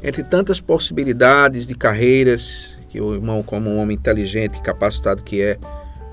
entre 0.00 0.22
tantas 0.22 0.60
possibilidades 0.60 1.66
de 1.66 1.74
carreiras 1.74 2.78
que 2.88 3.00
o 3.00 3.14
irmão, 3.14 3.42
como 3.42 3.68
um 3.68 3.78
homem 3.78 3.96
inteligente 3.96 4.58
e 4.58 4.62
capacitado 4.62 5.24
que 5.24 5.42
é, 5.42 5.58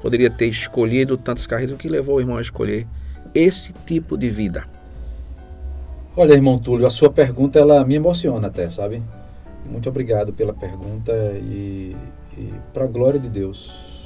poderia 0.04 0.30
ter 0.30 0.48
escolhido 0.48 1.18
tantas 1.18 1.48
carreiras? 1.48 1.74
O 1.74 1.78
que 1.78 1.88
levou 1.88 2.18
o 2.18 2.20
irmão 2.20 2.36
a 2.36 2.42
escolher 2.42 2.86
esse 3.34 3.72
tipo 3.86 4.18
de 4.18 4.30
vida? 4.30 4.66
Olha, 6.16 6.34
irmão 6.34 6.60
Túlio, 6.60 6.86
a 6.86 6.90
sua 6.90 7.10
pergunta 7.10 7.58
ela 7.58 7.86
me 7.86 7.96
emociona 7.96 8.48
até, 8.48 8.70
sabe? 8.70 9.02
Muito 9.66 9.88
obrigado 9.88 10.34
pela 10.34 10.54
pergunta 10.54 11.14
e, 11.42 11.96
e 12.38 12.54
para 12.74 12.84
a 12.84 12.88
glória 12.88 13.18
de 13.18 13.30
Deus, 13.30 14.06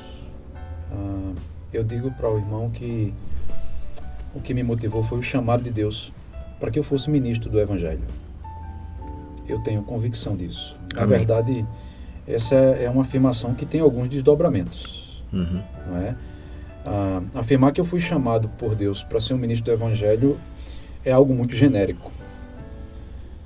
ah, 0.92 1.34
eu 1.74 1.84
digo 1.84 2.12
para 2.12 2.32
o 2.32 2.38
irmão 2.38 2.70
que 2.70 3.12
o 4.36 4.40
que 4.40 4.54
me 4.54 4.62
motivou 4.62 5.02
foi 5.02 5.18
o 5.18 5.24
chamado 5.24 5.64
de 5.64 5.72
Deus 5.72 6.14
para 6.60 6.70
que 6.70 6.78
eu 6.78 6.84
fosse 6.84 7.10
ministro 7.10 7.50
do 7.50 7.60
Evangelho. 7.60 8.06
Eu 9.48 9.64
tenho 9.64 9.82
convicção 9.82 10.36
disso. 10.36 10.80
Na 10.94 11.04
Amém. 11.04 11.18
verdade, 11.18 11.66
essa 12.28 12.56
é 12.56 12.88
uma 12.88 13.02
afirmação 13.02 13.56
que 13.56 13.66
tem 13.66 13.82
alguns 13.82 14.08
desdobramentos. 14.08 14.97
Uhum. 15.32 15.62
Não 15.88 15.98
é? 15.98 16.16
Ah, 16.86 17.22
afirmar 17.36 17.72
que 17.72 17.82
eu 17.82 17.86
fui 17.86 18.00
chamado 18.00 18.48
por 18.58 18.74
Deus 18.76 19.04
para 19.04 19.20
ser 19.20 19.34
um 19.34 19.38
ministro 19.38 19.66
do 19.66 19.72
Evangelho 19.72 20.40
é 21.04 21.12
algo 21.12 21.34
muito 21.34 21.54
genérico. 21.54 22.12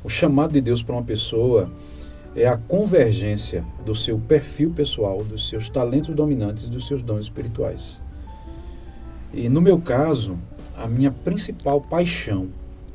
O 0.04 0.10
chamado 0.10 0.54
de 0.54 0.62
Deus 0.62 0.82
para 0.82 0.96
uma 0.96 1.04
pessoa 1.04 1.72
é 2.36 2.48
a 2.48 2.58
convergência 2.58 3.64
do 3.86 3.94
seu 3.94 4.18
perfil 4.18 4.72
pessoal, 4.72 5.24
dos 5.24 5.48
seus 5.50 5.70
talentos 5.70 6.16
dominantes 6.16 6.66
e 6.66 6.70
dos 6.70 6.88
seus 6.88 7.02
dons 7.02 7.24
espirituais. 7.24 8.02
E 9.34 9.48
no 9.50 9.62
meu 9.62 9.80
caso, 9.80 10.38
a 10.78 10.88
minha 10.88 11.12
principal 11.12 11.82
paixão 11.82 12.50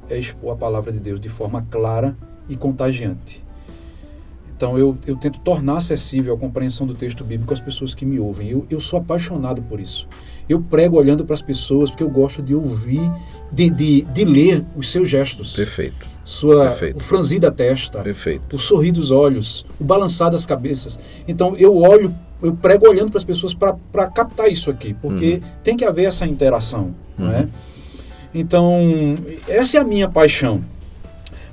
é 0.08 0.18
expor 0.18 0.52
a 0.52 0.56
palavra 0.56 0.92
de 0.92 0.98
Deus 0.98 1.20
de 1.20 1.28
forma 1.28 1.66
clara 1.70 2.16
e 2.48 2.56
contagiante. 2.56 3.45
Então 4.56 4.78
eu, 4.78 4.96
eu 5.06 5.16
tento 5.16 5.38
tornar 5.40 5.76
acessível 5.76 6.34
a 6.34 6.38
compreensão 6.38 6.86
do 6.86 6.94
texto 6.94 7.22
bíblico 7.22 7.52
às 7.52 7.60
pessoas 7.60 7.94
que 7.94 8.06
me 8.06 8.18
ouvem. 8.18 8.48
Eu, 8.48 8.66
eu 8.70 8.80
sou 8.80 8.98
apaixonado 8.98 9.60
por 9.62 9.78
isso. 9.78 10.08
Eu 10.48 10.60
prego 10.60 10.96
olhando 10.96 11.26
para 11.26 11.34
as 11.34 11.42
pessoas 11.42 11.90
porque 11.90 12.02
eu 12.02 12.08
gosto 12.08 12.40
de 12.40 12.54
ouvir, 12.54 13.12
de, 13.52 13.68
de, 13.68 14.02
de 14.02 14.24
ler 14.24 14.64
os 14.74 14.90
seus 14.90 15.10
gestos. 15.10 15.54
Perfeito. 15.54 16.06
Sua, 16.24 16.70
Perfeito. 16.70 16.96
O 16.96 17.00
franzir 17.00 17.38
da 17.38 17.50
testa, 17.50 18.02
Perfeito. 18.02 18.56
o 18.56 18.58
sorrir 18.58 18.92
dos 18.92 19.10
olhos, 19.10 19.66
o 19.78 19.84
balançar 19.84 20.30
das 20.30 20.46
cabeças. 20.46 20.98
Então 21.28 21.54
eu 21.56 21.76
olho, 21.76 22.12
eu 22.42 22.54
prego 22.54 22.88
olhando 22.88 23.10
para 23.10 23.18
as 23.18 23.24
pessoas 23.24 23.52
para 23.52 24.08
captar 24.08 24.50
isso 24.50 24.70
aqui, 24.70 24.94
porque 24.94 25.42
tem 25.62 25.76
que 25.76 25.84
haver 25.84 26.06
essa 26.06 26.26
interação. 26.26 26.94
É? 27.18 27.46
Então, 28.34 29.14
essa 29.48 29.78
é 29.78 29.80
a 29.80 29.84
minha 29.84 30.08
paixão. 30.08 30.62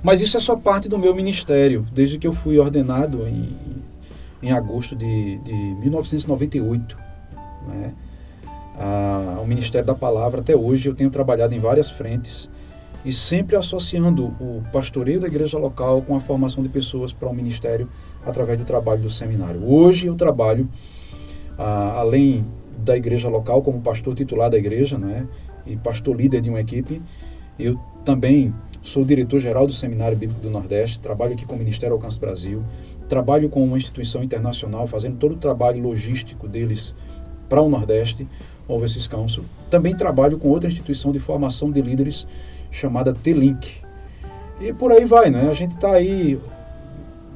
Mas 0.04 0.20
isso 0.20 0.36
é 0.36 0.40
só 0.42 0.58
parte 0.58 0.90
do 0.90 1.00
meu 1.00 1.16
ministério, 1.16 1.88
desde 1.94 2.20
que 2.20 2.28
eu 2.28 2.34
fui 2.34 2.60
ordenado 2.60 3.26
em, 3.26 3.56
em 4.42 4.52
agosto 4.52 4.98
de, 4.98 5.38
de 5.38 5.54
1998. 5.54 6.98
Né? 7.70 7.94
Ah, 8.78 9.40
o 9.42 9.48
Ministério 9.48 9.88
da 9.88 9.96
Palavra, 9.96 10.42
até 10.42 10.54
hoje, 10.54 10.90
eu 10.90 10.94
tenho 10.94 11.10
trabalhado 11.10 11.56
em 11.56 11.60
várias 11.60 11.90
frentes 11.90 12.50
e 13.06 13.14
sempre 13.14 13.56
associando 13.56 14.26
o 14.42 14.62
pastoreio 14.74 15.22
da 15.22 15.28
igreja 15.28 15.58
local 15.58 16.02
com 16.02 16.18
a 16.18 16.20
formação 16.20 16.62
de 16.62 16.70
pessoas 16.70 17.14
para 17.14 17.30
o 17.30 17.34
ministério 17.34 17.90
através 18.26 18.58
do 18.58 18.66
trabalho 18.66 19.02
do 19.02 19.10
seminário. 19.10 19.66
Hoje 19.66 20.08
eu 20.08 20.16
trabalho, 20.16 20.68
ah, 21.58 21.94
além 22.00 22.46
da 22.78 22.98
igreja 22.98 23.30
local, 23.30 23.62
como 23.62 23.80
pastor 23.80 24.14
titular 24.16 24.50
da 24.50 24.58
igreja 24.58 24.98
né, 24.98 25.26
e 25.66 25.78
pastor 25.78 26.14
líder 26.14 26.42
de 26.42 26.50
uma 26.50 26.60
equipe, 26.60 27.02
eu 27.58 27.80
também 28.04 28.54
sou 28.84 29.06
diretor-geral 29.06 29.66
do 29.66 29.72
Seminário 29.72 30.18
Bíblico 30.18 30.42
do 30.42 30.50
Nordeste, 30.50 31.00
trabalho 31.00 31.32
aqui 31.32 31.46
com 31.46 31.56
o 31.56 31.58
Ministério 31.58 31.96
Alcance 31.96 32.20
Brasil, 32.20 32.62
trabalho 33.08 33.48
com 33.48 33.64
uma 33.64 33.78
instituição 33.78 34.22
internacional, 34.22 34.86
fazendo 34.86 35.16
todo 35.16 35.36
o 35.36 35.38
trabalho 35.38 35.82
logístico 35.82 36.50
deles 36.50 36.94
para 37.48 37.62
o 37.62 37.70
Nordeste, 37.70 38.28
Overseas 38.68 39.08
Council. 39.08 39.46
Também 39.70 39.96
trabalho 39.96 40.38
com 40.38 40.50
outra 40.50 40.68
instituição 40.68 41.14
de 41.14 41.20
formação 41.20 41.72
de 41.72 41.82
líderes 41.82 42.28
chamada 42.70 43.14
T-Link. 43.14 43.82
E 44.60 44.74
por 44.74 44.92
aí 44.92 45.06
vai, 45.06 45.30
né? 45.30 45.48
A 45.50 45.54
gente 45.54 45.76
está 45.76 45.94
aí 45.94 46.38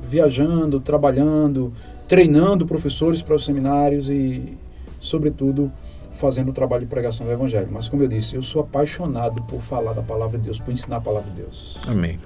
viajando, 0.02 0.82
trabalhando, 0.82 1.72
treinando 2.10 2.66
professores 2.66 3.22
para 3.22 3.36
os 3.36 3.46
seminários 3.46 4.10
e, 4.10 4.58
sobretudo, 5.00 5.72
fazendo 6.18 6.50
o 6.50 6.54
trabalho 6.54 6.82
de 6.82 6.88
pregação 6.88 7.26
do 7.26 7.32
Evangelho. 7.32 7.70
Mas, 7.72 7.88
como 7.88 8.04
eu 8.04 8.08
disse, 8.08 8.36
eu 8.36 8.42
sou 8.42 8.62
apaixonado 8.62 9.42
por 9.44 9.62
falar 9.62 9.94
da 9.94 10.02
palavra 10.02 10.38
de 10.38 10.46
Deus, 10.46 10.60
por 10.60 10.72
ensinar 10.72 10.98
a 10.98 11.02
palavra 11.02 11.30
de 11.32 11.42
Deus. 11.42 11.78
Amém. 11.88 12.18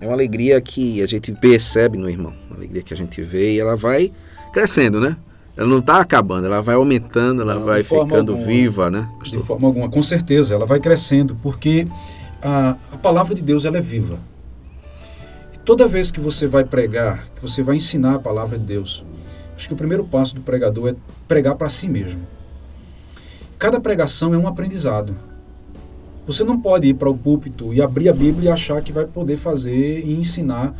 É 0.00 0.06
uma 0.06 0.14
alegria 0.14 0.60
que 0.60 1.02
a 1.02 1.06
gente 1.06 1.30
percebe 1.32 1.96
no 1.98 2.08
irmão, 2.08 2.34
uma 2.48 2.56
alegria 2.56 2.82
que 2.82 2.92
a 2.92 2.96
gente 2.96 3.20
vê 3.22 3.54
e 3.54 3.60
ela 3.60 3.76
vai 3.76 4.12
crescendo, 4.52 5.00
né? 5.00 5.16
Ela 5.56 5.68
não 5.68 5.78
está 5.78 6.00
acabando, 6.00 6.46
ela 6.46 6.62
vai 6.62 6.74
aumentando, 6.74 7.42
ela 7.42 7.54
Não, 7.54 7.64
vai 7.64 7.82
ficando 7.82 8.32
alguma. 8.32 8.46
viva, 8.46 8.90
né? 8.90 9.08
De 9.22 9.38
forma 9.38 9.66
alguma, 9.68 9.90
com 9.90 10.02
certeza, 10.02 10.54
ela 10.54 10.64
vai 10.64 10.80
crescendo, 10.80 11.36
porque 11.42 11.86
a, 12.42 12.76
a 12.92 12.96
palavra 12.96 13.34
de 13.34 13.42
Deus 13.42 13.64
ela 13.64 13.76
é 13.76 13.80
viva. 13.80 14.18
E 15.52 15.58
toda 15.58 15.86
vez 15.86 16.10
que 16.10 16.18
você 16.20 16.46
vai 16.46 16.64
pregar, 16.64 17.26
que 17.36 17.42
você 17.42 17.62
vai 17.62 17.76
ensinar 17.76 18.14
a 18.14 18.18
palavra 18.18 18.58
de 18.58 18.64
Deus, 18.64 19.04
acho 19.54 19.68
que 19.68 19.74
o 19.74 19.76
primeiro 19.76 20.04
passo 20.04 20.34
do 20.34 20.40
pregador 20.40 20.88
é 20.90 20.94
pregar 21.28 21.54
para 21.56 21.68
si 21.68 21.86
mesmo. 21.88 22.22
Cada 23.60 23.78
pregação 23.78 24.32
é 24.32 24.38
um 24.38 24.48
aprendizado. 24.48 25.14
Você 26.26 26.42
não 26.42 26.58
pode 26.58 26.86
ir 26.86 26.94
para 26.94 27.10
o 27.10 27.16
púlpito 27.16 27.74
e 27.74 27.82
abrir 27.82 28.08
a 28.08 28.12
Bíblia 28.14 28.48
e 28.48 28.52
achar 28.52 28.80
que 28.80 28.90
vai 28.90 29.04
poder 29.04 29.36
fazer 29.36 30.00
e 30.00 30.14
ensinar 30.14 30.74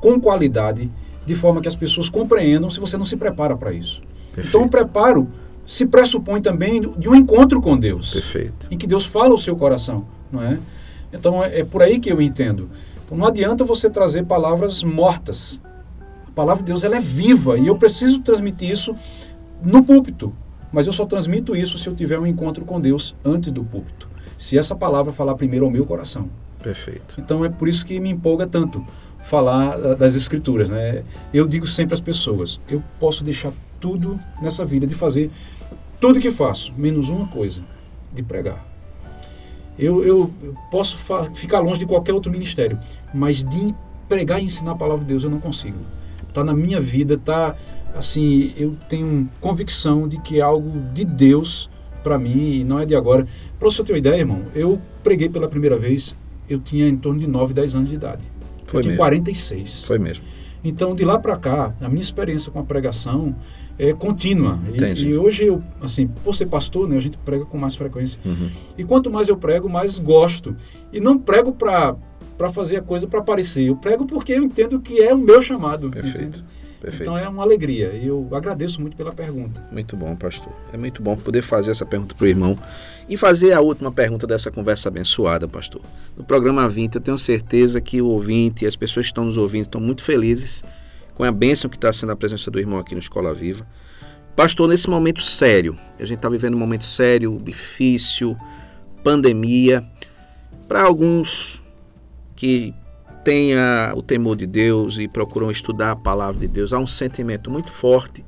com 0.00 0.18
qualidade, 0.18 0.90
de 1.24 1.34
forma 1.36 1.60
que 1.60 1.68
as 1.68 1.76
pessoas 1.76 2.08
compreendam 2.08 2.68
se 2.68 2.80
você 2.80 2.96
não 2.96 3.04
se 3.04 3.16
prepara 3.16 3.56
para 3.56 3.72
isso. 3.72 4.02
Então, 4.36 4.64
o 4.64 4.68
preparo 4.68 5.28
se 5.64 5.86
pressupõe 5.86 6.42
também 6.42 6.80
de 6.98 7.08
um 7.08 7.14
encontro 7.14 7.60
com 7.60 7.78
Deus 7.78 8.12
Perfeito. 8.12 8.66
em 8.68 8.76
que 8.76 8.86
Deus 8.88 9.06
fala 9.06 9.30
ao 9.30 9.38
seu 9.38 9.54
coração, 9.54 10.04
não 10.32 10.42
é? 10.42 10.58
Então 11.12 11.42
é, 11.42 11.60
é 11.60 11.64
por 11.64 11.82
aí 11.82 12.00
que 12.00 12.10
eu 12.10 12.20
entendo. 12.20 12.68
Então 13.04 13.16
não 13.16 13.28
adianta 13.28 13.64
você 13.64 13.88
trazer 13.88 14.24
palavras 14.24 14.82
mortas. 14.82 15.60
A 16.26 16.32
palavra 16.32 16.64
de 16.64 16.72
Deus 16.72 16.82
ela 16.82 16.96
é 16.96 17.00
viva 17.00 17.56
e 17.56 17.68
eu 17.68 17.76
preciso 17.76 18.18
transmitir 18.18 18.72
isso 18.72 18.94
no 19.62 19.84
púlpito. 19.84 20.34
Mas 20.74 20.88
eu 20.88 20.92
só 20.92 21.06
transmito 21.06 21.54
isso 21.54 21.78
se 21.78 21.88
eu 21.88 21.94
tiver 21.94 22.18
um 22.18 22.26
encontro 22.26 22.64
com 22.64 22.80
Deus 22.80 23.14
antes 23.24 23.52
do 23.52 23.62
púlpito. 23.62 24.08
Se 24.36 24.58
essa 24.58 24.74
palavra 24.74 25.12
falar 25.12 25.36
primeiro 25.36 25.64
ao 25.64 25.70
meu 25.70 25.86
coração. 25.86 26.28
Perfeito. 26.60 27.14
Então 27.16 27.44
é 27.44 27.48
por 27.48 27.68
isso 27.68 27.86
que 27.86 28.00
me 28.00 28.10
empolga 28.10 28.44
tanto 28.44 28.84
falar 29.22 29.74
ah, 29.74 29.94
das 29.94 30.16
escrituras, 30.16 30.68
né? 30.68 31.04
Eu 31.32 31.46
digo 31.46 31.64
sempre 31.64 31.94
às 31.94 32.00
pessoas, 32.00 32.60
eu 32.68 32.82
posso 32.98 33.22
deixar 33.22 33.52
tudo 33.78 34.18
nessa 34.42 34.64
vida, 34.64 34.84
de 34.84 34.96
fazer 34.96 35.30
tudo 36.00 36.18
que 36.18 36.32
faço, 36.32 36.74
menos 36.76 37.08
uma 37.08 37.28
coisa, 37.28 37.62
de 38.12 38.24
pregar. 38.24 38.66
Eu, 39.78 40.02
eu, 40.02 40.30
eu 40.42 40.54
posso 40.72 40.98
ficar 41.34 41.60
longe 41.60 41.78
de 41.78 41.86
qualquer 41.86 42.12
outro 42.12 42.32
ministério, 42.32 42.80
mas 43.14 43.44
de 43.44 43.72
pregar 44.08 44.40
e 44.40 44.44
ensinar 44.44 44.72
a 44.72 44.76
palavra 44.76 45.04
de 45.04 45.08
Deus 45.08 45.22
eu 45.22 45.30
não 45.30 45.38
consigo. 45.38 45.78
Está 46.28 46.42
na 46.42 46.52
minha 46.52 46.80
vida, 46.80 47.16
tá 47.16 47.54
assim, 47.94 48.52
eu 48.56 48.76
tenho 48.88 49.28
convicção 49.40 50.08
de 50.08 50.20
que 50.20 50.38
é 50.38 50.42
algo 50.42 50.70
de 50.92 51.04
Deus 51.04 51.70
para 52.02 52.18
mim 52.18 52.60
e 52.60 52.64
não 52.64 52.78
é 52.78 52.86
de 52.86 52.94
agora. 52.94 53.26
Para 53.58 53.70
você 53.70 53.82
ter 53.82 53.92
uma 53.92 53.98
ideia, 53.98 54.18
irmão, 54.20 54.42
eu 54.54 54.80
preguei 55.02 55.28
pela 55.28 55.48
primeira 55.48 55.78
vez, 55.78 56.14
eu 56.48 56.58
tinha 56.58 56.86
em 56.88 56.96
torno 56.96 57.20
de 57.20 57.26
9, 57.26 57.54
10 57.54 57.74
anos 57.74 57.88
de 57.88 57.94
idade. 57.94 58.22
Foi 58.66 58.80
eu 58.80 58.82
tinha 58.82 58.92
mesmo. 58.92 58.98
46. 58.98 59.84
Foi 59.86 59.98
mesmo. 59.98 60.24
Então, 60.62 60.94
de 60.94 61.04
lá 61.04 61.18
para 61.18 61.36
cá, 61.36 61.74
a 61.80 61.88
minha 61.88 62.00
experiência 62.00 62.50
com 62.50 62.58
a 62.58 62.64
pregação 62.64 63.34
é 63.78 63.92
contínua. 63.92 64.58
E, 64.72 65.04
e 65.04 65.16
hoje 65.16 65.44
eu, 65.44 65.62
assim, 65.82 66.06
por 66.06 66.34
ser 66.34 66.46
pastor, 66.46 66.88
né, 66.88 66.96
a 66.96 67.00
gente 67.00 67.18
prega 67.18 67.44
com 67.44 67.58
mais 67.58 67.74
frequência. 67.74 68.18
Uhum. 68.24 68.50
E 68.78 68.84
quanto 68.84 69.10
mais 69.10 69.28
eu 69.28 69.36
prego, 69.36 69.68
mais 69.68 69.98
gosto. 69.98 70.56
E 70.92 71.00
não 71.00 71.18
prego 71.18 71.52
para 71.52 71.96
para 72.36 72.50
fazer 72.50 72.78
a 72.78 72.82
coisa 72.82 73.06
para 73.06 73.20
aparecer. 73.20 73.68
Eu 73.68 73.76
prego 73.76 74.04
porque 74.06 74.32
eu 74.32 74.42
entendo 74.42 74.80
que 74.80 75.00
é 75.00 75.14
o 75.14 75.18
meu 75.18 75.40
chamado. 75.40 75.88
Perfeito. 75.88 76.18
entende? 76.18 76.44
Perfeito. 76.84 77.02
Então 77.02 77.16
é 77.16 77.26
uma 77.26 77.42
alegria. 77.42 77.92
E 77.94 78.06
eu 78.06 78.28
agradeço 78.32 78.78
muito 78.78 78.94
pela 78.94 79.10
pergunta. 79.10 79.66
Muito 79.72 79.96
bom, 79.96 80.14
pastor. 80.14 80.52
É 80.70 80.76
muito 80.76 81.02
bom 81.02 81.16
poder 81.16 81.40
fazer 81.40 81.70
essa 81.70 81.86
pergunta 81.86 82.14
para 82.14 82.24
o 82.24 82.28
irmão. 82.28 82.58
E 83.08 83.16
fazer 83.16 83.52
a 83.52 83.60
última 83.60 83.90
pergunta 83.90 84.26
dessa 84.26 84.50
conversa 84.50 84.90
abençoada, 84.90 85.48
pastor. 85.48 85.80
No 86.14 86.24
programa 86.24 86.68
20, 86.68 86.96
eu 86.96 87.00
tenho 87.00 87.16
certeza 87.16 87.80
que 87.80 88.02
o 88.02 88.08
ouvinte 88.08 88.66
e 88.66 88.68
as 88.68 88.76
pessoas 88.76 89.06
que 89.06 89.12
estão 89.12 89.24
nos 89.24 89.38
ouvindo 89.38 89.64
estão 89.64 89.80
muito 89.80 90.02
felizes 90.02 90.62
com 91.14 91.24
a 91.24 91.32
bênção 91.32 91.70
que 91.70 91.76
está 91.76 91.90
sendo 91.90 92.12
a 92.12 92.16
presença 92.16 92.50
do 92.50 92.60
irmão 92.60 92.78
aqui 92.78 92.94
no 92.94 93.00
Escola 93.00 93.32
Viva. 93.32 93.66
Pastor, 94.36 94.68
nesse 94.68 94.90
momento 94.90 95.22
sério, 95.22 95.78
a 95.98 96.04
gente 96.04 96.18
está 96.18 96.28
vivendo 96.28 96.54
um 96.54 96.58
momento 96.58 96.84
sério, 96.84 97.40
difícil, 97.42 98.36
pandemia. 99.02 99.82
Para 100.68 100.82
alguns 100.82 101.62
que 102.36 102.74
têm 103.24 103.54
a- 103.54 103.92
o 103.96 104.02
temor 104.02 104.36
de 104.36 104.46
Deus 104.46 104.98
e 104.98 105.08
procuram 105.08 105.50
estudar 105.50 105.92
a 105.92 105.96
palavra 105.96 106.40
de 106.40 106.48
Deus, 106.48 106.72
há 106.72 106.78
um 106.78 106.86
sentimento 106.86 107.50
muito 107.50 107.72
forte 107.72 108.24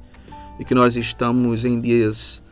de 0.59 0.64
que 0.64 0.74
nós 0.74 0.97
estamos 0.97 1.64
em 1.64 1.80
dias 1.80 2.42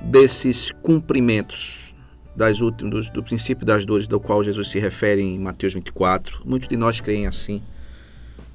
desses 0.00 0.70
cumprimentos 0.82 1.94
das 2.34 2.60
últimas, 2.60 3.08
do, 3.08 3.12
do 3.12 3.22
princípio 3.22 3.66
das 3.66 3.84
dores, 3.84 4.06
do 4.06 4.18
qual 4.18 4.42
Jesus 4.42 4.68
se 4.68 4.78
refere 4.78 5.20
em 5.22 5.38
Mateus 5.38 5.74
24. 5.74 6.40
Muitos 6.44 6.66
de 6.68 6.76
nós 6.76 7.00
creem 7.00 7.26
assim. 7.26 7.62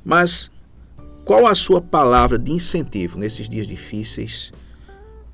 Mas 0.04 0.50
qual 1.24 1.46
a 1.46 1.54
sua 1.54 1.80
palavra 1.80 2.40
de 2.40 2.52
incentivo 2.52 3.20
nesses 3.20 3.48
dias 3.48 3.68
difíceis 3.68 4.52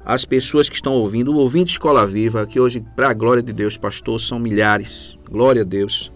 às 0.04 0.26
pessoas 0.26 0.68
que 0.68 0.76
estão 0.76 0.94
ouvindo, 0.94 1.32
o 1.32 1.38
ouvinte 1.38 1.72
Escola 1.72 2.06
Viva, 2.06 2.46
que 2.46 2.60
hoje, 2.60 2.84
para 2.96 3.10
a 3.10 3.14
glória 3.14 3.42
de 3.42 3.54
Deus, 3.54 3.78
pastor, 3.78 4.20
são 4.20 4.38
milhares, 4.38 5.18
glória 5.30 5.62
a 5.62 5.66
Deus. 5.66 6.12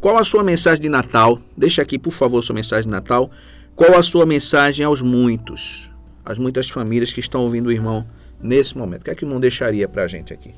Qual 0.00 0.16
a 0.16 0.24
sua 0.24 0.44
mensagem 0.44 0.80
de 0.80 0.88
Natal? 0.88 1.40
Deixa 1.56 1.82
aqui, 1.82 1.98
por 1.98 2.12
favor, 2.12 2.42
sua 2.44 2.54
mensagem 2.54 2.84
de 2.84 2.90
Natal. 2.90 3.28
Qual 3.74 3.98
a 3.98 4.02
sua 4.02 4.24
mensagem 4.24 4.86
aos 4.86 5.02
muitos, 5.02 5.90
às 6.24 6.38
muitas 6.38 6.70
famílias 6.70 7.12
que 7.12 7.18
estão 7.18 7.42
ouvindo 7.42 7.66
o 7.66 7.72
irmão 7.72 8.06
nesse 8.40 8.78
momento? 8.78 9.02
O 9.02 9.04
que 9.06 9.10
é 9.10 9.14
que 9.16 9.24
o 9.24 9.26
irmão 9.26 9.40
deixaria 9.40 9.88
para 9.88 10.04
a 10.04 10.08
gente 10.08 10.32
aqui? 10.32 10.54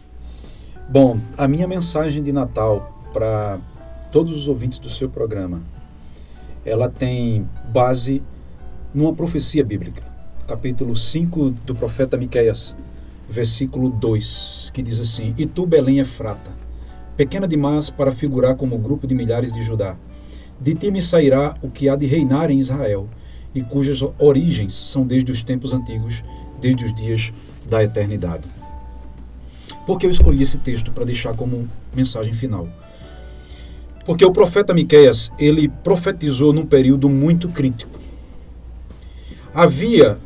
Bom, 0.90 1.18
a 1.38 1.48
minha 1.48 1.66
mensagem 1.66 2.22
de 2.22 2.32
Natal 2.32 3.02
para 3.14 3.58
todos 4.12 4.36
os 4.36 4.46
ouvintes 4.46 4.78
do 4.78 4.90
seu 4.90 5.08
programa, 5.08 5.62
ela 6.62 6.90
tem 6.90 7.48
base 7.72 8.22
numa 8.92 9.14
profecia 9.14 9.64
bíblica. 9.64 10.02
Capítulo 10.46 10.94
5 10.94 11.50
do 11.64 11.74
profeta 11.74 12.16
Miqueias, 12.18 12.76
versículo 13.26 13.88
2, 13.88 14.70
que 14.74 14.82
diz 14.82 15.00
assim: 15.00 15.34
E 15.38 15.46
tu, 15.46 15.64
Belém 15.64 15.98
Efrata, 15.98 16.50
pequena 17.20 17.46
demais 17.46 17.90
para 17.90 18.10
figurar 18.12 18.56
como 18.56 18.78
grupo 18.78 19.06
de 19.06 19.14
milhares 19.14 19.52
de 19.52 19.62
Judá. 19.62 19.94
De 20.58 20.74
ti 20.74 20.90
me 20.90 21.02
sairá 21.02 21.52
o 21.60 21.68
que 21.68 21.86
há 21.86 21.94
de 21.94 22.06
reinar 22.06 22.50
em 22.50 22.58
Israel, 22.58 23.06
e 23.54 23.60
cujas 23.60 24.00
origens 24.18 24.72
são 24.72 25.06
desde 25.06 25.30
os 25.30 25.42
tempos 25.42 25.74
antigos, 25.74 26.24
desde 26.62 26.82
os 26.82 26.94
dias 26.94 27.30
da 27.68 27.84
eternidade. 27.84 28.48
Por 29.84 29.98
que 29.98 30.06
eu 30.06 30.10
escolhi 30.10 30.40
esse 30.40 30.56
texto 30.56 30.92
para 30.92 31.04
deixar 31.04 31.36
como 31.36 31.68
mensagem 31.94 32.32
final? 32.32 32.66
Porque 34.06 34.24
o 34.24 34.32
profeta 34.32 34.72
Miqueias, 34.72 35.30
ele 35.38 35.68
profetizou 35.68 36.54
num 36.54 36.64
período 36.64 37.06
muito 37.06 37.50
crítico. 37.50 38.00
Havia, 39.52 40.16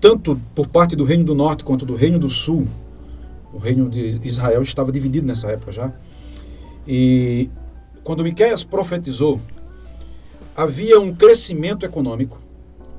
tanto 0.00 0.40
por 0.54 0.68
parte 0.68 0.94
do 0.94 1.02
Reino 1.02 1.24
do 1.24 1.34
Norte 1.34 1.64
quanto 1.64 1.84
do 1.84 1.96
Reino 1.96 2.20
do 2.20 2.28
Sul, 2.28 2.68
o 3.52 3.58
Reino 3.58 3.90
de 3.90 4.20
Israel 4.22 4.62
estava 4.62 4.92
dividido 4.92 5.26
nessa 5.26 5.48
época 5.48 5.72
já. 5.72 5.92
E 6.86 7.50
quando 8.02 8.24
Miqueias 8.24 8.64
profetizou, 8.64 9.40
havia 10.56 10.98
um 10.98 11.14
crescimento 11.14 11.84
econômico, 11.84 12.40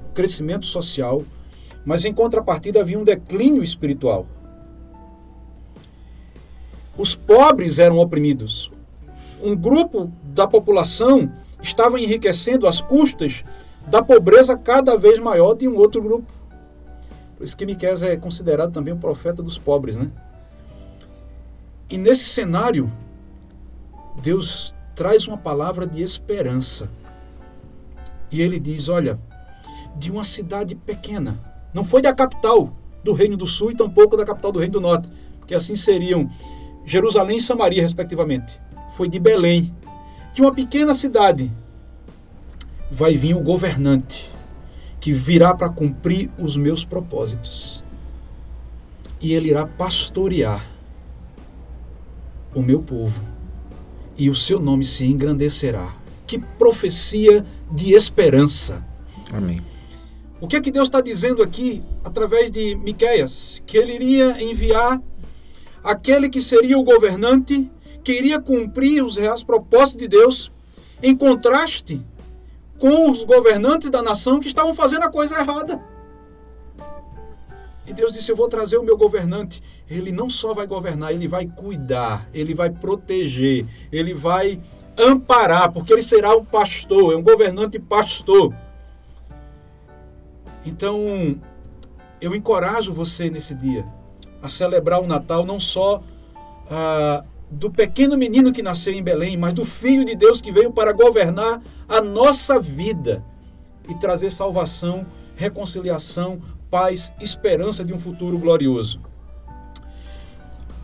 um 0.09 0.13
crescimento 0.13 0.65
social, 0.65 1.23
mas 1.85 2.05
em 2.05 2.13
contrapartida 2.13 2.79
havia 2.79 2.99
um 2.99 3.03
declínio 3.03 3.63
espiritual. 3.63 4.25
Os 6.97 7.15
pobres 7.15 7.79
eram 7.79 7.97
oprimidos. 7.97 8.71
Um 9.41 9.55
grupo 9.55 10.11
da 10.23 10.45
população 10.45 11.31
estava 11.61 11.99
enriquecendo 11.99 12.67
às 12.67 12.79
custas 12.79 13.43
da 13.87 14.01
pobreza 14.03 14.55
cada 14.55 14.95
vez 14.95 15.17
maior 15.17 15.55
de 15.55 15.67
um 15.67 15.75
outro 15.75 16.01
grupo. 16.01 16.31
Por 17.35 17.43
isso 17.43 17.57
que 17.57 17.65
Miqueias 17.65 18.03
é 18.03 18.15
considerado 18.15 18.71
também 18.71 18.93
o 18.93 18.97
profeta 18.97 19.41
dos 19.41 19.57
pobres, 19.57 19.95
né? 19.95 20.11
E 21.89 21.97
nesse 21.97 22.25
cenário, 22.25 22.91
Deus 24.21 24.75
traz 24.95 25.27
uma 25.27 25.37
palavra 25.37 25.85
de 25.85 26.01
esperança. 26.01 26.89
E 28.31 28.41
ele 28.41 28.59
diz: 28.59 28.89
Olha, 28.89 29.19
de 29.95 30.11
uma 30.11 30.23
cidade 30.23 30.75
pequena, 30.75 31.39
não 31.73 31.83
foi 31.83 32.01
da 32.01 32.13
capital 32.13 32.73
do 33.03 33.13
Reino 33.13 33.35
do 33.35 33.47
Sul 33.47 33.71
e 33.71 33.75
tampouco 33.75 34.15
da 34.15 34.25
capital 34.25 34.51
do 34.51 34.59
Reino 34.59 34.73
do 34.73 34.81
Norte, 34.81 35.09
porque 35.39 35.55
assim 35.55 35.75
seriam 35.75 36.29
Jerusalém 36.85 37.37
e 37.37 37.41
Samaria, 37.41 37.81
respectivamente. 37.81 38.59
Foi 38.89 39.07
de 39.07 39.19
Belém, 39.19 39.73
de 40.33 40.41
uma 40.41 40.53
pequena 40.53 40.93
cidade. 40.93 41.51
Vai 42.89 43.15
vir 43.15 43.35
o 43.35 43.41
governante, 43.41 44.29
que 44.99 45.13
virá 45.13 45.53
para 45.53 45.69
cumprir 45.69 46.29
os 46.37 46.57
meus 46.57 46.83
propósitos. 46.83 47.83
E 49.19 49.33
ele 49.33 49.49
irá 49.49 49.65
pastorear 49.65 50.65
o 52.53 52.61
meu 52.61 52.81
povo, 52.81 53.21
e 54.21 54.29
o 54.29 54.35
seu 54.35 54.59
nome 54.59 54.85
se 54.85 55.03
engrandecerá. 55.03 55.95
Que 56.27 56.37
profecia 56.37 57.43
de 57.71 57.93
esperança! 57.93 58.85
Amém. 59.33 59.59
O 60.39 60.47
que 60.47 60.57
é 60.57 60.61
que 60.61 60.69
Deus 60.69 60.89
está 60.89 61.01
dizendo 61.01 61.41
aqui 61.41 61.83
através 62.03 62.51
de 62.51 62.75
Miqueias? 62.75 63.63
Que 63.65 63.79
ele 63.79 63.95
iria 63.95 64.39
enviar 64.43 65.01
aquele 65.83 66.29
que 66.29 66.39
seria 66.39 66.77
o 66.77 66.83
governante, 66.83 67.67
que 68.03 68.11
iria 68.11 68.39
cumprir 68.39 69.03
os 69.03 69.17
reais 69.17 69.41
propósitos 69.41 69.99
de 70.03 70.07
Deus, 70.07 70.51
em 71.01 71.17
contraste 71.17 71.99
com 72.77 73.09
os 73.09 73.23
governantes 73.23 73.89
da 73.89 74.03
nação 74.03 74.39
que 74.39 74.47
estavam 74.47 74.75
fazendo 74.75 75.01
a 75.01 75.09
coisa 75.09 75.39
errada. 75.39 75.81
E 77.85 77.93
Deus 77.93 78.11
disse: 78.11 78.31
Eu 78.31 78.35
vou 78.35 78.47
trazer 78.47 78.77
o 78.77 78.83
meu 78.83 78.97
governante. 78.97 79.61
Ele 79.89 80.11
não 80.11 80.29
só 80.29 80.53
vai 80.53 80.67
governar, 80.67 81.11
ele 81.11 81.27
vai 81.27 81.45
cuidar, 81.47 82.29
ele 82.33 82.53
vai 82.53 82.69
proteger, 82.69 83.65
ele 83.91 84.13
vai 84.13 84.59
amparar, 84.97 85.71
porque 85.71 85.93
ele 85.93 86.01
será 86.01 86.35
um 86.35 86.45
pastor, 86.45 87.13
é 87.13 87.15
um 87.15 87.23
governante 87.23 87.79
pastor. 87.79 88.53
Então, 90.65 91.39
eu 92.19 92.35
encorajo 92.35 92.93
você 92.93 93.29
nesse 93.29 93.55
dia 93.55 93.85
a 94.41 94.47
celebrar 94.47 95.01
o 95.01 95.07
Natal 95.07 95.45
não 95.45 95.59
só 95.59 96.03
ah, 96.69 97.23
do 97.49 97.69
pequeno 97.69 98.17
menino 98.17 98.51
que 98.51 98.61
nasceu 98.61 98.93
em 98.93 99.03
Belém, 99.03 99.35
mas 99.35 99.53
do 99.53 99.65
Filho 99.65 100.05
de 100.05 100.15
Deus 100.15 100.39
que 100.39 100.51
veio 100.51 100.71
para 100.71 100.93
governar 100.93 101.61
a 101.87 101.99
nossa 101.99 102.59
vida 102.59 103.23
e 103.89 103.95
trazer 103.95 104.29
salvação, 104.29 105.05
reconciliação, 105.35 106.41
paz, 106.71 107.11
esperança 107.19 107.83
de 107.83 107.93
um 107.93 107.99
futuro 107.99 108.39
glorioso. 108.39 109.01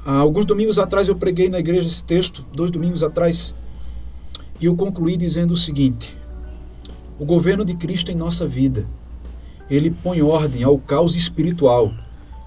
Há 0.05 0.17
alguns 0.17 0.43
domingos 0.43 0.77
atrás 0.77 1.07
eu 1.07 1.15
preguei 1.15 1.47
na 1.47 1.59
igreja 1.59 1.87
esse 1.87 2.03
texto, 2.03 2.45
dois 2.53 2.69
domingos 2.69 3.01
atrás, 3.01 3.55
e 4.59 4.65
eu 4.65 4.75
concluí 4.75 5.15
dizendo 5.15 5.53
o 5.53 5.57
seguinte: 5.57 6.17
o 7.17 7.25
governo 7.25 7.63
de 7.63 7.73
Cristo 7.73 8.11
em 8.11 8.15
nossa 8.15 8.45
vida, 8.45 8.85
ele 9.69 9.89
põe 9.89 10.21
ordem 10.21 10.61
ao 10.61 10.77
caos 10.77 11.15
espiritual 11.15 11.93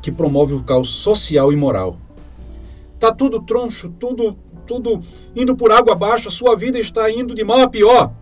que 0.03 0.12
promove 0.12 0.53
o 0.53 0.62
caos 0.62 0.91
social 0.91 1.51
e 1.51 1.57
moral. 1.57 1.97
Tá 2.99 3.11
tudo 3.11 3.41
troncho, 3.41 3.88
tudo 3.99 4.36
tudo 4.66 5.01
indo 5.34 5.57
por 5.57 5.72
água 5.72 5.95
abaixo, 5.95 6.28
a 6.28 6.30
sua 6.30 6.55
vida 6.55 6.78
está 6.78 7.11
indo 7.11 7.34
de 7.34 7.43
mal 7.43 7.61
a 7.61 7.68
pior. 7.68 8.12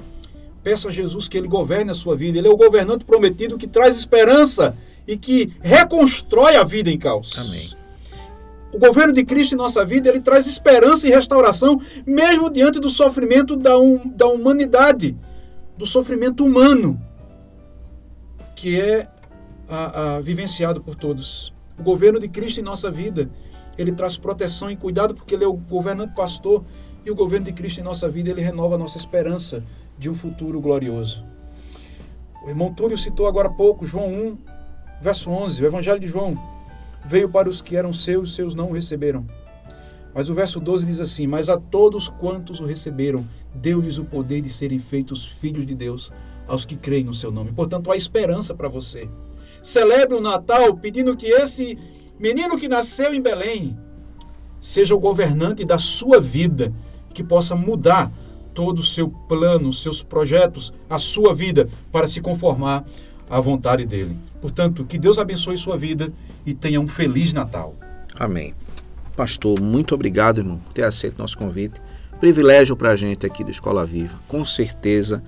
Peça 0.62 0.88
a 0.88 0.90
Jesus 0.90 1.28
que 1.28 1.36
ele 1.36 1.46
governe 1.46 1.90
a 1.90 1.94
sua 1.94 2.16
vida. 2.16 2.38
Ele 2.38 2.48
é 2.48 2.50
o 2.50 2.56
governante 2.56 3.04
prometido 3.04 3.58
que 3.58 3.66
traz 3.66 3.96
esperança 3.96 4.74
e 5.08 5.16
que 5.16 5.50
reconstrói 5.62 6.56
a 6.56 6.62
vida 6.62 6.90
em 6.90 6.98
caos. 6.98 7.34
Amém. 7.38 7.70
O 8.70 8.78
governo 8.78 9.14
de 9.14 9.24
Cristo 9.24 9.54
em 9.54 9.56
nossa 9.56 9.82
vida, 9.84 10.10
ele 10.10 10.20
traz 10.20 10.46
esperança 10.46 11.08
e 11.08 11.10
restauração, 11.10 11.80
mesmo 12.06 12.50
diante 12.50 12.78
do 12.78 12.90
sofrimento 12.90 13.56
da, 13.56 13.78
um, 13.78 14.06
da 14.10 14.26
humanidade, 14.26 15.16
do 15.78 15.86
sofrimento 15.86 16.44
humano, 16.44 17.00
que 18.54 18.78
é 18.78 19.08
a, 19.66 20.16
a, 20.16 20.20
vivenciado 20.20 20.82
por 20.82 20.94
todos. 20.94 21.54
O 21.78 21.82
governo 21.82 22.20
de 22.20 22.28
Cristo 22.28 22.60
em 22.60 22.62
nossa 22.62 22.90
vida, 22.90 23.30
ele 23.78 23.92
traz 23.92 24.18
proteção 24.18 24.70
e 24.70 24.76
cuidado, 24.76 25.14
porque 25.14 25.34
ele 25.34 25.44
é 25.44 25.48
o 25.48 25.54
governante 25.54 26.14
pastor, 26.14 26.62
e 27.06 27.10
o 27.10 27.14
governo 27.14 27.46
de 27.46 27.52
Cristo 27.54 27.80
em 27.80 27.82
nossa 27.82 28.06
vida, 28.06 28.28
ele 28.28 28.42
renova 28.42 28.74
a 28.74 28.78
nossa 28.78 28.98
esperança 28.98 29.64
de 29.96 30.10
um 30.10 30.14
futuro 30.14 30.60
glorioso. 30.60 31.24
O 32.44 32.50
irmão 32.50 32.74
Túlio 32.74 32.98
citou 32.98 33.26
agora 33.26 33.48
há 33.48 33.52
pouco, 33.52 33.86
João 33.86 34.08
1, 34.08 34.38
verso 35.00 35.30
11, 35.30 35.62
o 35.62 35.66
Evangelho 35.66 36.00
de 36.00 36.06
João. 36.06 36.36
Veio 37.04 37.28
para 37.28 37.48
os 37.48 37.62
que 37.62 37.76
eram 37.76 37.92
seus, 37.92 38.34
seus 38.34 38.54
não 38.54 38.70
o 38.70 38.72
receberam. 38.72 39.26
Mas 40.14 40.28
o 40.28 40.34
verso 40.34 40.58
12 40.58 40.86
diz 40.86 41.00
assim: 41.00 41.26
Mas 41.26 41.48
a 41.48 41.56
todos 41.56 42.08
quantos 42.08 42.60
o 42.60 42.64
receberam, 42.64 43.26
deu-lhes 43.54 43.98
o 43.98 44.04
poder 44.04 44.40
de 44.40 44.50
serem 44.50 44.78
feitos 44.78 45.24
filhos 45.24 45.64
de 45.64 45.74
Deus, 45.74 46.10
aos 46.46 46.64
que 46.64 46.76
creem 46.76 47.04
no 47.04 47.14
seu 47.14 47.30
nome. 47.30 47.52
Portanto, 47.52 47.90
há 47.90 47.96
esperança 47.96 48.54
para 48.54 48.68
você. 48.68 49.08
Celebre 49.62 50.16
o 50.16 50.20
Natal 50.20 50.74
pedindo 50.76 51.16
que 51.16 51.26
esse 51.26 51.78
menino 52.18 52.58
que 52.58 52.68
nasceu 52.68 53.14
em 53.14 53.20
Belém 53.20 53.78
seja 54.60 54.94
o 54.94 54.98
governante 54.98 55.64
da 55.64 55.78
sua 55.78 56.20
vida, 56.20 56.72
que 57.14 57.22
possa 57.22 57.54
mudar 57.54 58.10
todo 58.54 58.80
o 58.80 58.82
seu 58.82 59.08
plano, 59.08 59.72
seus 59.72 60.02
projetos, 60.02 60.72
a 60.90 60.98
sua 60.98 61.32
vida, 61.32 61.68
para 61.92 62.08
se 62.08 62.20
conformar 62.20 62.84
à 63.30 63.40
vontade 63.40 63.84
dele. 63.84 64.16
Portanto, 64.40 64.84
que 64.84 64.98
Deus 64.98 65.18
abençoe 65.18 65.56
sua 65.56 65.76
vida 65.76 66.12
e 66.46 66.54
tenha 66.54 66.80
um 66.80 66.88
feliz 66.88 67.32
Natal. 67.32 67.74
Amém. 68.18 68.54
Pastor, 69.16 69.60
muito 69.60 69.94
obrigado, 69.94 70.38
irmão, 70.38 70.58
por 70.58 70.72
ter 70.72 70.84
aceito 70.84 71.18
nosso 71.18 71.36
convite. 71.36 71.80
Privilégio 72.20 72.76
para 72.76 72.90
a 72.90 72.96
gente 72.96 73.26
aqui 73.26 73.42
do 73.42 73.50
Escola 73.50 73.84
Viva. 73.84 74.16
Com 74.28 74.44
certeza, 74.44 75.22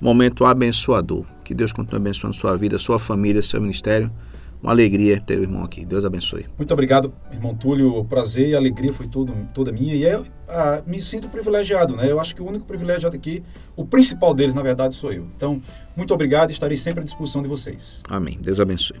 momento 0.00 0.44
abençoador. 0.44 1.24
Que 1.44 1.54
Deus 1.54 1.72
continue 1.72 1.96
abençoando 1.96 2.36
sua 2.36 2.56
vida, 2.56 2.78
sua 2.78 2.98
família, 2.98 3.42
seu 3.42 3.60
ministério. 3.60 4.10
Uma 4.62 4.70
alegria 4.70 5.20
ter 5.20 5.40
o 5.40 5.42
irmão 5.42 5.64
aqui. 5.64 5.84
Deus 5.84 6.04
abençoe. 6.04 6.46
Muito 6.56 6.72
obrigado, 6.72 7.12
irmão 7.32 7.54
Túlio. 7.54 7.96
O 7.96 8.04
prazer 8.04 8.50
e 8.50 8.54
a 8.54 8.58
alegria 8.58 8.92
foi 8.92 9.08
todo, 9.08 9.34
toda 9.52 9.72
minha. 9.72 9.94
E 9.94 10.04
eu 10.04 10.24
ah, 10.48 10.82
me 10.86 11.02
sinto 11.02 11.28
privilegiado, 11.28 11.96
né? 11.96 12.08
Eu 12.08 12.20
acho 12.20 12.34
que 12.34 12.40
o 12.40 12.46
único 12.46 12.64
privilegiado 12.64 13.16
aqui, 13.16 13.42
o 13.74 13.84
principal 13.84 14.32
deles, 14.32 14.54
na 14.54 14.62
verdade, 14.62 14.94
sou 14.94 15.12
eu. 15.12 15.26
Então, 15.36 15.60
muito 15.96 16.14
obrigado 16.14 16.50
e 16.50 16.52
estarei 16.52 16.76
sempre 16.76 17.00
à 17.00 17.04
disposição 17.04 17.42
de 17.42 17.48
vocês. 17.48 18.04
Amém. 18.08 18.38
Deus 18.40 18.60
abençoe. 18.60 19.00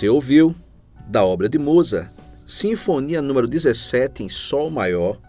Você 0.00 0.08
ouviu 0.08 0.56
da 1.08 1.22
obra 1.22 1.46
de 1.46 1.58
Mozart, 1.58 2.10
Sinfonia 2.46 3.20
número 3.20 3.46
17 3.46 4.22
em 4.22 4.30
Sol 4.30 4.70
maior, 4.70 5.20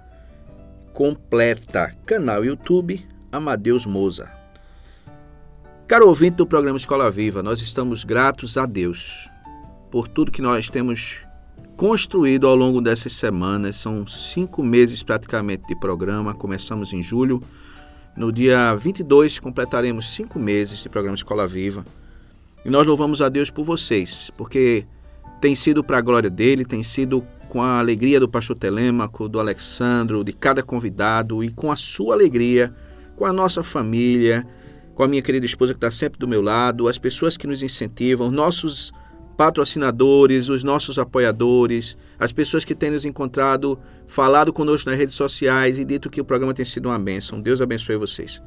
completa, 0.94 1.94
canal 2.06 2.46
YouTube 2.46 3.06
Amadeus 3.30 3.86
Mozart. 3.86 4.32
Caro 5.90 6.08
ouvinte 6.08 6.38
do 6.38 6.48
programa 6.48 6.78
Escola 6.78 7.12
Viva, 7.12 7.44
nós 7.44 7.60
estamos 7.60 8.06
gratos 8.06 8.56
a 8.56 8.66
Deus 8.66 9.30
por 9.92 10.08
tudo 10.08 10.32
que 10.32 10.42
nós 10.42 10.70
temos 10.70 11.18
construído 11.76 12.48
ao 12.48 12.56
longo 12.56 12.80
dessas 12.80 13.12
semanas. 13.12 13.76
São 13.76 14.08
cinco 14.08 14.64
meses 14.64 15.04
praticamente 15.04 15.68
de 15.68 15.76
programa. 15.76 16.34
Começamos 16.34 16.94
em 16.94 17.02
julho. 17.02 17.44
No 18.16 18.32
dia 18.32 18.74
22 18.74 19.38
completaremos 19.38 20.14
cinco 20.16 20.40
meses 20.40 20.82
de 20.82 20.88
programa 20.88 21.18
Escola 21.18 21.46
Viva. 21.46 21.84
E 22.64 22.70
nós 22.70 22.86
louvamos 22.86 23.22
a 23.22 23.30
Deus 23.30 23.50
por 23.50 23.64
vocês, 23.64 24.32
porque 24.38 24.86
tem 25.40 25.56
sido 25.56 25.84
para 25.84 25.98
a 25.98 26.02
glória 26.02 26.30
dele, 26.30 26.64
tem 26.64 26.84
sido 26.84 27.26
com 27.50 27.62
a 27.62 27.80
alegria 27.80 28.20
do 28.20 28.30
pastor 28.30 28.58
Telêmaco, 28.58 29.28
do 29.28 29.40
Alexandro, 29.40 30.24
de 30.24 30.32
cada 30.32 30.64
convidado 30.64 31.44
e 31.44 31.50
com 31.50 31.72
a 31.72 31.76
sua 31.76 32.14
alegria, 32.14 32.74
com 33.16 33.26
a 33.26 33.34
nossa 33.34 33.64
família 33.64 34.48
com 35.02 35.04
a 35.04 35.08
minha 35.08 35.22
querida 35.22 35.46
esposa 35.46 35.74
que 35.74 35.78
está 35.78 35.90
sempre 35.90 36.20
do 36.20 36.28
meu 36.28 36.42
lado, 36.42 36.88
as 36.88 36.98
pessoas 36.98 37.38
que 37.38 37.48
nos 37.48 37.64
incentivam, 37.64 38.30
nossos 38.30 38.92
patrocinadores, 39.36 40.50
os 40.50 40.64
nossos 40.64 41.00
apoiadores, 41.00 41.98
as 42.20 42.32
pessoas 42.32 42.64
que 42.64 42.76
têm 42.76 42.92
nos 42.92 43.06
encontrado, 43.06 43.80
falado 44.06 44.54
conosco 44.54 44.90
nas 44.90 45.00
redes 45.00 45.16
sociais 45.16 45.80
e 45.80 45.86
dito 45.86 46.10
que 46.10 46.22
o 46.22 46.26
programa 46.26 46.54
tem 46.54 46.66
sido 46.66 46.88
uma 46.88 47.00
bênção. 47.00 47.42
Deus 47.42 47.62
abençoe 47.62 47.96
vocês. 47.96 48.42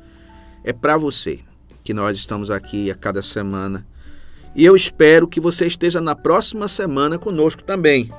É 0.62 0.73
para 0.73 0.97
você 0.97 1.41
que 1.83 1.93
nós 1.93 2.17
estamos 2.17 2.51
aqui 2.51 2.91
a 2.91 2.95
cada 2.95 3.23
semana. 3.23 3.85
E 4.55 4.64
eu 4.64 4.76
espero 4.76 5.26
que 5.26 5.40
você 5.40 5.66
esteja 5.66 6.00
na 6.00 6.14
próxima 6.14 6.68
semana 6.68 7.18
conosco 7.18 7.62
também. 7.62 8.12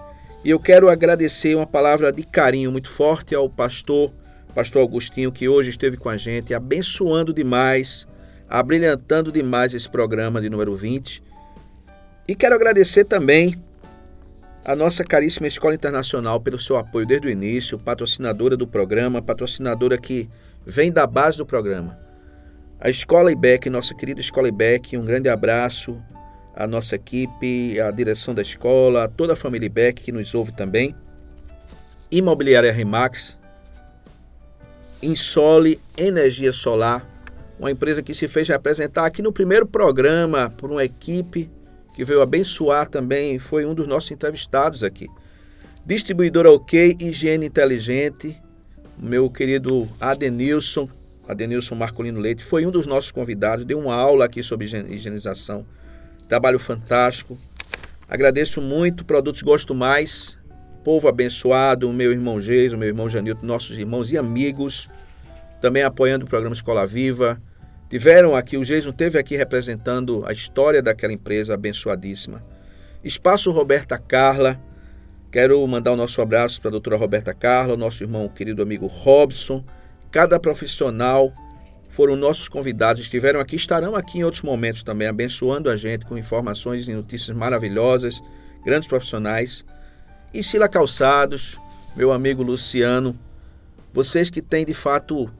E 0.43 0.49
eu 0.49 0.59
quero 0.59 0.89
agradecer 0.89 1.55
uma 1.55 1.65
palavra 1.65 2.11
de 2.11 2.23
carinho 2.23 2.71
muito 2.71 2.89
forte 2.89 3.33
ao 3.33 3.49
pastor, 3.49 4.11
pastor 4.53 4.81
Augustinho, 4.81 5.31
que 5.31 5.47
hoje 5.47 5.69
esteve 5.69 5.97
com 5.97 6.09
a 6.09 6.17
gente, 6.17 6.53
abençoando 6.53 7.33
demais 7.33 8.07
abrilhantando 8.49 9.31
demais 9.31 9.73
esse 9.73 9.89
programa 9.89 10.41
de 10.41 10.49
número 10.49 10.75
20. 10.75 11.23
E 12.27 12.35
quero 12.35 12.55
agradecer 12.55 13.05
também 13.05 13.61
a 14.63 14.75
nossa 14.75 15.03
caríssima 15.03 15.47
Escola 15.47 15.75
Internacional 15.75 16.39
pelo 16.39 16.59
seu 16.59 16.77
apoio 16.77 17.05
desde 17.05 17.27
o 17.27 17.29
início, 17.29 17.77
patrocinadora 17.77 18.57
do 18.57 18.67
programa, 18.67 19.21
patrocinadora 19.21 19.97
que 19.97 20.29
vem 20.65 20.91
da 20.91 21.05
base 21.05 21.37
do 21.37 21.45
programa. 21.45 21.99
A 22.79 22.89
Escola 22.89 23.31
IBEC, 23.31 23.69
nossa 23.69 23.93
querida 23.93 24.19
Escola 24.19 24.47
IBEC, 24.47 24.97
um 24.97 25.05
grande 25.05 25.29
abraço 25.29 26.01
à 26.55 26.65
nossa 26.65 26.95
equipe, 26.95 27.79
à 27.79 27.91
direção 27.91 28.33
da 28.33 28.41
escola, 28.41 29.03
a 29.03 29.07
toda 29.07 29.33
a 29.33 29.35
família 29.35 29.65
IBEC 29.65 30.01
que 30.03 30.11
nos 30.11 30.33
ouve 30.33 30.53
também. 30.53 30.95
Imobiliária 32.09 32.71
Remax, 32.71 33.37
Insole 35.03 35.79
Energia 35.97 36.53
Solar, 36.53 37.05
uma 37.59 37.71
empresa 37.71 38.01
que 38.01 38.13
se 38.13 38.27
fez 38.27 38.47
representar 38.47 39.05
aqui 39.05 39.21
no 39.21 39.33
primeiro 39.33 39.65
programa 39.65 40.49
por 40.49 40.71
uma 40.71 40.83
equipe 40.83 41.49
que 41.95 42.03
veio 42.03 42.21
abençoar 42.21 42.89
também, 42.89 43.39
foi 43.39 43.65
um 43.65 43.73
dos 43.73 43.87
nossos 43.87 44.11
entrevistados 44.11 44.83
aqui. 44.83 45.07
Distribuidora 45.85 46.51
OK, 46.51 46.97
Higiene 46.99 47.45
Inteligente, 47.45 48.35
meu 48.97 49.29
querido 49.29 49.87
Adenilson, 49.99 50.89
Adenilson 51.27 51.75
Marcolino 51.75 52.19
Leite, 52.19 52.43
foi 52.43 52.65
um 52.65 52.71
dos 52.71 52.87
nossos 52.87 53.11
convidados, 53.11 53.65
deu 53.65 53.79
uma 53.79 53.95
aula 53.95 54.25
aqui 54.25 54.41
sobre 54.43 54.65
higienização. 54.65 55.65
Trabalho 56.27 56.59
fantástico. 56.59 57.37
Agradeço 58.07 58.61
muito, 58.61 59.05
Produtos 59.05 59.41
Gosto 59.41 59.73
Mais, 59.73 60.37
povo 60.83 61.07
abençoado, 61.07 61.91
meu 61.91 62.11
irmão 62.11 62.39
Geis, 62.39 62.73
meu 62.73 62.87
irmão 62.87 63.09
Janilton, 63.09 63.45
nossos 63.45 63.77
irmãos 63.77 64.11
e 64.11 64.17
amigos 64.17 64.87
também 65.65 65.81
apoiando 65.81 66.25
o 66.25 66.29
programa 66.29 66.53
Escola 66.53 66.85
Viva. 66.85 67.41
Tiveram 67.89 68.35
aqui, 68.35 68.55
o 68.55 68.63
Jason 68.63 68.91
teve 68.91 69.17
aqui 69.17 69.35
representando 69.35 70.23
a 70.27 70.31
história 70.31 70.79
daquela 70.79 71.11
empresa 71.11 71.55
abençoadíssima. 71.55 72.45
Espaço 73.03 73.51
Roberta 73.51 73.97
Carla. 73.97 74.61
Quero 75.31 75.65
mandar 75.67 75.91
o 75.91 75.95
nosso 75.95 76.21
abraço 76.21 76.61
para 76.61 76.69
a 76.69 76.71
doutora 76.71 76.97
Roberta 76.97 77.33
Carla, 77.33 77.75
nosso 77.75 78.03
irmão 78.03 78.29
querido 78.29 78.61
amigo 78.61 78.85
Robson. 78.85 79.65
Cada 80.11 80.39
profissional 80.39 81.33
foram 81.95 82.17
nossos 82.17 82.49
convidados, 82.49 83.03
estiveram 83.03 83.39
aqui, 83.39 83.55
estarão 83.55 83.95
aqui 83.95 84.17
em 84.17 84.23
outros 84.25 84.41
momentos 84.41 84.83
também, 84.83 85.07
abençoando 85.07 85.69
a 85.69 85.77
gente 85.77 86.05
com 86.05 86.17
informações 86.17 86.89
e 86.89 86.93
notícias 86.93 87.35
maravilhosas, 87.35 88.21
grandes 88.65 88.85
profissionais. 88.85 89.63
E 90.33 90.43
Sila 90.43 90.67
Calçados, 90.67 91.57
meu 91.95 92.11
amigo 92.11 92.43
Luciano, 92.43 93.17
vocês 93.93 94.29
que 94.29 94.41
têm 94.41 94.65
de 94.65 94.73
fato 94.73 95.31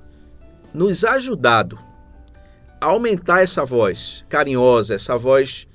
nos 0.73 1.03
ajudado 1.03 1.77
a 2.79 2.85
aumentar 2.85 3.41
essa 3.43 3.65
voz 3.65 4.23
carinhosa, 4.29 4.95
essa 4.95 5.17
voz 5.17 5.67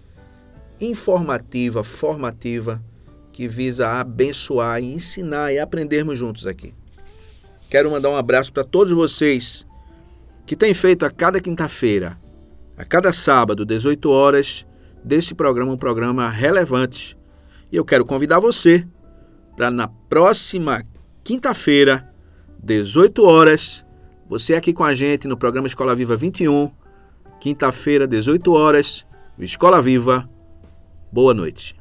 informativa, 0.81 1.85
formativa, 1.85 2.83
que 3.33 3.47
visa 3.47 4.01
abençoar 4.01 4.83
e 4.83 4.95
ensinar 4.95 5.53
e 5.53 5.59
aprendermos 5.59 6.18
juntos 6.18 6.47
aqui. 6.47 6.72
Quero 7.68 7.91
mandar 7.91 8.09
um 8.09 8.16
abraço 8.16 8.51
para 8.51 8.64
todos 8.64 8.95
vocês 8.95 9.68
que 10.51 10.57
têm 10.57 10.74
feito 10.74 11.07
a 11.07 11.11
cada 11.12 11.40
quinta-feira, 11.40 12.18
a 12.76 12.84
cada 12.84 13.12
sábado, 13.12 13.64
18 13.64 14.11
horas, 14.11 14.66
desse 15.05 15.32
programa 15.32 15.70
um 15.70 15.76
programa 15.76 16.28
relevante. 16.28 17.16
E 17.70 17.76
eu 17.76 17.84
quero 17.84 18.05
convidar 18.05 18.40
você 18.40 18.84
para 19.57 19.70
na 19.70 19.86
próxima 19.86 20.84
quinta-feira, 21.22 22.12
18 22.61 23.24
horas, 23.24 23.86
você 24.28 24.57
aqui 24.57 24.72
com 24.72 24.82
a 24.82 24.92
gente 24.92 25.28
no 25.28 25.36
programa 25.36 25.68
Escola 25.68 25.94
Viva 25.94 26.16
21, 26.16 26.68
quinta-feira, 27.38 28.05
18 28.05 28.53
horas, 28.53 29.07
Escola 29.38 29.80
Viva. 29.80 30.28
Boa 31.12 31.32
noite. 31.32 31.80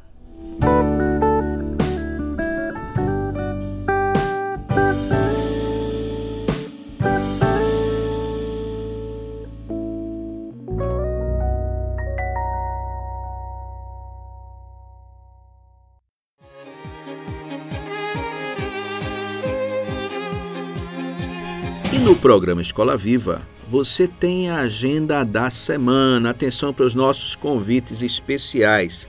Programa 22.19 22.61
Escola 22.61 22.97
Viva, 22.97 23.47
você 23.69 24.05
tem 24.05 24.49
a 24.49 24.57
agenda 24.57 25.23
da 25.23 25.49
semana. 25.49 26.31
Atenção 26.31 26.73
para 26.73 26.85
os 26.85 26.93
nossos 26.93 27.33
convites 27.33 28.01
especiais. 28.01 29.07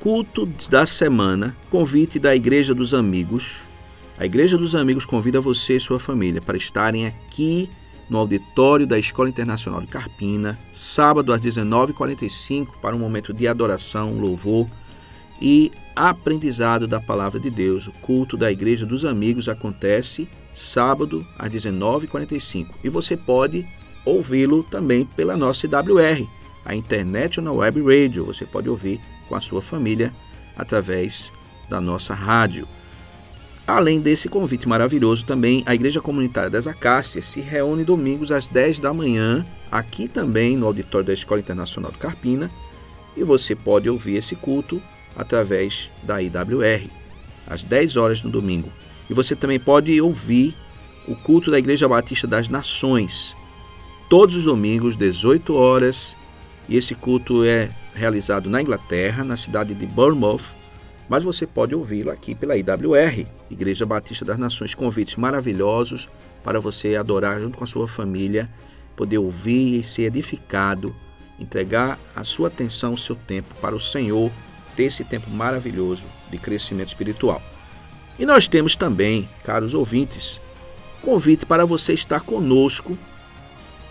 Culto 0.00 0.46
da 0.70 0.86
semana, 0.86 1.54
convite 1.68 2.18
da 2.18 2.34
Igreja 2.34 2.74
dos 2.74 2.94
Amigos. 2.94 3.62
A 4.18 4.24
Igreja 4.24 4.56
dos 4.56 4.74
Amigos 4.74 5.04
convida 5.04 5.38
você 5.38 5.76
e 5.76 5.80
sua 5.80 6.00
família 6.00 6.40
para 6.40 6.56
estarem 6.56 7.06
aqui 7.06 7.68
no 8.08 8.18
auditório 8.18 8.86
da 8.86 8.98
Escola 8.98 9.28
Internacional 9.28 9.82
de 9.82 9.88
Carpina, 9.88 10.58
sábado 10.72 11.30
às 11.30 11.40
19h45, 11.42 12.68
para 12.80 12.96
um 12.96 12.98
momento 12.98 13.34
de 13.34 13.46
adoração, 13.46 14.18
louvor 14.18 14.66
e 15.42 15.70
aprendizado 15.94 16.86
da 16.86 17.00
palavra 17.00 17.38
de 17.38 17.50
Deus. 17.50 17.86
O 17.86 17.92
culto 17.92 18.34
da 18.34 18.50
Igreja 18.50 18.86
dos 18.86 19.04
Amigos 19.04 19.46
acontece 19.46 20.26
sábado 20.56 21.26
às 21.38 21.50
19h45 21.50 22.68
e 22.82 22.88
você 22.88 23.16
pode 23.16 23.66
ouvi-lo 24.04 24.62
também 24.62 25.04
pela 25.04 25.36
nossa 25.36 25.66
IWR, 25.66 26.26
a 26.64 26.74
International 26.74 27.56
Web 27.56 27.82
Radio. 27.82 28.24
Você 28.24 28.46
pode 28.46 28.68
ouvir 28.68 29.00
com 29.28 29.34
a 29.34 29.40
sua 29.40 29.60
família 29.60 30.12
através 30.56 31.32
da 31.68 31.80
nossa 31.80 32.14
rádio. 32.14 32.66
Além 33.66 34.00
desse 34.00 34.28
convite 34.28 34.68
maravilhoso, 34.68 35.26
também 35.26 35.64
a 35.66 35.74
Igreja 35.74 36.00
Comunitária 36.00 36.48
das 36.48 36.68
Acácias 36.68 37.26
se 37.26 37.40
reúne 37.40 37.84
domingos 37.84 38.30
às 38.30 38.46
10 38.46 38.78
da 38.78 38.94
manhã, 38.94 39.44
aqui 39.70 40.06
também 40.06 40.56
no 40.56 40.66
auditório 40.66 41.08
da 41.08 41.12
Escola 41.12 41.40
Internacional 41.40 41.90
do 41.90 41.98
Carpina, 41.98 42.48
e 43.16 43.24
você 43.24 43.56
pode 43.56 43.90
ouvir 43.90 44.16
esse 44.16 44.36
culto 44.36 44.80
através 45.16 45.90
da 46.04 46.22
IWR, 46.22 46.88
às 47.44 47.64
10 47.64 47.96
horas 47.96 48.22
no 48.22 48.30
domingo. 48.30 48.70
E 49.08 49.14
você 49.14 49.36
também 49.36 49.58
pode 49.58 50.00
ouvir 50.00 50.54
o 51.06 51.14
culto 51.14 51.50
da 51.50 51.58
Igreja 51.58 51.88
Batista 51.88 52.26
das 52.26 52.48
Nações, 52.48 53.36
todos 54.10 54.34
os 54.34 54.44
domingos, 54.44 54.96
18 54.96 55.54
horas. 55.54 56.16
E 56.68 56.76
esse 56.76 56.94
culto 56.94 57.44
é 57.44 57.70
realizado 57.94 58.50
na 58.50 58.60
Inglaterra, 58.60 59.22
na 59.22 59.36
cidade 59.36 59.74
de 59.74 59.86
Bournemouth, 59.86 60.42
mas 61.08 61.22
você 61.22 61.46
pode 61.46 61.74
ouvi-lo 61.74 62.10
aqui 62.10 62.34
pela 62.34 62.56
IWR, 62.56 63.26
Igreja 63.48 63.86
Batista 63.86 64.24
das 64.24 64.38
Nações. 64.38 64.74
Convites 64.74 65.14
maravilhosos 65.14 66.08
para 66.42 66.58
você 66.58 66.96
adorar 66.96 67.40
junto 67.40 67.56
com 67.56 67.64
a 67.64 67.68
sua 67.68 67.86
família, 67.86 68.50
poder 68.96 69.18
ouvir 69.18 69.80
e 69.80 69.84
ser 69.84 70.02
edificado 70.02 70.92
entregar 71.38 71.98
a 72.14 72.24
sua 72.24 72.48
atenção, 72.48 72.94
o 72.94 72.98
seu 72.98 73.14
tempo 73.14 73.54
para 73.60 73.74
o 73.74 73.80
Senhor, 73.80 74.30
ter 74.74 74.84
esse 74.84 75.04
tempo 75.04 75.30
maravilhoso 75.30 76.06
de 76.30 76.38
crescimento 76.38 76.88
espiritual. 76.88 77.42
E 78.18 78.24
nós 78.24 78.48
temos 78.48 78.74
também, 78.74 79.28
caros 79.44 79.74
ouvintes, 79.74 80.40
convite 81.02 81.44
para 81.44 81.66
você 81.66 81.92
estar 81.92 82.20
conosco 82.20 82.96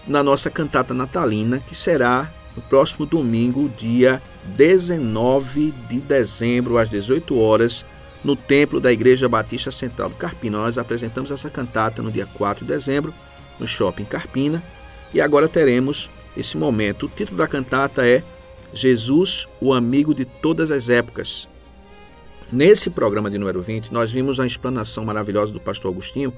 na 0.07 0.23
nossa 0.23 0.49
cantata 0.49 0.93
natalina, 0.93 1.59
que 1.59 1.75
será 1.75 2.31
no 2.55 2.61
próximo 2.61 3.05
domingo, 3.05 3.69
dia 3.69 4.21
19 4.45 5.71
de 5.89 5.99
dezembro, 5.99 6.77
às 6.77 6.89
18 6.89 7.37
horas, 7.37 7.85
no 8.23 8.35
templo 8.35 8.79
da 8.79 8.91
Igreja 8.91 9.29
Batista 9.29 9.71
Central 9.71 10.09
do 10.09 10.15
Carpina. 10.15 10.57
Nós 10.57 10.77
apresentamos 10.77 11.31
essa 11.31 11.49
cantata 11.49 12.01
no 12.01 12.11
dia 12.11 12.27
4 12.33 12.65
de 12.65 12.73
dezembro, 12.73 13.13
no 13.59 13.67
Shopping 13.67 14.05
Carpina, 14.05 14.63
e 15.13 15.21
agora 15.21 15.47
teremos 15.47 16.09
esse 16.35 16.57
momento. 16.57 17.05
O 17.05 17.09
título 17.09 17.37
da 17.37 17.47
cantata 17.47 18.07
é 18.07 18.23
Jesus, 18.73 19.47
o 19.61 19.73
amigo 19.73 20.13
de 20.13 20.25
todas 20.25 20.71
as 20.71 20.89
épocas. 20.89 21.47
Nesse 22.51 22.89
programa 22.89 23.29
de 23.29 23.37
número 23.37 23.61
20, 23.61 23.91
nós 23.91 24.11
vimos 24.11 24.39
a 24.39 24.45
explanação 24.45 25.03
maravilhosa 25.03 25.51
do 25.51 25.59
pastor 25.59 25.91
Agostinho 25.91 26.31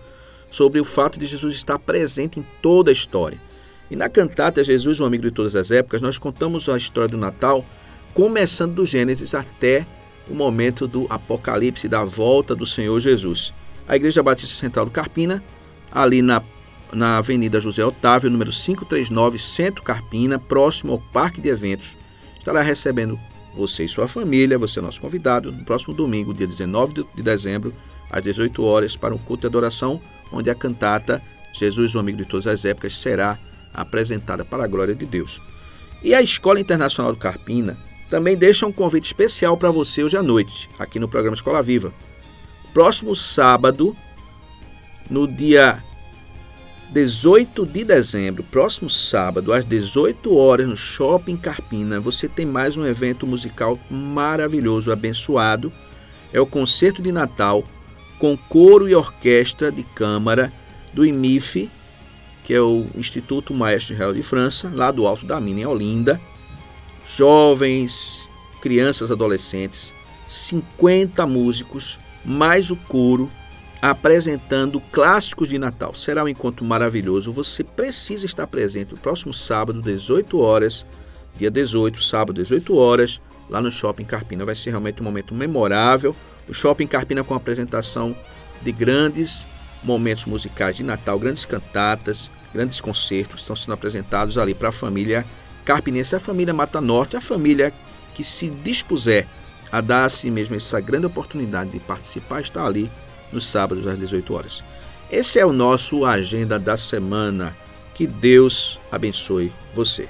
sobre 0.49 0.79
o 0.79 0.85
fato 0.85 1.19
de 1.19 1.25
Jesus 1.25 1.53
estar 1.55 1.77
presente 1.77 2.39
em 2.39 2.45
toda 2.61 2.89
a 2.89 2.93
história. 2.93 3.39
E 3.91 3.95
na 3.95 4.07
cantata 4.07 4.63
Jesus, 4.63 4.99
o 4.99 5.05
amigo 5.05 5.23
de 5.23 5.31
todas 5.31 5.55
as 5.55 5.69
épocas, 5.69 6.01
nós 6.01 6.17
contamos 6.17 6.67
a 6.69 6.77
história 6.77 7.09
do 7.09 7.17
Natal, 7.17 7.65
começando 8.13 8.75
do 8.75 8.85
Gênesis 8.85 9.33
até 9.33 9.85
o 10.29 10.33
momento 10.33 10.87
do 10.87 11.05
Apocalipse, 11.09 11.87
da 11.87 12.03
volta 12.03 12.55
do 12.55 12.65
Senhor 12.65 12.99
Jesus. 12.99 13.53
A 13.87 13.95
Igreja 13.95 14.23
Batista 14.23 14.55
Central 14.55 14.85
do 14.85 14.91
Carpina, 14.91 15.43
ali 15.91 16.21
na, 16.21 16.41
na 16.91 17.17
Avenida 17.17 17.59
José 17.61 17.83
Otávio, 17.83 18.29
número 18.29 18.51
539, 18.51 19.39
Centro 19.39 19.83
Carpina, 19.83 20.39
próximo 20.39 20.93
ao 20.93 20.99
Parque 20.99 21.41
de 21.41 21.49
Eventos, 21.49 21.95
estará 22.37 22.61
recebendo 22.61 23.19
você 23.57 23.83
e 23.83 23.89
sua 23.89 24.07
família, 24.07 24.57
você 24.57 24.79
é 24.79 24.81
nosso 24.81 25.01
convidado, 25.01 25.51
no 25.51 25.65
próximo 25.65 25.93
domingo, 25.93 26.33
dia 26.33 26.47
19 26.47 27.05
de 27.15 27.23
dezembro, 27.23 27.73
às 28.09 28.21
18 28.21 28.63
horas, 28.63 28.95
para 28.95 29.13
um 29.13 29.17
culto 29.17 29.41
de 29.41 29.47
adoração, 29.47 29.99
onde 30.31 30.49
a 30.49 30.55
cantata 30.55 31.21
Jesus, 31.51 31.95
o 31.95 31.99
amigo 31.99 32.19
de 32.19 32.25
todas 32.25 32.47
as 32.47 32.63
épocas, 32.63 32.95
será 32.95 33.37
apresentada 33.73 34.45
para 34.45 34.63
a 34.63 34.67
glória 34.67 34.93
de 34.93 35.05
Deus. 35.05 35.41
E 36.03 36.13
a 36.13 36.21
Escola 36.21 36.59
Internacional 36.59 37.11
do 37.11 37.19
Carpina 37.19 37.77
também 38.09 38.37
deixa 38.37 38.65
um 38.65 38.71
convite 38.71 39.05
especial 39.05 39.57
para 39.57 39.71
você 39.71 40.03
hoje 40.03 40.15
à 40.15 40.23
noite, 40.23 40.69
aqui 40.77 40.99
no 40.99 41.07
programa 41.07 41.35
Escola 41.35 41.61
Viva. 41.61 41.93
Próximo 42.73 43.15
sábado, 43.15 43.95
no 45.09 45.27
dia 45.27 45.83
18 46.91 47.65
de 47.65 47.83
dezembro, 47.83 48.43
próximo 48.43 48.89
sábado, 48.89 49.51
às 49.51 49.65
18 49.65 50.35
horas, 50.35 50.67
no 50.67 50.77
Shopping 50.77 51.37
Carpina, 51.37 51.99
você 51.99 52.27
tem 52.27 52.45
mais 52.45 52.77
um 52.77 52.85
evento 52.85 53.27
musical 53.27 53.77
maravilhoso, 53.89 54.91
abençoado. 54.91 55.71
É 56.31 56.39
o 56.39 56.45
Concerto 56.45 57.01
de 57.01 57.11
Natal 57.11 57.63
com 58.19 58.37
coro 58.37 58.87
e 58.87 58.95
orquestra 58.95 59.71
de 59.71 59.83
câmara 59.83 60.51
do 60.93 61.05
IMIF 61.05 61.69
que 62.47 62.53
é 62.53 62.61
o 62.61 62.85
Instituto 62.95 63.53
Maestro 63.53 63.93
Real 63.93 64.13
de 64.13 64.23
França, 64.23 64.71
lá 64.73 64.89
do 64.89 65.05
Alto 65.05 65.25
da 65.25 65.37
Mina, 65.41 65.59
em 65.59 65.65
Olinda. 65.65 66.17
Jovens, 67.05 68.29
crianças, 68.61 69.11
adolescentes, 69.11 69.93
50 70.25 71.27
músicos, 71.27 71.99
mais 72.23 72.71
o 72.71 72.77
coro, 72.77 73.29
apresentando 73.81 74.81
clássicos 74.91 75.49
de 75.49 75.57
Natal. 75.57 75.93
Será 75.95 76.23
um 76.23 76.27
encontro 76.27 76.65
maravilhoso. 76.65 77.31
Você 77.31 77.63
precisa 77.63 78.25
estar 78.25 78.47
presente 78.47 78.91
no 78.91 78.97
próximo 78.97 79.33
sábado, 79.33 79.81
18 79.81 80.39
horas, 80.39 80.85
dia 81.37 81.51
18, 81.51 82.01
sábado, 82.01 82.41
18 82.41 82.75
horas, 82.75 83.21
lá 83.49 83.61
no 83.61 83.71
Shopping 83.71 84.05
Carpina. 84.05 84.45
Vai 84.45 84.55
ser 84.55 84.71
realmente 84.71 85.01
um 85.01 85.05
momento 85.05 85.33
memorável. 85.35 86.15
O 86.47 86.53
Shopping 86.53 86.87
Carpina 86.87 87.23
com 87.23 87.33
apresentação 87.33 88.15
de 88.61 88.71
grandes 88.71 89.47
momentos 89.83 90.25
musicais 90.25 90.75
de 90.75 90.83
Natal, 90.83 91.19
grandes 91.19 91.45
cantatas, 91.45 92.31
grandes 92.53 92.81
concertos 92.81 93.41
estão 93.41 93.55
sendo 93.55 93.73
apresentados 93.73 94.37
ali 94.37 94.55
para 94.55 94.69
a 94.69 94.71
família 94.71 95.25
carpinense, 95.63 96.15
a 96.15 96.19
família 96.19 96.53
Mata 96.53 96.81
Norte, 96.81 97.15
a 97.15 97.21
família 97.21 97.73
que 98.15 98.23
se 98.23 98.49
dispuser 98.49 99.27
a 99.71 99.81
dar 99.81 100.05
a 100.05 100.09
si 100.09 100.31
mesmo 100.31 100.55
essa 100.55 100.79
grande 100.79 101.05
oportunidade 101.05 101.71
de 101.71 101.79
participar, 101.79 102.41
está 102.41 102.65
ali 102.65 102.89
nos 103.31 103.47
sábados 103.47 103.87
às 103.87 103.97
18 103.97 104.33
horas. 104.33 104.63
Esse 105.11 105.39
é 105.39 105.45
o 105.45 105.53
nosso 105.53 106.05
agenda 106.05 106.59
da 106.59 106.77
semana. 106.77 107.55
Que 107.93 108.05
Deus 108.05 108.79
abençoe 108.91 109.51
você. 109.73 110.07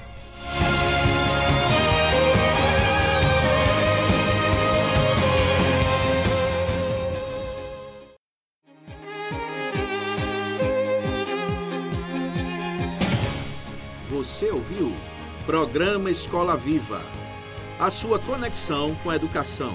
Você 14.10 14.50
ouviu? 14.50 14.92
Programa 15.46 16.10
Escola 16.10 16.56
Viva. 16.56 17.00
A 17.78 17.90
sua 17.90 18.18
conexão 18.18 18.94
com 18.96 19.10
a 19.10 19.16
educação. 19.16 19.74